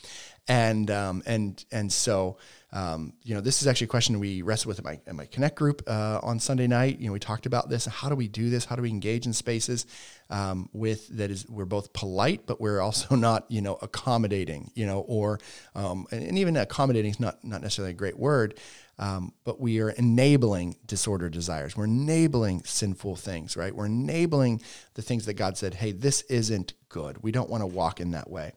And 0.46 0.88
um, 0.88 1.24
and 1.26 1.62
and 1.72 1.92
so 1.92 2.38
um, 2.72 3.12
you 3.22 3.34
know, 3.34 3.42
this 3.42 3.60
is 3.60 3.68
actually 3.68 3.86
a 3.86 3.88
question 3.88 4.18
we 4.18 4.40
wrestled 4.40 4.68
with 4.68 4.78
at 4.78 4.84
my, 4.84 4.98
at 5.06 5.14
my 5.14 5.26
Connect 5.26 5.56
group 5.56 5.82
uh, 5.86 6.20
on 6.22 6.38
Sunday 6.38 6.66
night. 6.66 6.98
You 6.98 7.08
know, 7.08 7.12
we 7.12 7.18
talked 7.18 7.44
about 7.44 7.68
this. 7.68 7.84
How 7.84 8.08
do 8.08 8.14
we 8.14 8.28
do 8.28 8.48
this? 8.48 8.64
How 8.64 8.76
do 8.76 8.82
we 8.82 8.88
engage 8.88 9.26
in 9.26 9.34
spaces 9.34 9.84
um, 10.30 10.70
with 10.72 11.08
that 11.18 11.30
is 11.30 11.46
we're 11.48 11.66
both 11.66 11.92
polite, 11.92 12.46
but 12.46 12.60
we're 12.60 12.80
also 12.80 13.14
not, 13.16 13.44
you 13.50 13.60
know, 13.60 13.78
accommodating, 13.82 14.70
you 14.74 14.86
know, 14.86 15.00
or 15.00 15.38
um, 15.74 16.06
and, 16.10 16.22
and, 16.22 16.38
even 16.38 16.56
accommodating 16.56 17.10
is 17.10 17.20
not 17.20 17.44
not 17.44 17.60
necessarily 17.60 17.90
a 17.90 17.96
great 17.96 18.18
word. 18.18 18.58
Um, 18.98 19.32
but 19.44 19.58
we 19.58 19.80
are 19.80 19.90
enabling 19.90 20.76
disorder 20.86 21.28
desires. 21.28 21.76
We're 21.76 21.84
enabling 21.84 22.64
sinful 22.64 23.16
things, 23.16 23.56
right? 23.56 23.74
We're 23.74 23.86
enabling 23.86 24.62
the 24.94 25.02
things 25.02 25.26
that 25.26 25.34
God 25.34 25.56
said, 25.56 25.74
hey, 25.74 25.92
this 25.92 26.20
isn't 26.22 26.74
good. 26.88 27.22
We 27.22 27.32
don't 27.32 27.50
want 27.50 27.62
to 27.62 27.66
walk 27.66 28.00
in 28.00 28.12
that 28.12 28.30
way. 28.30 28.52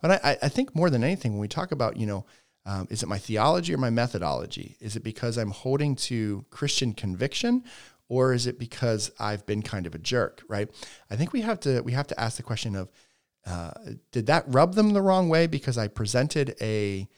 But 0.00 0.24
I, 0.24 0.38
I 0.42 0.48
think 0.50 0.74
more 0.74 0.90
than 0.90 1.02
anything, 1.02 1.32
when 1.32 1.40
we 1.40 1.48
talk 1.48 1.72
about, 1.72 1.96
you 1.96 2.06
know, 2.06 2.26
um, 2.68 2.86
is 2.90 3.02
it 3.02 3.08
my 3.08 3.16
theology 3.16 3.72
or 3.72 3.78
my 3.78 3.88
methodology? 3.88 4.76
Is 4.78 4.94
it 4.94 5.02
because 5.02 5.38
I'm 5.38 5.52
holding 5.52 5.96
to 5.96 6.44
Christian 6.50 6.92
conviction, 6.92 7.64
or 8.10 8.34
is 8.34 8.46
it 8.46 8.58
because 8.58 9.10
I've 9.18 9.46
been 9.46 9.62
kind 9.62 9.86
of 9.86 9.94
a 9.94 9.98
jerk? 9.98 10.42
Right? 10.48 10.68
I 11.10 11.16
think 11.16 11.32
we 11.32 11.40
have 11.40 11.58
to 11.60 11.80
we 11.80 11.92
have 11.92 12.06
to 12.08 12.20
ask 12.20 12.36
the 12.36 12.42
question 12.42 12.76
of 12.76 12.92
uh, 13.46 13.70
did 14.12 14.26
that 14.26 14.44
rub 14.48 14.74
them 14.74 14.92
the 14.92 15.00
wrong 15.00 15.30
way 15.30 15.46
because 15.46 15.78
I 15.78 15.88
presented 15.88 16.56
a 16.60 17.08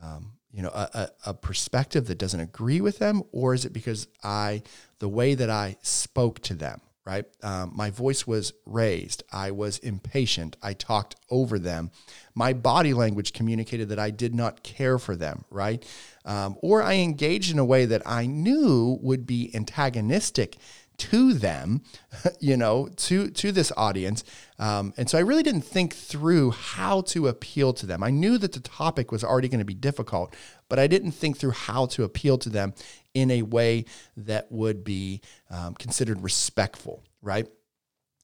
um, 0.00 0.34
you 0.52 0.62
know 0.62 0.70
a, 0.72 1.08
a, 1.26 1.34
perspective 1.34 2.06
that 2.06 2.18
doesn't 2.18 2.38
agree 2.38 2.80
with 2.80 3.00
them, 3.00 3.24
or 3.32 3.54
is 3.54 3.64
it 3.64 3.72
because 3.72 4.06
I 4.22 4.62
the 5.00 5.08
way 5.08 5.34
that 5.34 5.50
I 5.50 5.78
spoke 5.82 6.38
to 6.42 6.54
them 6.54 6.80
right? 7.04 7.24
Um, 7.42 7.72
my 7.74 7.90
voice 7.90 8.26
was 8.26 8.52
raised. 8.64 9.24
I 9.32 9.50
was 9.50 9.78
impatient. 9.78 10.56
I 10.62 10.72
talked 10.72 11.16
over 11.30 11.58
them. 11.58 11.90
My 12.34 12.52
body 12.52 12.94
language 12.94 13.32
communicated 13.32 13.88
that 13.88 13.98
I 13.98 14.10
did 14.10 14.34
not 14.34 14.62
care 14.62 14.98
for 14.98 15.16
them, 15.16 15.44
right? 15.50 15.84
Um, 16.24 16.56
or 16.62 16.82
I 16.82 16.94
engaged 16.94 17.52
in 17.52 17.58
a 17.58 17.64
way 17.64 17.86
that 17.86 18.02
I 18.06 18.26
knew 18.26 18.98
would 19.02 19.26
be 19.26 19.50
antagonistic 19.54 20.56
to 21.02 21.34
them, 21.34 21.82
you 22.40 22.56
know, 22.56 22.88
to 22.96 23.30
to 23.30 23.52
this 23.52 23.72
audience. 23.76 24.24
Um, 24.58 24.94
and 24.96 25.10
so 25.10 25.18
I 25.18 25.22
really 25.22 25.42
didn't 25.42 25.62
think 25.62 25.94
through 25.94 26.52
how 26.52 27.00
to 27.02 27.26
appeal 27.26 27.72
to 27.74 27.86
them. 27.86 28.02
I 28.02 28.10
knew 28.10 28.38
that 28.38 28.52
the 28.52 28.60
topic 28.60 29.10
was 29.10 29.24
already 29.24 29.48
going 29.48 29.58
to 29.58 29.64
be 29.64 29.74
difficult, 29.74 30.34
but 30.68 30.78
I 30.78 30.86
didn't 30.86 31.12
think 31.12 31.36
through 31.36 31.52
how 31.52 31.86
to 31.86 32.04
appeal 32.04 32.38
to 32.38 32.48
them 32.48 32.74
in 33.14 33.30
a 33.30 33.42
way 33.42 33.84
that 34.16 34.50
would 34.52 34.84
be 34.84 35.20
um, 35.50 35.74
considered 35.74 36.22
respectful, 36.22 37.02
right? 37.20 37.48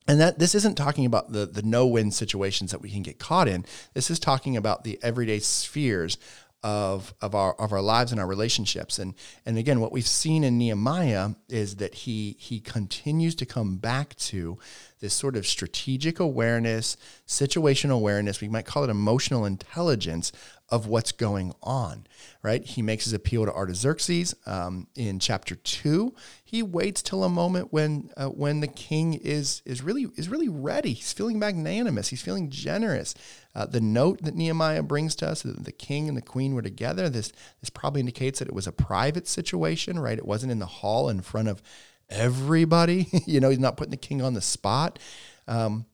And 0.06 0.20
that 0.20 0.38
this 0.38 0.54
isn't 0.54 0.76
talking 0.76 1.04
about 1.04 1.32
the 1.32 1.46
the 1.46 1.62
no 1.62 1.86
win 1.86 2.10
situations 2.10 2.70
that 2.70 2.80
we 2.80 2.90
can 2.90 3.02
get 3.02 3.18
caught 3.18 3.48
in. 3.48 3.66
This 3.94 4.10
is 4.10 4.18
talking 4.18 4.56
about 4.56 4.84
the 4.84 4.98
everyday 5.02 5.40
spheres 5.40 6.16
of 6.62 7.14
of 7.20 7.34
our 7.34 7.54
of 7.54 7.72
our 7.72 7.80
lives 7.80 8.10
and 8.10 8.20
our 8.20 8.26
relationships. 8.26 8.98
And 8.98 9.14
and 9.46 9.58
again, 9.58 9.80
what 9.80 9.92
we've 9.92 10.06
seen 10.06 10.44
in 10.44 10.58
Nehemiah 10.58 11.30
is 11.48 11.76
that 11.76 11.94
he 11.94 12.36
he 12.38 12.60
continues 12.60 13.34
to 13.36 13.46
come 13.46 13.76
back 13.76 14.16
to 14.16 14.58
this 15.00 15.14
sort 15.14 15.36
of 15.36 15.46
strategic 15.46 16.18
awareness, 16.18 16.96
situational 17.26 17.92
awareness, 17.92 18.40
we 18.40 18.48
might 18.48 18.66
call 18.66 18.84
it 18.84 18.90
emotional 18.90 19.44
intelligence 19.44 20.32
of 20.70 20.86
what's 20.86 21.12
going 21.12 21.54
on, 21.62 22.06
right? 22.42 22.62
He 22.62 22.82
makes 22.82 23.04
his 23.04 23.14
appeal 23.14 23.46
to 23.46 23.52
Artaxerxes 23.52 24.34
um, 24.44 24.86
in 24.94 25.18
chapter 25.18 25.54
two. 25.54 26.14
He 26.44 26.62
waits 26.62 27.02
till 27.02 27.24
a 27.24 27.28
moment 27.28 27.72
when 27.72 28.10
uh, 28.16 28.26
when 28.26 28.60
the 28.60 28.66
king 28.66 29.14
is 29.14 29.62
is 29.64 29.82
really 29.82 30.08
is 30.16 30.28
really 30.28 30.48
ready. 30.48 30.92
He's 30.92 31.12
feeling 31.12 31.38
magnanimous. 31.38 32.08
He's 32.08 32.22
feeling 32.22 32.50
generous. 32.50 33.14
Uh, 33.54 33.64
the 33.64 33.80
note 33.80 34.22
that 34.22 34.34
Nehemiah 34.34 34.82
brings 34.82 35.14
to 35.16 35.28
us 35.28 35.42
that 35.42 35.64
the 35.64 35.72
king 35.72 36.06
and 36.06 36.16
the 36.16 36.22
queen 36.22 36.54
were 36.54 36.62
together. 36.62 37.08
This 37.08 37.32
this 37.60 37.70
probably 37.70 38.00
indicates 38.00 38.38
that 38.38 38.48
it 38.48 38.54
was 38.54 38.66
a 38.66 38.72
private 38.72 39.26
situation, 39.26 39.98
right? 39.98 40.18
It 40.18 40.26
wasn't 40.26 40.52
in 40.52 40.58
the 40.58 40.66
hall 40.66 41.08
in 41.08 41.22
front 41.22 41.48
of 41.48 41.62
everybody. 42.10 43.08
you 43.26 43.40
know, 43.40 43.48
he's 43.48 43.58
not 43.58 43.76
putting 43.78 43.90
the 43.90 43.96
king 43.96 44.20
on 44.20 44.34
the 44.34 44.42
spot. 44.42 44.98
Um, 45.46 45.86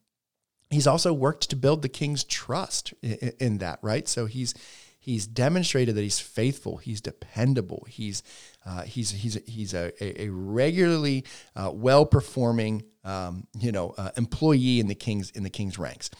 he's 0.75 0.87
also 0.87 1.13
worked 1.13 1.51
to 1.51 1.57
build 1.57 1.83
the 1.83 1.89
king's 1.89 2.25
trust 2.25 2.93
in, 3.03 3.33
in, 3.39 3.59
that, 3.59 3.79
right? 3.83 4.09
So 4.09 4.27
he's 4.27 4.55
he's 4.99 5.27
demonstrated 5.27 5.95
that 5.95 6.03
he's 6.03 6.21
faithful, 6.21 6.79
he's 6.79 7.01
dependable, 7.01 7.87
he's 7.89 8.23
uh, 8.67 8.83
he's 8.83 9.11
he's 9.11 9.39
he's 9.47 9.75
a, 9.75 9.93
a 10.03 10.29
regularly 10.29 11.25
uh, 11.57 11.71
well 11.73 12.07
performing 12.07 12.85
um, 13.05 13.47
you 13.59 13.73
know 13.73 13.95
uh, 13.97 14.11
employee 14.17 14.81
in 14.81 14.89
the 14.89 14.95
king's 14.95 15.31
in 15.31 15.43
the 15.43 15.51
king's 15.51 15.79
ranks, 15.79 16.11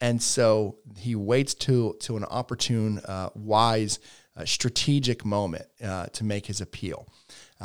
and 0.00 0.22
so 0.22 0.76
he 0.98 1.14
waits 1.14 1.54
to 1.54 1.96
to 2.00 2.16
an 2.16 2.24
opportune, 2.24 2.98
uh, 3.06 3.30
wise, 3.34 3.98
uh, 4.36 4.44
strategic 4.44 5.24
moment 5.24 5.66
uh, 5.82 6.06
to 6.06 6.24
make 6.24 6.46
his 6.46 6.60
appeal. 6.60 7.08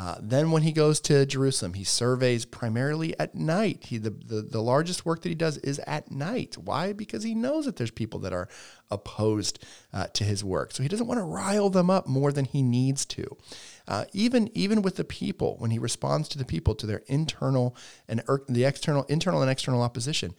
Uh, 0.00 0.14
then 0.18 0.50
when 0.50 0.62
he 0.62 0.72
goes 0.72 0.98
to 0.98 1.26
Jerusalem, 1.26 1.74
he 1.74 1.84
surveys 1.84 2.46
primarily 2.46 3.14
at 3.20 3.34
night. 3.34 3.84
He, 3.84 3.98
the, 3.98 4.08
the, 4.08 4.40
the 4.40 4.62
largest 4.62 5.04
work 5.04 5.20
that 5.20 5.28
he 5.28 5.34
does 5.34 5.58
is 5.58 5.78
at 5.80 6.10
night. 6.10 6.56
Why? 6.56 6.94
Because 6.94 7.22
he 7.22 7.34
knows 7.34 7.66
that 7.66 7.76
there's 7.76 7.90
people 7.90 8.18
that 8.20 8.32
are 8.32 8.48
opposed 8.90 9.62
uh, 9.92 10.06
to 10.14 10.24
his 10.24 10.42
work. 10.42 10.72
So 10.72 10.82
he 10.82 10.88
doesn't 10.88 11.06
want 11.06 11.20
to 11.20 11.24
rile 11.24 11.68
them 11.68 11.90
up 11.90 12.06
more 12.06 12.32
than 12.32 12.46
he 12.46 12.62
needs 12.62 13.04
to. 13.06 13.36
Uh, 13.86 14.06
even, 14.14 14.48
even 14.54 14.80
with 14.80 14.96
the 14.96 15.04
people, 15.04 15.56
when 15.58 15.70
he 15.70 15.78
responds 15.78 16.30
to 16.30 16.38
the 16.38 16.46
people, 16.46 16.74
to 16.76 16.86
their 16.86 17.02
internal 17.06 17.76
and 18.08 18.22
er, 18.26 18.42
the 18.48 18.64
external, 18.64 19.04
internal 19.10 19.42
and 19.42 19.50
external 19.50 19.82
opposition, 19.82 20.34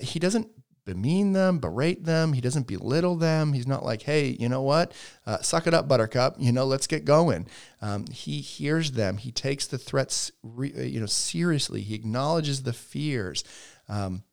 he 0.00 0.18
doesn't 0.18 0.48
bemean 0.86 1.32
them, 1.32 1.58
berate 1.58 2.04
them. 2.04 2.32
He 2.32 2.40
doesn't 2.40 2.66
belittle 2.66 3.16
them. 3.16 3.52
He's 3.52 3.66
not 3.66 3.84
like, 3.84 4.02
hey, 4.02 4.36
you 4.38 4.48
know 4.48 4.62
what? 4.62 4.92
Uh, 5.26 5.38
suck 5.38 5.66
it 5.66 5.74
up, 5.74 5.88
Buttercup. 5.88 6.36
You 6.38 6.52
know, 6.52 6.64
let's 6.64 6.86
get 6.86 7.04
going. 7.04 7.46
Um, 7.80 8.06
he 8.06 8.40
hears 8.40 8.92
them. 8.92 9.16
He 9.16 9.32
takes 9.32 9.66
the 9.66 9.78
threats, 9.78 10.30
re, 10.42 10.72
uh, 10.76 10.82
you 10.82 11.00
know, 11.00 11.06
seriously. 11.06 11.80
He 11.80 11.94
acknowledges 11.94 12.62
the 12.62 12.72
fears. 12.72 13.44
Um, 13.88 14.24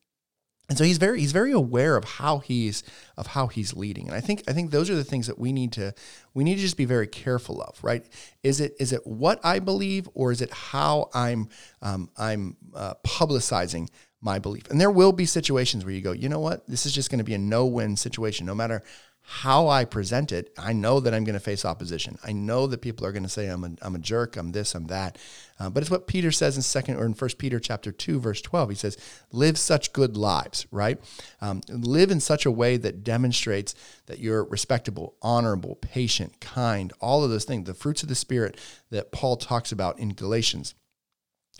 and 0.71 0.77
so 0.77 0.85
he's 0.85 0.99
very 0.99 1.19
he's 1.19 1.33
very 1.33 1.51
aware 1.51 1.97
of 1.97 2.05
how 2.05 2.39
he's 2.39 2.81
of 3.17 3.27
how 3.27 3.47
he's 3.47 3.75
leading 3.75 4.07
and 4.07 4.15
i 4.15 4.21
think 4.21 4.41
i 4.47 4.53
think 4.53 4.71
those 4.71 4.89
are 4.89 4.95
the 4.95 5.03
things 5.03 5.27
that 5.27 5.37
we 5.37 5.51
need 5.51 5.73
to 5.73 5.93
we 6.33 6.45
need 6.45 6.55
to 6.55 6.61
just 6.61 6.77
be 6.77 6.85
very 6.85 7.07
careful 7.07 7.61
of 7.61 7.77
right 7.83 8.05
is 8.41 8.61
it 8.61 8.73
is 8.79 8.93
it 8.93 9.05
what 9.05 9.37
i 9.43 9.59
believe 9.59 10.07
or 10.13 10.31
is 10.31 10.41
it 10.41 10.49
how 10.49 11.09
i'm 11.13 11.49
um, 11.81 12.09
i'm 12.15 12.55
uh, 12.73 12.93
publicizing 13.05 13.89
my 14.21 14.39
belief. 14.39 14.69
And 14.69 14.79
there 14.79 14.91
will 14.91 15.11
be 15.11 15.25
situations 15.25 15.83
where 15.83 15.93
you 15.93 16.01
go, 16.01 16.11
you 16.11 16.29
know 16.29 16.39
what? 16.39 16.67
This 16.67 16.85
is 16.85 16.93
just 16.93 17.09
going 17.09 17.19
to 17.19 17.25
be 17.25 17.33
a 17.33 17.39
no 17.39 17.65
win 17.65 17.97
situation. 17.97 18.45
No 18.45 18.55
matter 18.55 18.83
how 19.23 19.69
I 19.69 19.85
present 19.85 20.31
it, 20.31 20.51
I 20.57 20.73
know 20.73 20.99
that 20.99 21.13
I'm 21.13 21.23
going 21.23 21.35
to 21.35 21.39
face 21.39 21.63
opposition. 21.63 22.17
I 22.23 22.31
know 22.31 22.65
that 22.67 22.81
people 22.81 23.05
are 23.05 23.11
going 23.11 23.23
to 23.23 23.29
say 23.29 23.47
I'm 23.47 23.63
a, 23.63 23.71
I'm 23.81 23.95
a 23.95 23.99
jerk, 23.99 24.35
I'm 24.35 24.51
this, 24.51 24.73
I'm 24.73 24.87
that. 24.87 25.17
Uh, 25.59 25.69
but 25.69 25.83
it's 25.83 25.91
what 25.91 26.07
Peter 26.07 26.31
says 26.31 26.55
in 26.55 26.63
second 26.63 26.97
or 26.97 27.05
in 27.05 27.13
First 27.13 27.37
Peter 27.37 27.59
chapter 27.59 27.91
two, 27.91 28.19
verse 28.19 28.41
twelve. 28.41 28.69
He 28.69 28.75
says, 28.75 28.97
"Live 29.31 29.59
such 29.59 29.93
good 29.93 30.17
lives, 30.17 30.65
right? 30.71 30.99
Um, 31.39 31.61
live 31.69 32.09
in 32.09 32.19
such 32.19 32.47
a 32.47 32.51
way 32.51 32.77
that 32.77 33.03
demonstrates 33.03 33.75
that 34.07 34.17
you're 34.17 34.43
respectable, 34.43 35.15
honorable, 35.21 35.75
patient, 35.75 36.41
kind. 36.41 36.91
All 36.99 37.23
of 37.23 37.29
those 37.29 37.45
things, 37.45 37.67
the 37.67 37.75
fruits 37.75 38.01
of 38.01 38.09
the 38.09 38.15
spirit 38.15 38.57
that 38.89 39.11
Paul 39.11 39.37
talks 39.37 39.71
about 39.71 39.99
in 39.99 40.09
Galatians." 40.09 40.73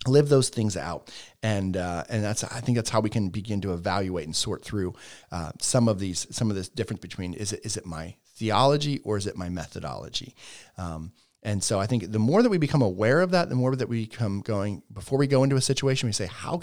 Live 0.08 0.30
those 0.30 0.50
things 0.50 0.76
out 0.76 1.12
and 1.44 1.78
uh, 1.78 2.04
and 2.10 2.24
that's 2.24 2.44
I 2.44 2.60
think 2.62 2.76
that's 2.76 2.90
how 2.90 3.02
we 3.02 3.10
can 3.10 3.30
begin 3.30 3.62
to 3.62 3.74
evaluate 3.74 4.26
and 4.26 4.36
sort 4.36 4.64
through 4.64 4.94
uh, 5.32 5.52
some 5.60 5.88
of 5.88 6.00
these 6.00 6.28
some 6.32 6.50
of 6.50 6.56
this 6.56 6.70
difference 6.70 7.02
between 7.02 7.34
is 7.34 7.54
it 7.54 7.62
is 7.64 7.78
it 7.78 7.86
my 7.86 8.16
theology 8.36 9.00
or 9.04 9.18
is 9.18 9.28
it 9.28 9.38
my 9.38 9.50
methodology 9.50 10.36
um, 10.78 11.12
and 11.44 11.64
so 11.64 11.80
I 11.80 11.88
think 11.88 12.12
the 12.12 12.20
more 12.20 12.44
that 12.44 12.50
we 12.50 12.60
become 12.60 12.84
aware 12.84 13.20
of 13.22 13.32
that, 13.32 13.50
the 13.50 13.56
more 13.56 13.76
that 13.76 13.90
we 13.90 14.06
become 14.06 14.42
going 14.42 14.84
before 14.94 15.18
we 15.18 15.26
go 15.26 15.44
into 15.44 15.56
a 15.56 15.62
situation, 15.62 16.08
we 16.08 16.14
say, 16.14 16.28
how, 16.28 16.60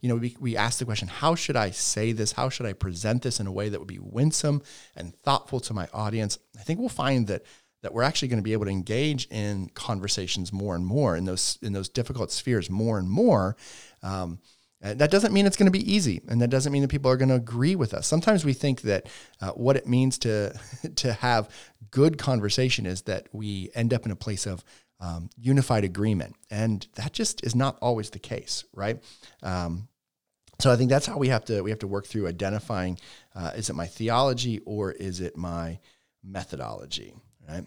you 0.00 0.08
know, 0.08 0.16
we, 0.16 0.36
we 0.40 0.56
ask 0.56 0.80
the 0.80 0.84
question, 0.84 1.06
how 1.06 1.36
should 1.36 1.54
I 1.54 1.70
say 1.70 2.10
this? 2.10 2.32
How 2.32 2.48
should 2.48 2.66
I 2.66 2.72
present 2.72 3.22
this 3.22 3.38
in 3.38 3.46
a 3.46 3.52
way 3.52 3.68
that 3.68 3.78
would 3.78 3.86
be 3.86 4.00
winsome 4.00 4.62
and 4.96 5.14
thoughtful 5.14 5.60
to 5.60 5.74
my 5.74 5.86
audience? 5.92 6.36
I 6.58 6.62
think 6.62 6.80
we'll 6.80 6.88
find 6.88 7.28
that 7.28 7.44
that 7.82 7.92
we're 7.92 8.02
actually 8.02 8.28
going 8.28 8.38
to 8.38 8.44
be 8.44 8.52
able 8.52 8.64
to 8.64 8.70
engage 8.70 9.26
in 9.30 9.68
conversations 9.74 10.52
more 10.52 10.74
and 10.74 10.84
more 10.84 11.16
in 11.16 11.24
those 11.24 11.58
in 11.62 11.72
those 11.72 11.88
difficult 11.88 12.30
spheres 12.30 12.70
more 12.70 12.98
and 12.98 13.08
more. 13.08 13.56
Um, 14.02 14.40
that 14.80 15.10
doesn't 15.10 15.32
mean 15.32 15.44
it's 15.44 15.56
going 15.56 15.70
to 15.70 15.76
be 15.76 15.92
easy, 15.92 16.20
and 16.28 16.40
that 16.40 16.50
doesn't 16.50 16.72
mean 16.72 16.82
that 16.82 16.88
people 16.88 17.10
are 17.10 17.16
going 17.16 17.30
to 17.30 17.34
agree 17.34 17.74
with 17.74 17.92
us. 17.92 18.06
Sometimes 18.06 18.44
we 18.44 18.52
think 18.52 18.82
that 18.82 19.08
uh, 19.40 19.50
what 19.50 19.76
it 19.76 19.88
means 19.88 20.18
to 20.18 20.56
to 20.96 21.12
have 21.14 21.48
good 21.90 22.18
conversation 22.18 22.86
is 22.86 23.02
that 23.02 23.28
we 23.32 23.70
end 23.74 23.92
up 23.92 24.06
in 24.06 24.12
a 24.12 24.16
place 24.16 24.46
of 24.46 24.62
um, 25.00 25.30
unified 25.36 25.84
agreement, 25.84 26.36
and 26.50 26.86
that 26.94 27.12
just 27.12 27.44
is 27.44 27.56
not 27.56 27.76
always 27.80 28.10
the 28.10 28.18
case, 28.20 28.64
right? 28.72 29.02
Um, 29.42 29.88
so 30.60 30.72
I 30.72 30.76
think 30.76 30.90
that's 30.90 31.06
how 31.06 31.18
we 31.18 31.28
have 31.28 31.44
to 31.46 31.60
we 31.62 31.70
have 31.70 31.80
to 31.80 31.88
work 31.88 32.06
through 32.06 32.28
identifying: 32.28 32.98
uh, 33.34 33.52
is 33.56 33.70
it 33.70 33.74
my 33.74 33.86
theology 33.86 34.60
or 34.64 34.92
is 34.92 35.20
it 35.20 35.36
my 35.36 35.80
methodology? 36.22 37.14
Right? 37.48 37.66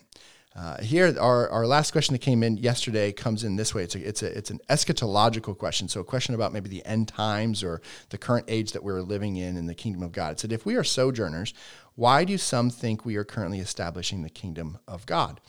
Uh, 0.53 0.81
here, 0.81 1.15
our, 1.17 1.49
our 1.49 1.65
last 1.65 1.91
question 1.91 2.13
that 2.13 2.19
came 2.19 2.43
in 2.43 2.57
yesterday 2.57 3.13
comes 3.13 3.45
in 3.45 3.55
this 3.55 3.73
way. 3.73 3.83
It's 3.83 3.95
a, 3.95 4.07
it's 4.07 4.21
a, 4.21 4.37
it's 4.37 4.49
an 4.49 4.59
eschatological 4.69 5.57
question. 5.57 5.87
So 5.87 6.01
a 6.01 6.03
question 6.03 6.35
about 6.35 6.51
maybe 6.51 6.67
the 6.67 6.85
end 6.85 7.07
times 7.07 7.63
or 7.63 7.81
the 8.09 8.17
current 8.17 8.45
age 8.49 8.73
that 8.73 8.83
we're 8.83 9.01
living 9.01 9.37
in 9.37 9.55
in 9.55 9.65
the 9.65 9.73
kingdom 9.73 10.03
of 10.03 10.11
God. 10.11 10.33
It 10.33 10.39
said, 10.41 10.51
if 10.51 10.65
we 10.65 10.75
are 10.75 10.83
sojourners, 10.83 11.53
why 11.95 12.25
do 12.25 12.37
some 12.37 12.69
think 12.69 13.05
we 13.05 13.15
are 13.15 13.23
currently 13.23 13.59
establishing 13.59 14.23
the 14.23 14.29
kingdom 14.29 14.77
of 14.89 15.05
God? 15.05 15.39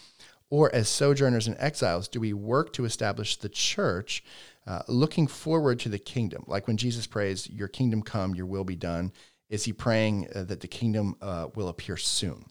Or 0.51 0.73
as 0.73 0.89
sojourners 0.89 1.49
and 1.49 1.57
exiles, 1.59 2.07
do 2.07 2.21
we 2.21 2.33
work 2.33 2.73
to 2.75 2.85
establish 2.85 3.39
the 3.39 3.49
church, 3.49 4.23
uh, 4.67 4.83
looking 4.87 5.27
forward 5.27 5.81
to 5.81 5.89
the 5.89 5.99
kingdom? 5.99 6.45
Like 6.47 6.69
when 6.69 6.77
Jesus 6.77 7.07
prays, 7.07 7.49
"Your 7.49 7.69
kingdom 7.69 8.03
come, 8.03 8.35
Your 8.35 8.47
will 8.47 8.63
be 8.63 8.77
done." 8.77 9.13
Is 9.49 9.65
he 9.65 9.73
praying 9.73 10.29
uh, 10.35 10.45
that 10.45 10.61
the 10.61 10.69
kingdom 10.69 11.17
uh, 11.23 11.49
will 11.55 11.69
appear 11.69 11.97
soon? 11.97 12.45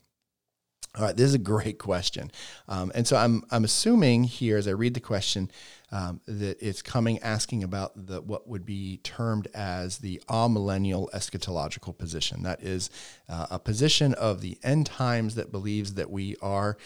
All 0.98 1.06
right, 1.06 1.16
this 1.16 1.28
is 1.28 1.34
a 1.34 1.40
great 1.40 1.80
question. 1.80 2.32
Um, 2.68 2.92
and 2.94 3.08
so 3.08 3.16
I'm, 3.16 3.44
I'm 3.50 3.64
assuming 3.64 4.26
here 4.26 4.58
as 4.58 4.68
I 4.68 4.72
read 4.72 4.94
the 4.94 5.00
question 5.00 5.50
um, 5.90 6.20
that 6.26 6.58
it's 6.62 6.82
coming 6.82 7.20
asking 7.20 7.64
about 7.64 8.08
the, 8.08 8.22
what 8.22 8.48
would 8.50 8.66
be 8.66 8.98
termed 8.98 9.48
as 9.54 10.00
the 10.00 10.22
amillennial 10.28 11.10
eschatological 11.12 11.98
position. 11.98 12.44
That 12.44 12.62
is 12.62 12.90
uh, 13.30 13.48
a 13.52 13.60
position 13.60 14.14
of 14.16 14.42
the 14.42 14.58
end 14.64 14.86
times 14.86 15.36
that 15.36 15.50
believes 15.50 15.94
that 15.94 16.10
we 16.10 16.36
are 16.42 16.78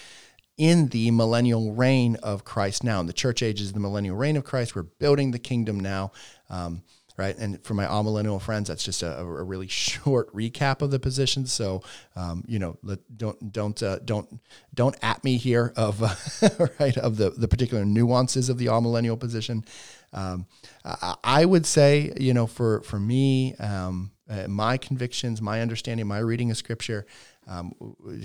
in 0.55 0.89
the 0.89 1.09
millennial 1.09 1.73
reign 1.73 2.15
of 2.17 2.45
Christ 2.45 2.83
now. 2.83 2.99
And 2.99 3.09
the 3.09 3.13
church 3.13 3.41
age 3.41 3.59
is 3.59 3.73
the 3.73 3.79
millennial 3.79 4.15
reign 4.15 4.37
of 4.37 4.43
Christ. 4.43 4.75
We're 4.75 4.83
building 4.83 5.31
the 5.31 5.39
kingdom 5.39 5.79
now. 5.79 6.11
Um, 6.49 6.83
right? 7.17 7.37
And 7.37 7.63
for 7.63 7.73
my 7.73 7.85
amillennial 7.85 8.41
friends, 8.41 8.67
that's 8.67 8.83
just 8.83 9.03
a, 9.03 9.19
a 9.19 9.43
really 9.43 9.67
short 9.69 10.33
recap 10.33 10.81
of 10.81 10.91
the 10.91 10.99
position. 10.99 11.45
So, 11.45 11.81
um, 12.15 12.43
you 12.47 12.59
know, 12.59 12.77
let, 12.83 12.99
don't 13.17 13.51
don't 13.51 13.81
uh, 13.81 13.99
don't 13.99 14.41
don't 14.73 14.95
at 15.01 15.23
me 15.23 15.37
here 15.37 15.73
of 15.75 16.01
uh, 16.03 16.49
right 16.79 16.97
of 16.97 17.17
the 17.17 17.31
the 17.31 17.47
particular 17.47 17.85
nuances 17.85 18.49
of 18.49 18.57
the 18.57 18.67
amillennial 18.67 19.19
position. 19.19 19.65
Um, 20.13 20.45
I, 20.85 21.15
I, 21.23 21.45
would 21.45 21.65
say, 21.65 22.13
you 22.17 22.33
know, 22.33 22.47
for 22.47 22.81
for 22.81 22.97
me, 22.97 23.55
um, 23.55 24.11
uh, 24.29 24.47
my 24.47 24.77
convictions, 24.77 25.41
my 25.41 25.61
understanding, 25.61 26.07
my 26.07 26.19
reading 26.19 26.51
of 26.51 26.57
Scripture. 26.57 27.05
Um, 27.47 27.73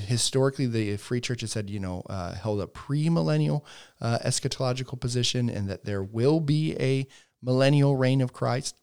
historically, 0.07 0.67
the 0.67 0.97
free 0.97 1.21
church 1.21 1.43
has 1.43 1.53
said, 1.53 1.69
you 1.69 1.79
know, 1.79 2.03
uh, 2.09 2.35
held 2.35 2.61
a 2.61 2.67
premillennial 2.67 3.63
uh, 4.01 4.19
eschatological 4.25 4.99
position, 4.99 5.51
and 5.51 5.69
that 5.69 5.85
there 5.85 6.03
will 6.03 6.41
be 6.41 6.75
a 6.81 7.07
millennial 7.43 7.97
reign 7.97 8.21
of 8.21 8.33
Christ. 8.33 8.80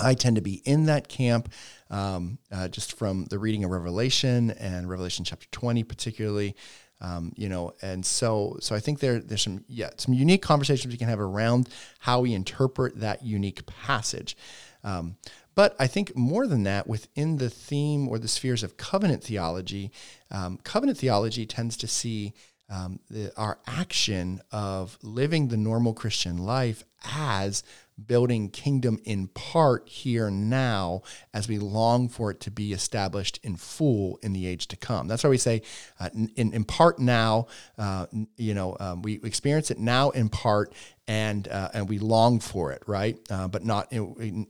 I 0.00 0.14
tend 0.14 0.36
to 0.36 0.42
be 0.42 0.62
in 0.64 0.86
that 0.86 1.08
camp 1.08 1.52
um, 1.90 2.38
uh, 2.52 2.68
just 2.68 2.96
from 2.96 3.26
the 3.26 3.38
reading 3.38 3.64
of 3.64 3.70
Revelation 3.70 4.50
and 4.52 4.88
Revelation 4.88 5.24
chapter 5.24 5.46
20, 5.50 5.84
particularly. 5.84 6.56
Um, 7.00 7.32
you 7.36 7.48
know, 7.48 7.74
and 7.80 8.04
so 8.04 8.56
so 8.60 8.74
I 8.74 8.80
think 8.80 8.98
there 8.98 9.20
there's 9.20 9.42
some 9.42 9.64
yeah 9.68 9.90
some 9.98 10.14
unique 10.14 10.42
conversations 10.42 10.92
we 10.92 10.98
can 10.98 11.08
have 11.08 11.20
around 11.20 11.68
how 12.00 12.20
we 12.20 12.34
interpret 12.34 12.98
that 12.98 13.24
unique 13.24 13.64
passage. 13.66 14.36
Um, 14.82 15.16
but 15.54 15.76
I 15.78 15.86
think 15.86 16.16
more 16.16 16.46
than 16.46 16.64
that, 16.64 16.86
within 16.86 17.36
the 17.36 17.50
theme 17.50 18.08
or 18.08 18.18
the 18.18 18.28
spheres 18.28 18.62
of 18.62 18.76
covenant 18.76 19.22
theology, 19.22 19.92
um, 20.30 20.58
covenant 20.64 20.98
theology 20.98 21.46
tends 21.46 21.76
to 21.78 21.88
see 21.88 22.32
um, 22.70 23.00
the, 23.10 23.32
our 23.36 23.58
action 23.66 24.40
of 24.52 24.98
living 25.02 25.48
the 25.48 25.56
normal 25.56 25.94
Christian 25.94 26.38
life 26.38 26.84
as 27.04 27.62
building 28.06 28.50
kingdom 28.50 29.00
in 29.04 29.26
part 29.28 29.88
here 29.88 30.30
now 30.30 31.02
as 31.34 31.48
we 31.48 31.58
long 31.58 32.08
for 32.08 32.30
it 32.30 32.40
to 32.40 32.50
be 32.50 32.72
established 32.72 33.40
in 33.42 33.56
full 33.56 34.18
in 34.22 34.32
the 34.32 34.46
age 34.46 34.68
to 34.68 34.76
come. 34.76 35.08
That's 35.08 35.24
why 35.24 35.30
we 35.30 35.38
say 35.38 35.62
uh, 35.98 36.10
in, 36.14 36.52
in 36.52 36.64
part 36.64 36.98
now, 36.98 37.46
uh, 37.76 38.06
you 38.36 38.54
know, 38.54 38.76
um, 38.78 39.02
we 39.02 39.14
experience 39.24 39.70
it 39.70 39.78
now 39.78 40.10
in 40.10 40.28
part 40.28 40.72
and, 41.08 41.48
uh, 41.48 41.70
and 41.74 41.88
we 41.88 41.98
long 41.98 42.38
for 42.38 42.72
it, 42.72 42.82
right? 42.86 43.18
Uh, 43.30 43.48
but 43.48 43.64
not 43.64 43.92
in, 43.92 44.46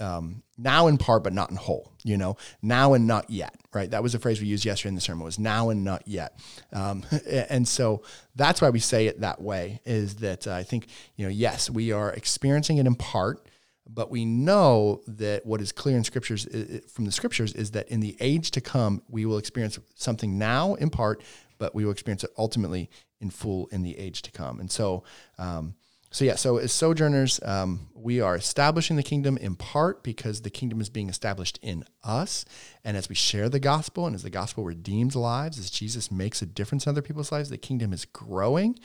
um, 0.00 0.42
now 0.56 0.86
in 0.86 0.98
part, 0.98 1.22
but 1.24 1.32
not 1.32 1.50
in 1.50 1.56
whole. 1.56 1.92
You 2.02 2.16
know, 2.16 2.36
now 2.62 2.94
and 2.94 3.06
not 3.06 3.30
yet. 3.30 3.54
Right. 3.72 3.90
That 3.90 4.02
was 4.02 4.14
a 4.14 4.18
phrase 4.18 4.40
we 4.40 4.46
used 4.46 4.64
yesterday 4.64 4.90
in 4.90 4.94
the 4.94 5.00
sermon. 5.00 5.24
Was 5.24 5.38
now 5.38 5.70
and 5.70 5.84
not 5.84 6.06
yet. 6.06 6.38
Um, 6.72 7.04
and 7.30 7.66
so 7.66 8.02
that's 8.34 8.60
why 8.60 8.70
we 8.70 8.80
say 8.80 9.06
it 9.06 9.20
that 9.20 9.40
way. 9.40 9.80
Is 9.84 10.16
that 10.16 10.46
uh, 10.46 10.54
I 10.54 10.62
think 10.62 10.88
you 11.16 11.26
know, 11.26 11.30
yes, 11.30 11.70
we 11.70 11.92
are 11.92 12.12
experiencing 12.12 12.78
it 12.78 12.86
in 12.86 12.94
part, 12.94 13.46
but 13.88 14.10
we 14.10 14.24
know 14.24 15.02
that 15.06 15.44
what 15.44 15.60
is 15.60 15.72
clear 15.72 15.96
in 15.96 16.04
scriptures 16.04 16.46
from 16.92 17.04
the 17.04 17.12
scriptures 17.12 17.52
is 17.52 17.72
that 17.72 17.88
in 17.88 18.00
the 18.00 18.16
age 18.20 18.50
to 18.52 18.60
come, 18.60 19.02
we 19.08 19.26
will 19.26 19.38
experience 19.38 19.78
something 19.94 20.38
now 20.38 20.74
in 20.74 20.90
part, 20.90 21.22
but 21.58 21.74
we 21.74 21.84
will 21.84 21.92
experience 21.92 22.24
it 22.24 22.30
ultimately 22.38 22.90
in 23.20 23.30
full 23.30 23.68
in 23.72 23.82
the 23.82 23.98
age 23.98 24.22
to 24.22 24.30
come. 24.30 24.60
And 24.60 24.70
so. 24.70 25.04
Um, 25.38 25.74
so, 26.12 26.24
yeah, 26.24 26.34
so 26.34 26.56
as 26.56 26.72
sojourners, 26.72 27.38
um, 27.44 27.88
we 27.94 28.20
are 28.20 28.34
establishing 28.34 28.96
the 28.96 29.02
kingdom 29.02 29.36
in 29.36 29.54
part 29.54 30.02
because 30.02 30.42
the 30.42 30.50
kingdom 30.50 30.80
is 30.80 30.88
being 30.88 31.08
established 31.08 31.58
in 31.62 31.84
us. 32.02 32.44
And 32.84 32.96
as 32.96 33.08
we 33.08 33.14
share 33.14 33.48
the 33.48 33.60
gospel 33.60 34.06
and 34.06 34.16
as 34.16 34.24
the 34.24 34.30
gospel 34.30 34.64
redeems 34.64 35.14
lives, 35.14 35.56
as 35.58 35.70
Jesus 35.70 36.10
makes 36.10 36.42
a 36.42 36.46
difference 36.46 36.86
in 36.86 36.90
other 36.90 37.02
people's 37.02 37.30
lives, 37.30 37.48
the 37.48 37.58
kingdom 37.58 37.92
is 37.92 38.04
growing. 38.04 38.76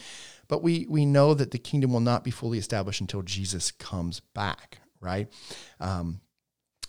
But 0.48 0.62
we, 0.62 0.86
we 0.88 1.06
know 1.06 1.34
that 1.34 1.50
the 1.50 1.58
kingdom 1.58 1.92
will 1.94 2.00
not 2.00 2.24
be 2.24 2.30
fully 2.30 2.60
established 2.60 3.02
until 3.02 3.24
Jesus 3.24 3.72
comes 3.72 4.20
back, 4.20 4.78
right? 5.00 5.28
Um, 5.80 6.22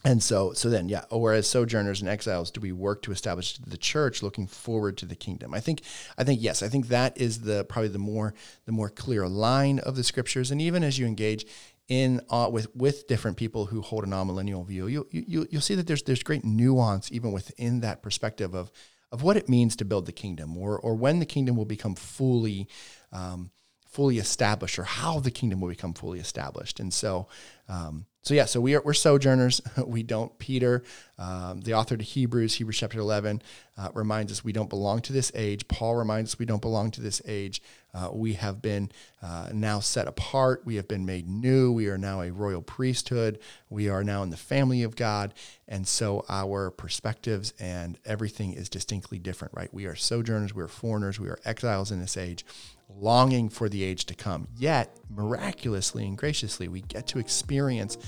and 0.06 0.22
so, 0.22 0.52
so 0.52 0.70
then, 0.70 0.88
yeah. 0.88 1.02
Whereas 1.10 1.48
sojourners 1.48 2.00
and 2.00 2.08
exiles, 2.08 2.52
do 2.52 2.60
we 2.60 2.70
work 2.70 3.02
to 3.02 3.10
establish 3.10 3.58
the 3.58 3.76
church, 3.76 4.22
looking 4.22 4.46
forward 4.46 4.96
to 4.98 5.06
the 5.06 5.16
kingdom? 5.16 5.52
I 5.52 5.58
think, 5.58 5.82
I 6.16 6.22
think 6.22 6.40
yes. 6.40 6.62
I 6.62 6.68
think 6.68 6.86
that 6.88 7.20
is 7.20 7.40
the 7.40 7.64
probably 7.64 7.88
the 7.88 7.98
more 7.98 8.32
the 8.66 8.72
more 8.72 8.88
clear 8.88 9.26
line 9.26 9.80
of 9.80 9.96
the 9.96 10.04
scriptures. 10.04 10.52
And 10.52 10.62
even 10.62 10.84
as 10.84 10.96
you 10.96 11.06
engage 11.06 11.44
in 11.88 12.20
uh, 12.30 12.48
with 12.52 12.68
with 12.76 13.08
different 13.08 13.36
people 13.36 13.66
who 13.66 13.82
hold 13.82 14.04
a 14.04 14.06
non-millennial 14.06 14.62
view, 14.62 14.86
you 14.86 15.08
you 15.10 15.48
you'll 15.50 15.60
see 15.60 15.74
that 15.74 15.88
there's 15.88 16.04
there's 16.04 16.22
great 16.22 16.44
nuance 16.44 17.10
even 17.10 17.32
within 17.32 17.80
that 17.80 18.00
perspective 18.00 18.54
of 18.54 18.70
of 19.10 19.24
what 19.24 19.36
it 19.36 19.48
means 19.48 19.74
to 19.74 19.84
build 19.84 20.06
the 20.06 20.12
kingdom, 20.12 20.56
or 20.56 20.78
or 20.78 20.94
when 20.94 21.18
the 21.18 21.26
kingdom 21.26 21.56
will 21.56 21.64
become 21.64 21.96
fully. 21.96 22.68
Um, 23.10 23.50
fully 23.96 24.18
established 24.18 24.78
or 24.78 24.84
how 24.84 25.18
the 25.18 25.30
kingdom 25.30 25.58
will 25.58 25.70
become 25.70 25.94
fully 25.94 26.20
established 26.20 26.78
and 26.78 26.92
so 26.92 27.26
um, 27.66 28.04
so 28.26 28.34
yeah, 28.34 28.46
so 28.46 28.60
we 28.60 28.74
are 28.74 28.82
we're 28.84 28.92
sojourners. 28.92 29.60
we 29.86 30.02
don't. 30.02 30.36
Peter, 30.40 30.82
um, 31.16 31.60
the 31.60 31.74
author 31.74 31.96
to 31.96 32.02
Hebrews, 32.02 32.54
Hebrews 32.54 32.76
chapter 32.76 32.98
eleven, 32.98 33.40
uh, 33.78 33.90
reminds 33.94 34.32
us 34.32 34.42
we 34.42 34.50
don't 34.50 34.68
belong 34.68 35.00
to 35.02 35.12
this 35.12 35.30
age. 35.36 35.68
Paul 35.68 35.94
reminds 35.94 36.32
us 36.32 36.38
we 36.38 36.44
don't 36.44 36.60
belong 36.60 36.90
to 36.92 37.00
this 37.00 37.22
age. 37.24 37.62
Uh, 37.94 38.10
we 38.12 38.32
have 38.32 38.60
been 38.60 38.90
uh, 39.22 39.50
now 39.52 39.78
set 39.78 40.08
apart. 40.08 40.62
We 40.64 40.74
have 40.74 40.88
been 40.88 41.06
made 41.06 41.28
new. 41.28 41.70
We 41.70 41.86
are 41.86 41.98
now 41.98 42.20
a 42.20 42.32
royal 42.32 42.62
priesthood. 42.62 43.38
We 43.70 43.88
are 43.88 44.02
now 44.02 44.24
in 44.24 44.30
the 44.30 44.36
family 44.36 44.82
of 44.82 44.96
God, 44.96 45.32
and 45.68 45.86
so 45.86 46.24
our 46.28 46.72
perspectives 46.72 47.54
and 47.60 47.96
everything 48.04 48.54
is 48.54 48.68
distinctly 48.68 49.20
different. 49.20 49.54
Right? 49.54 49.72
We 49.72 49.86
are 49.86 49.94
sojourners. 49.94 50.52
We 50.52 50.64
are 50.64 50.68
foreigners. 50.68 51.20
We 51.20 51.28
are 51.28 51.38
exiles 51.44 51.92
in 51.92 52.00
this 52.00 52.16
age 52.16 52.44
longing 52.88 53.48
for 53.48 53.68
the 53.68 53.82
age 53.82 54.06
to 54.06 54.14
come. 54.14 54.48
Yet, 54.56 54.96
miraculously 55.10 56.06
and 56.06 56.16
graciously, 56.16 56.68
we 56.68 56.82
get 56.82 57.06
to 57.08 57.18
experience 57.18 57.98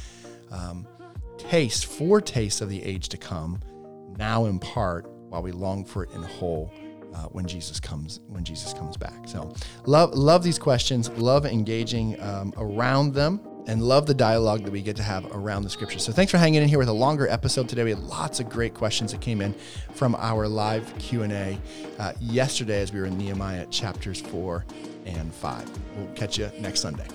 um, 0.50 0.86
taste, 1.36 1.86
foretaste 1.86 2.60
of 2.60 2.68
the 2.68 2.82
age 2.82 3.08
to 3.10 3.16
come, 3.16 3.60
now 4.16 4.46
in 4.46 4.58
part, 4.58 5.08
while 5.28 5.42
we 5.42 5.52
long 5.52 5.84
for 5.84 6.04
it 6.04 6.10
in 6.12 6.22
whole 6.22 6.72
uh, 7.14 7.24
when 7.26 7.46
Jesus 7.46 7.80
comes 7.80 8.20
when 8.28 8.44
Jesus 8.44 8.72
comes 8.72 8.96
back. 8.96 9.26
So 9.26 9.54
love 9.86 10.14
love 10.14 10.42
these 10.42 10.58
questions, 10.58 11.10
love 11.10 11.46
engaging 11.46 12.20
um, 12.20 12.52
around 12.56 13.14
them, 13.14 13.40
and 13.66 13.82
love 13.82 14.06
the 14.06 14.14
dialogue 14.14 14.64
that 14.64 14.72
we 14.72 14.82
get 14.82 14.96
to 14.96 15.02
have 15.02 15.26
around 15.32 15.62
the 15.62 15.70
scriptures. 15.70 16.04
So 16.04 16.12
thanks 16.12 16.30
for 16.30 16.38
hanging 16.38 16.62
in 16.62 16.68
here 16.68 16.78
with 16.78 16.88
a 16.88 16.92
longer 16.92 17.28
episode 17.28 17.68
today. 17.68 17.84
We 17.84 17.90
had 17.90 18.00
lots 18.00 18.40
of 18.40 18.48
great 18.48 18.74
questions 18.74 19.12
that 19.12 19.20
came 19.20 19.40
in 19.40 19.54
from 19.92 20.14
our 20.16 20.48
live 20.48 20.92
Q 20.98 21.22
and 21.22 21.32
A 21.32 21.58
uh, 21.98 22.12
yesterday 22.20 22.80
as 22.80 22.92
we 22.92 23.00
were 23.00 23.06
in 23.06 23.18
Nehemiah 23.18 23.66
chapters 23.66 24.20
four 24.20 24.64
and 25.04 25.32
five. 25.34 25.70
We'll 25.96 26.12
catch 26.14 26.38
you 26.38 26.50
next 26.58 26.80
Sunday. 26.80 27.06